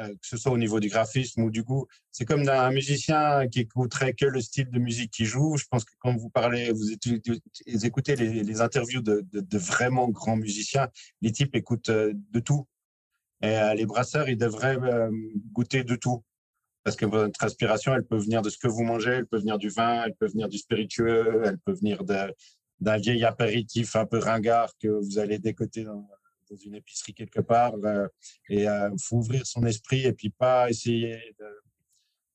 Euh, 0.00 0.08
que 0.08 0.26
ce 0.26 0.38
soit 0.38 0.52
au 0.52 0.56
niveau 0.58 0.80
du 0.80 0.88
graphisme 0.88 1.42
ou 1.42 1.50
du 1.50 1.62
goût. 1.62 1.86
C'est 2.12 2.24
comme 2.24 2.48
un 2.48 2.70
musicien 2.70 3.46
qui 3.48 3.60
écouterait 3.60 4.14
que 4.14 4.24
le 4.24 4.40
style 4.40 4.70
de 4.70 4.78
musique 4.78 5.10
qu'il 5.10 5.26
joue. 5.26 5.58
Je 5.58 5.66
pense 5.70 5.84
que 5.84 5.92
quand 5.98 6.16
vous 6.16 6.30
parlez, 6.30 6.72
vous 6.72 7.84
écoutez 7.84 8.16
les, 8.16 8.60
interviews 8.62 9.02
de, 9.02 9.58
vraiment 9.58 10.08
grands 10.08 10.36
musiciens, 10.36 10.88
les 11.20 11.30
types 11.30 11.54
écoutent 11.54 11.90
euh, 11.90 12.14
de 12.14 12.40
tout. 12.40 12.66
Et 13.42 13.48
euh, 13.58 13.74
les 13.74 13.84
brasseurs, 13.84 14.30
ils 14.30 14.38
devraient 14.38 14.78
goûter 15.52 15.84
de 15.84 15.96
tout. 15.96 16.24
Parce 16.84 16.96
que 16.96 17.06
votre 17.06 17.44
inspiration, 17.44 17.94
elle 17.94 18.04
peut 18.04 18.18
venir 18.18 18.42
de 18.42 18.50
ce 18.50 18.58
que 18.58 18.68
vous 18.68 18.82
mangez, 18.82 19.12
elle 19.12 19.26
peut 19.26 19.38
venir 19.38 19.58
du 19.58 19.68
vin, 19.68 20.04
elle 20.04 20.14
peut 20.14 20.26
venir 20.26 20.48
du 20.48 20.58
spiritueux, 20.58 21.42
elle 21.44 21.58
peut 21.58 21.72
venir 21.72 22.02
d'un 22.04 22.96
vieil 22.98 23.24
apéritif 23.24 23.94
un 23.94 24.06
peu 24.06 24.18
ringard 24.18 24.72
que 24.80 24.88
vous 24.88 25.18
allez 25.18 25.38
décoter 25.38 25.84
dans, 25.84 26.08
une 26.66 26.74
épicerie 26.74 27.14
quelque 27.14 27.40
part. 27.40 27.72
Euh, 27.84 28.06
et 28.50 28.68
euh, 28.68 28.90
faut 29.00 29.16
ouvrir 29.16 29.46
son 29.46 29.64
esprit 29.64 30.04
et 30.04 30.12
puis 30.12 30.28
pas 30.28 30.68
essayer 30.68 31.18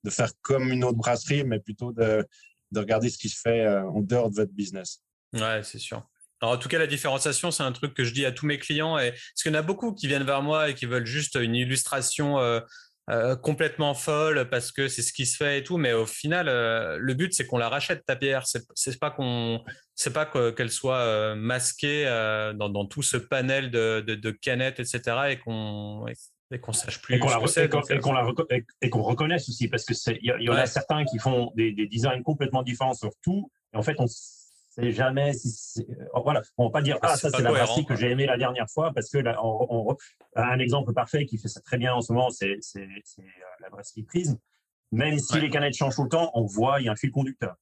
de, 0.04 0.10
faire 0.10 0.32
comme 0.42 0.72
une 0.72 0.84
autre 0.86 0.98
brasserie, 0.98 1.44
mais 1.44 1.60
plutôt 1.60 1.92
de, 1.92 2.26
de 2.72 2.80
regarder 2.80 3.10
ce 3.10 3.18
qui 3.18 3.30
se 3.30 3.40
fait 3.40 3.66
euh, 3.66 3.84
en 3.84 4.02
dehors 4.02 4.30
de 4.30 4.36
votre 4.36 4.54
business. 4.54 5.04
Ouais, 5.34 5.62
c'est 5.64 5.80
sûr. 5.80 6.08
En 6.42 6.58
tout 6.58 6.70
cas, 6.70 6.78
la 6.78 6.88
différenciation, 6.88 7.50
c'est 7.50 7.64
un 7.64 7.72
truc 7.72 7.94
que 7.94 8.04
je 8.04 8.14
dis 8.14 8.26
à 8.26 8.32
tous 8.32 8.46
mes 8.46 8.60
clients. 8.60 8.96
Parce 8.96 9.42
qu'il 9.42 9.52
y 9.52 9.56
en 9.56 9.60
a 9.60 9.64
beaucoup 9.64 9.94
qui 9.94 10.08
viennent 10.08 10.24
vers 10.24 10.44
moi 10.44 10.70
et 10.70 10.76
qui 10.76 10.86
veulent 10.86 11.06
juste 11.06 11.36
une 11.36 11.56
illustration 11.56 12.40
euh, 12.40 12.60
complètement 13.42 13.94
folle 13.94 14.50
parce 14.50 14.72
que 14.72 14.88
c'est 14.90 15.02
ce 15.02 15.14
qui 15.14 15.26
se 15.26 15.38
fait 15.38 15.60
et 15.60 15.64
tout, 15.64 15.78
mais 15.78 15.94
au 15.94 16.06
final, 16.06 16.48
euh, 16.50 16.98
le 17.00 17.14
but 17.14 17.34
c'est 17.34 17.48
qu'on 17.48 17.58
la 17.58 17.70
rachète 17.70 18.06
ta 18.06 18.16
bière. 18.16 18.46
C'est 18.46 19.00
pas 19.00 19.12
qu'on, 19.12 19.64
c'est 19.96 20.12
pas 20.12 20.26
qu'elle 20.26 20.72
soit 20.72 20.98
euh, 20.98 21.36
masquée 21.36 22.06
dans, 22.56 22.86
tout 22.86 23.04
ce 23.04 23.18
panel 23.18 23.72
de, 23.72 24.32
canettes, 24.32 24.80
etc. 24.80 25.02
et 25.30 25.40
qu'on 25.40 26.06
et 26.52 26.60
qu'on 26.60 26.74
sache 26.74 27.02
plus. 27.02 27.16
Et 27.16 28.90
qu'on 28.90 29.02
reconnaisse 29.02 29.50
aussi, 29.50 29.68
parce 29.68 29.86
que 29.86 29.94
il 30.22 30.44
y, 30.44 30.50
en 30.50 30.54
a 30.54 30.66
certains 30.66 31.04
qui 31.06 31.20
font 31.20 31.52
des, 31.56 31.72
des, 31.72 31.88
designs 31.88 32.24
complètement 32.24 32.64
différents 32.64 32.94
sur 32.94 33.12
tout. 33.22 33.52
Et 33.74 33.78
en 33.78 33.84
fait, 33.84 33.96
on 34.00 34.08
c'est 34.78 34.92
jamais 34.92 35.34
si 35.34 35.86
euh, 35.90 36.22
voilà. 36.24 36.42
On 36.58 36.66
va 36.66 36.72
pas 36.72 36.82
dire 36.82 36.98
ah 37.02 37.16
ça 37.16 37.30
c'est 37.30 37.42
la 37.42 37.52
brasserie 37.52 37.86
que 37.86 37.96
j'ai 37.96 38.12
aimé 38.12 38.26
la 38.26 38.38
dernière 38.38 38.70
fois 38.70 38.92
parce 38.94 39.10
que 39.10 39.18
là, 39.18 39.38
on, 39.44 39.96
un 40.36 40.60
exemple 40.60 40.94
parfait 40.94 41.26
qui 41.26 41.38
fait 41.38 41.48
ça 41.48 41.62
très 41.62 41.78
bien 41.78 41.94
en 41.94 42.02
ce 42.02 42.14
moment 42.14 42.30
c'est 42.30 42.58
c'est 42.62 42.82
euh, 42.82 43.24
la 43.62 43.70
brasserie 43.70 44.04
Prisme 44.04 44.38
même 44.92 45.18
si 45.20 45.40
les 45.40 45.50
canettes 45.50 45.76
changent 45.76 45.96
tout 45.96 46.04
le 46.04 46.10
temps 46.10 46.32
on 46.36 46.46
voit 46.46 46.80
il 46.80 46.86
y 46.86 46.90
a 46.90 46.92
un 46.92 46.96
fil 46.96 47.12
conducteur 47.12 47.56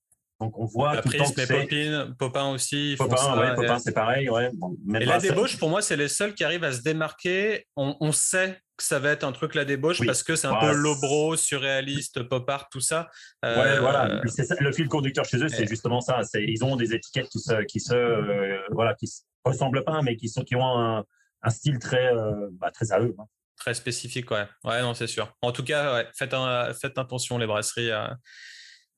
donc 0.46 0.60
on 0.60 0.66
voit 0.66 1.02
tout 1.02 1.10
le 1.10 1.18
temps 1.18 1.32
Popin, 1.32 2.16
Popin 2.20 2.52
aussi. 2.52 2.96
Popin, 2.98 3.40
ouais, 3.40 3.56
Popin 3.56 3.80
c'est 3.80 3.94
pareil. 3.94 4.30
Ouais. 4.30 4.52
et 4.94 5.06
la 5.06 5.18
débauche, 5.18 5.58
pour 5.58 5.70
moi, 5.70 5.82
c'est 5.82 5.98
les 5.98 6.08
seuls 6.08 6.36
qui 6.36 6.44
arrivent 6.44 6.64
à 6.64 6.72
se 6.72 6.82
démarquer. 6.82 7.66
On, 7.76 7.96
on, 8.00 8.12
sait 8.12 8.62
que 8.78 8.84
ça 8.84 9.00
va 9.00 9.10
être 9.10 9.24
un 9.24 9.32
truc 9.32 9.56
la 9.56 9.66
débauche 9.66 10.06
parce 10.06 10.22
que 10.22 10.36
c'est 10.36 10.46
un 10.46 10.60
peu 10.60 10.72
lobro, 10.72 11.36
surréaliste, 11.36 12.22
pop 12.24 12.48
art, 12.48 12.70
tout 12.70 12.80
ça. 12.80 13.10
Euh, 13.44 13.80
voilà. 13.80 14.22
le 14.60 14.72
fil 14.72 14.88
conducteur 14.88 15.26
chez 15.26 15.38
eux, 15.38 15.50
c'est 15.50 15.68
justement 15.68 16.00
ça. 16.00 16.22
Ils 16.36 16.64
ont 16.64 16.76
des 16.76 16.94
étiquettes 16.94 17.30
qui 17.30 17.40
se, 17.40 17.64
qui 17.64 17.80
se, 17.80 17.96
euh, 17.96 18.60
voilà, 18.72 18.94
qui 18.94 19.08
se 19.08 19.24
ressemblent 19.44 19.84
pas, 19.84 20.04
mais 20.04 20.16
qui 20.16 20.30
sont, 20.30 20.44
qui 20.44 20.56
ont 20.56 20.66
un, 20.66 21.04
un 21.42 21.50
style 21.50 21.80
très, 21.80 22.14
euh, 22.14 22.50
bah, 22.52 22.70
très 22.70 22.92
à 22.92 23.00
eux. 23.00 23.16
Hein. 23.18 23.26
Très 23.58 23.74
spécifique, 23.74 24.30
ouais. 24.30 24.46
Ouais, 24.64 24.82
non, 24.82 24.94
c'est 24.94 25.08
sûr. 25.08 25.34
En 25.42 25.52
tout 25.52 25.64
cas, 25.64 25.96
ouais, 25.96 26.08
faites, 26.14 26.36
un, 26.36 26.72
faites 26.74 27.00
attention 27.00 27.40
les 27.40 27.48
brasseries 27.48 27.90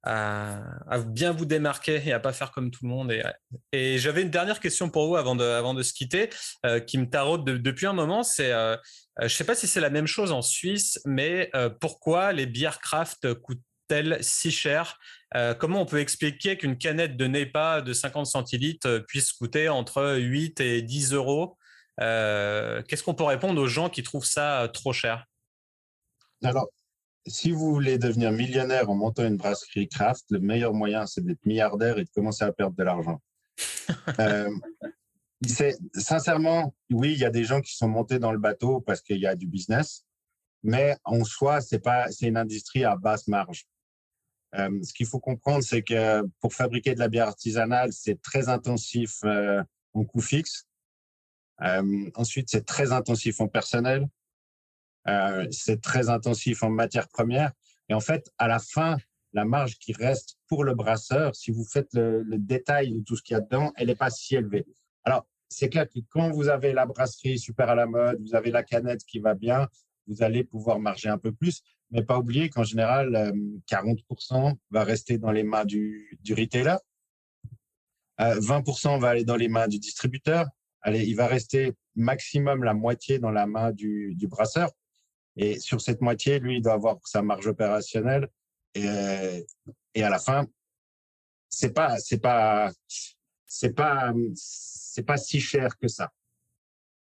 à, 0.07 0.99
bien 0.99 1.31
vous 1.31 1.45
démarquer 1.45 2.01
et 2.05 2.13
à 2.13 2.19
pas 2.19 2.33
faire 2.33 2.51
comme 2.51 2.71
tout 2.71 2.83
le 2.83 2.89
monde. 2.89 3.13
Et, 3.71 3.97
j'avais 3.97 4.21
une 4.21 4.29
dernière 4.29 4.59
question 4.59 4.89
pour 4.89 5.07
vous 5.07 5.15
avant 5.15 5.35
de, 5.35 5.43
avant 5.43 5.73
de 5.73 5.83
se 5.83 5.93
quitter, 5.93 6.29
euh, 6.65 6.79
qui 6.79 6.97
me 6.97 7.09
taraude 7.09 7.43
depuis 7.45 7.85
un 7.85 7.93
moment. 7.93 8.23
C'est, 8.23 8.51
euh, 8.51 8.75
euh, 9.19 9.27
je 9.27 9.35
sais 9.35 9.43
pas 9.43 9.55
si 9.55 9.67
c'est 9.67 9.81
la 9.81 9.89
même 9.89 10.07
chose 10.07 10.31
en 10.31 10.41
Suisse, 10.41 10.99
mais 11.05 11.51
pourquoi 11.81 12.33
les 12.33 12.45
bières 12.45 12.79
craft 12.79 13.33
coûtent-elles 13.33 14.17
si 14.21 14.51
cher? 14.51 14.97
Comment 15.59 15.81
on 15.81 15.85
peut 15.85 15.99
expliquer 15.99 16.57
qu'une 16.57 16.77
canette 16.77 17.17
de 17.17 17.27
NEPA 17.27 17.81
de 17.81 17.93
50 17.93 18.25
centilitres 18.25 18.99
puisse 19.07 19.33
coûter 19.33 19.69
entre 19.69 20.15
8 20.17 20.61
et 20.61 20.81
10 20.81 21.13
euros? 21.13 21.57
Qu'est-ce 21.97 23.03
qu'on 23.03 23.15
peut 23.15 23.23
répondre 23.23 23.61
aux 23.61 23.67
gens 23.67 23.89
qui 23.89 24.03
trouvent 24.03 24.25
ça 24.25 24.69
trop 24.73 24.93
cher? 24.93 25.25
Alors, 26.43 26.67
si 27.27 27.51
vous 27.51 27.73
voulez 27.73 27.97
devenir 27.97 28.31
millionnaire 28.31 28.89
en 28.89 28.95
montant 28.95 29.25
une 29.25 29.37
brasserie 29.37 29.87
craft, 29.87 30.25
le 30.29 30.39
meilleur 30.39 30.73
moyen, 30.73 31.05
c'est 31.05 31.23
d'être 31.23 31.45
milliardaire 31.45 31.97
et 31.97 32.03
de 32.03 32.09
commencer 32.09 32.43
à 32.43 32.51
perdre 32.51 32.75
de 32.75 32.83
l'argent. 32.83 33.21
euh, 34.19 34.49
sincèrement, 35.93 36.73
oui, 36.91 37.13
il 37.13 37.19
y 37.19 37.25
a 37.25 37.29
des 37.29 37.43
gens 37.43 37.61
qui 37.61 37.75
sont 37.75 37.87
montés 37.87 38.19
dans 38.19 38.31
le 38.31 38.39
bateau 38.39 38.81
parce 38.81 39.01
qu'il 39.01 39.17
y 39.17 39.27
a 39.27 39.35
du 39.35 39.47
business, 39.47 40.05
mais 40.63 40.95
en 41.03 41.23
soi, 41.23 41.61
c'est 41.61 41.79
pas, 41.79 42.11
c'est 42.11 42.27
une 42.27 42.37
industrie 42.37 42.83
à 42.83 42.95
basse 42.95 43.27
marge. 43.27 43.65
Euh, 44.55 44.81
ce 44.81 44.93
qu'il 44.93 45.05
faut 45.05 45.19
comprendre, 45.19 45.63
c'est 45.63 45.83
que 45.83 46.23
pour 46.39 46.53
fabriquer 46.53 46.95
de 46.95 46.99
la 46.99 47.09
bière 47.09 47.27
artisanale, 47.27 47.91
c'est 47.91 48.21
très 48.21 48.49
intensif 48.49 49.19
euh, 49.25 49.61
en 49.93 50.05
coût 50.05 50.21
fixe. 50.21 50.65
Ensuite, 52.15 52.49
c'est 52.51 52.65
très 52.65 52.91
intensif 52.91 53.41
en 53.41 53.47
personnel. 53.47 54.07
Euh, 55.09 55.47
c'est 55.51 55.81
très 55.81 56.09
intensif 56.09 56.63
en 56.63 56.69
matière 56.69 57.07
première. 57.07 57.51
Et 57.89 57.93
en 57.93 57.99
fait, 57.99 58.29
à 58.37 58.47
la 58.47 58.59
fin, 58.59 58.97
la 59.33 59.45
marge 59.45 59.77
qui 59.77 59.93
reste 59.93 60.37
pour 60.47 60.63
le 60.63 60.73
brasseur, 60.73 61.35
si 61.35 61.51
vous 61.51 61.63
faites 61.63 61.93
le, 61.93 62.23
détail 62.37 62.91
de 62.91 63.03
tout 63.03 63.15
ce 63.15 63.21
qu'il 63.21 63.35
y 63.35 63.37
a 63.37 63.41
dedans, 63.41 63.71
elle 63.75 63.87
n'est 63.87 63.95
pas 63.95 64.09
si 64.09 64.35
élevée. 64.35 64.65
Alors, 65.03 65.25
c'est 65.49 65.69
clair 65.69 65.87
que 65.87 65.99
quand 66.09 66.31
vous 66.31 66.49
avez 66.49 66.73
la 66.73 66.85
brasserie 66.85 67.39
super 67.39 67.69
à 67.69 67.75
la 67.75 67.85
mode, 67.85 68.21
vous 68.21 68.35
avez 68.35 68.51
la 68.51 68.63
canette 68.63 69.03
qui 69.05 69.19
va 69.19 69.33
bien, 69.33 69.67
vous 70.07 70.23
allez 70.23 70.43
pouvoir 70.43 70.79
marger 70.79 71.09
un 71.09 71.17
peu 71.17 71.31
plus. 71.31 71.61
Mais 71.91 72.03
pas 72.03 72.17
oublier 72.17 72.49
qu'en 72.49 72.63
général, 72.63 73.31
40% 73.69 74.49
euh, 74.49 74.53
va 74.71 74.83
rester 74.83 75.17
dans 75.17 75.31
les 75.31 75.43
mains 75.43 75.63
du, 75.63 76.19
du 76.21 76.33
retailer. 76.33 76.75
20% 78.19 78.95
euh, 78.95 78.99
va 78.99 79.09
aller 79.09 79.23
dans 79.23 79.37
les 79.37 79.47
mains 79.47 79.69
du 79.69 79.79
distributeur. 79.79 80.47
Allez, 80.81 81.05
il 81.05 81.15
va 81.15 81.27
rester 81.27 81.73
maximum 81.95 82.63
la 82.63 82.73
moitié 82.73 83.19
dans 83.19 83.31
la 83.31 83.47
main 83.47 83.71
du, 83.71 84.15
du 84.15 84.27
brasseur. 84.27 84.71
Et 85.37 85.59
sur 85.59 85.79
cette 85.81 86.01
moitié, 86.01 86.39
lui, 86.39 86.57
il 86.57 86.61
doit 86.61 86.73
avoir 86.73 86.97
sa 87.05 87.21
marge 87.21 87.47
opérationnelle. 87.47 88.27
Et, 88.73 89.45
et 89.93 90.03
à 90.03 90.09
la 90.09 90.19
fin, 90.19 90.45
c'est 91.49 91.73
pas, 91.73 91.97
c'est 91.99 92.19
pas, 92.19 92.71
c'est 93.45 93.73
pas, 93.73 94.13
c'est 94.35 95.05
pas 95.05 95.17
si 95.17 95.39
cher 95.39 95.77
que 95.77 95.87
ça. 95.87 96.11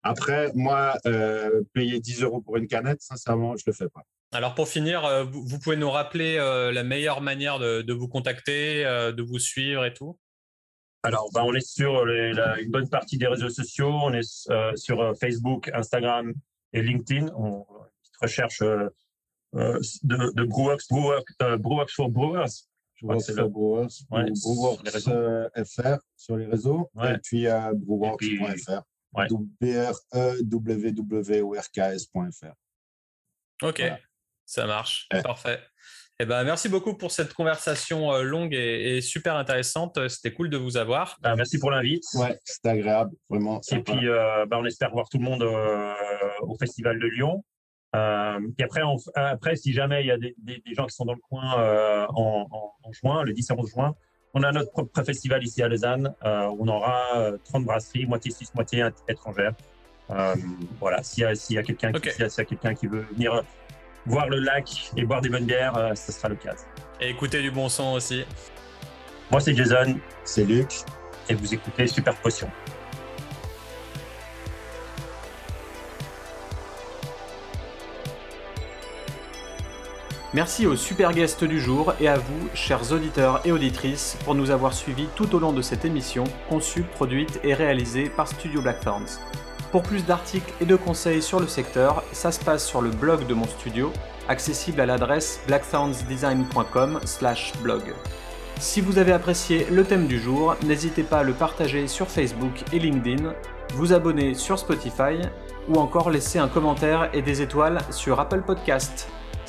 Après, 0.03 0.51
moi, 0.55 0.97
euh, 1.07 1.63
payer 1.75 2.01
10 2.01 2.23
euros 2.23 2.41
pour 2.41 2.57
une 2.57 2.67
canette, 2.67 3.03
sincèrement, 3.03 3.57
je 3.57 3.65
le 3.67 3.73
fais 3.73 3.89
pas. 3.89 4.03
Alors 4.33 4.55
pour 4.55 4.69
finir, 4.69 5.05
euh, 5.05 5.25
vous 5.25 5.59
pouvez 5.59 5.77
nous 5.77 5.91
rappeler 5.91 6.37
euh, 6.39 6.73
la 6.73 6.85
meilleure 6.85 7.21
manière 7.21 7.59
de, 7.59 7.93
vous 7.93 8.09
contacter, 8.09 8.85
de 8.85 9.23
vous 9.23 9.39
suivre 9.39 9.85
et 9.85 9.93
tout? 9.93 10.19
Alors, 11.03 11.29
ben, 11.35 11.43
on 11.45 11.55
est 11.55 11.67
sur 11.67 12.07
une 12.07 12.71
bonne 12.71 12.89
partie 12.89 13.19
des 13.19 13.27
réseaux 13.27 13.49
sociaux. 13.49 13.91
On 13.91 14.13
est 14.13 14.49
sur 14.77 15.15
Facebook, 15.19 15.71
Instagram 15.75 16.33
et 16.73 16.83
LinkedIn. 16.83 17.29
On, 17.37 17.65
recherche 18.21 18.63
euh, 18.63 18.89
euh, 19.55 19.81
de, 20.03 20.33
de 20.35 20.45
Brewworks, 20.45 20.89
Brewworks, 20.91 21.29
euh, 21.43 21.57
Brewworks 21.57 21.91
for 21.91 22.09
Brewers. 22.09 22.67
Je 22.95 23.07
crois 23.07 23.17
que 23.17 23.23
c'est 23.23 23.35
Brewworks, 23.35 23.93
ouais, 24.11 24.25
Brewworks 24.43 24.89
FR 25.65 25.99
sur 26.17 26.37
les 26.37 26.47
réseaux, 26.47 26.91
ouais. 26.95 27.15
et 27.15 27.19
puis 27.19 27.47
euh, 27.47 27.73
brewworks.fr. 27.75 28.83
Ouais. 29.13 29.27
B-R-E-W-W-O-R-K-S.fr. 29.61 32.55
Ok, 33.63 33.81
voilà. 33.81 33.99
ça 34.47 34.67
marche, 34.67 35.09
parfait. 35.25 35.61
Eh 36.23 36.27
ben, 36.27 36.45
merci 36.45 36.69
beaucoup 36.69 36.93
pour 36.93 37.13
cette 37.13 37.33
conversation 37.33 38.13
euh, 38.13 38.23
longue 38.23 38.53
et, 38.53 39.01
super 39.01 39.37
intéressante. 39.37 40.07
C'était 40.09 40.35
cool 40.35 40.51
de 40.51 40.59
vous 40.59 40.77
avoir. 40.77 41.17
Bah, 41.23 41.35
merci 41.35 41.59
pour 41.59 41.71
l'invite. 41.71 42.05
Ouais, 42.13 42.39
c'était 42.45 42.69
agréable, 42.69 43.13
vraiment. 43.31 43.63
Et 43.73 43.79
puis, 43.79 44.07
euh, 44.07 44.45
bah, 44.45 44.59
on 44.61 44.67
espère 44.67 44.91
voir 44.91 45.09
tout 45.09 45.17
le 45.17 45.25
monde 45.25 45.43
euh, 45.43 45.95
au 46.43 46.59
Festival 46.59 46.99
de 46.99 47.07
Lyon. 47.07 47.43
Et 47.95 48.63
après, 48.63 48.83
après, 49.15 49.57
si 49.57 49.73
jamais 49.73 50.03
il 50.03 50.07
y 50.07 50.11
a 50.11 50.19
des, 50.19 50.35
gens 50.73 50.87
qui 50.87 50.95
sont 50.95 51.05
dans 51.05 51.15
le 51.15 51.21
coin 51.21 52.07
en, 52.15 52.47
juin, 52.93 53.25
le 53.25 53.33
10 53.33 53.51
et 53.51 53.53
11 53.53 53.71
juin, 53.71 53.95
on 54.35 54.43
a 54.45 54.53
notre 54.53 54.71
propre 54.71 55.03
festival 55.03 55.43
ici 55.43 55.63
à 55.63 55.69
Lausanne 55.69 56.15
où 56.25 56.57
on 56.61 56.69
aura 56.69 57.33
30 57.45 57.65
brasseries, 57.65 58.07
moitié 58.07 58.31
suisse, 58.31 58.55
moitié 58.55 58.87
étrangère. 59.09 59.55
voilà, 60.79 61.03
s'il 61.03 61.25
y 61.25 61.59
a, 61.59 61.63
quelqu'un 61.63 61.93
qui, 61.93 62.11
quelqu'un 62.47 62.75
qui 62.75 62.87
veut 62.87 63.07
venir 63.13 63.43
voir 64.07 64.29
le 64.29 64.39
lac 64.39 64.93
et 64.97 65.05
boire 65.05 65.21
des 65.21 65.29
bonnes 65.29 65.47
bières, 65.47 65.77
euh, 65.77 65.95
ce 65.95 66.13
sera 66.13 66.29
l'occasion. 66.29 66.67
Et 67.01 67.11
écouter 67.11 67.43
du 67.43 67.51
bon 67.51 67.69
son 67.69 67.93
aussi. 67.93 68.25
Moi, 69.31 69.41
c'est 69.41 69.55
Jason. 69.55 69.99
C'est 70.25 70.45
Luc. 70.45 70.73
Et 71.29 71.35
vous 71.35 71.55
écoutez 71.55 71.87
Super 71.87 72.15
Potion. 72.17 72.49
Merci 80.33 80.65
aux 80.65 80.77
super 80.77 81.13
guests 81.13 81.43
du 81.43 81.59
jour 81.59 81.93
et 81.99 82.07
à 82.07 82.17
vous, 82.17 82.49
chers 82.55 82.93
auditeurs 82.93 83.41
et 83.45 83.51
auditrices, 83.51 84.17
pour 84.25 84.37
nous 84.37 84.53
avoir 84.53 84.73
suivis 84.73 85.09
tout 85.17 85.35
au 85.35 85.41
long 85.41 85.53
de 85.53 85.61
cette 85.61 85.85
émission, 85.85 86.23
conçue, 86.49 86.85
produite 86.85 87.41
et 87.43 87.53
réalisée 87.53 88.09
par 88.09 88.29
Studio 88.29 88.63
Blackthorns. 88.63 89.19
Pour 89.73 89.83
plus 89.83 90.07
d'articles 90.07 90.53
et 90.61 90.67
de 90.67 90.77
conseils 90.77 91.21
sur 91.21 91.41
le 91.41 91.49
secteur, 91.49 92.05
ça 92.13 92.31
se 92.31 92.39
passe 92.45 92.65
sur 92.65 92.81
le 92.81 92.91
blog 92.91 93.27
de 93.27 93.35
mon 93.35 93.47
studio, 93.47 93.93
accessible 94.29 94.81
à 94.81 94.87
l'adresse 94.87 95.41
blackthornsdesign.com/blog. 95.49 97.83
Si 98.61 98.81
vous 98.81 98.99
avez 98.99 99.11
apprécié 99.11 99.67
le 99.69 99.83
thème 99.83 100.07
du 100.07 100.21
jour, 100.21 100.55
n'hésitez 100.63 101.03
pas 101.03 101.19
à 101.19 101.25
le 101.25 101.33
partager 101.33 101.89
sur 101.89 102.07
Facebook 102.07 102.63
et 102.73 102.79
LinkedIn, 102.79 103.35
vous 103.75 103.93
abonner 103.93 104.35
sur 104.35 104.61
Spotify 104.61 105.19
ou 105.69 105.75
encore 105.75 106.09
laisser 106.09 106.39
un 106.39 106.47
commentaire 106.47 107.11
et 107.13 107.23
des 107.23 107.43
étoiles 107.43 107.81
sur 107.91 108.21
Apple 108.21 108.43
Podcast. 108.43 109.09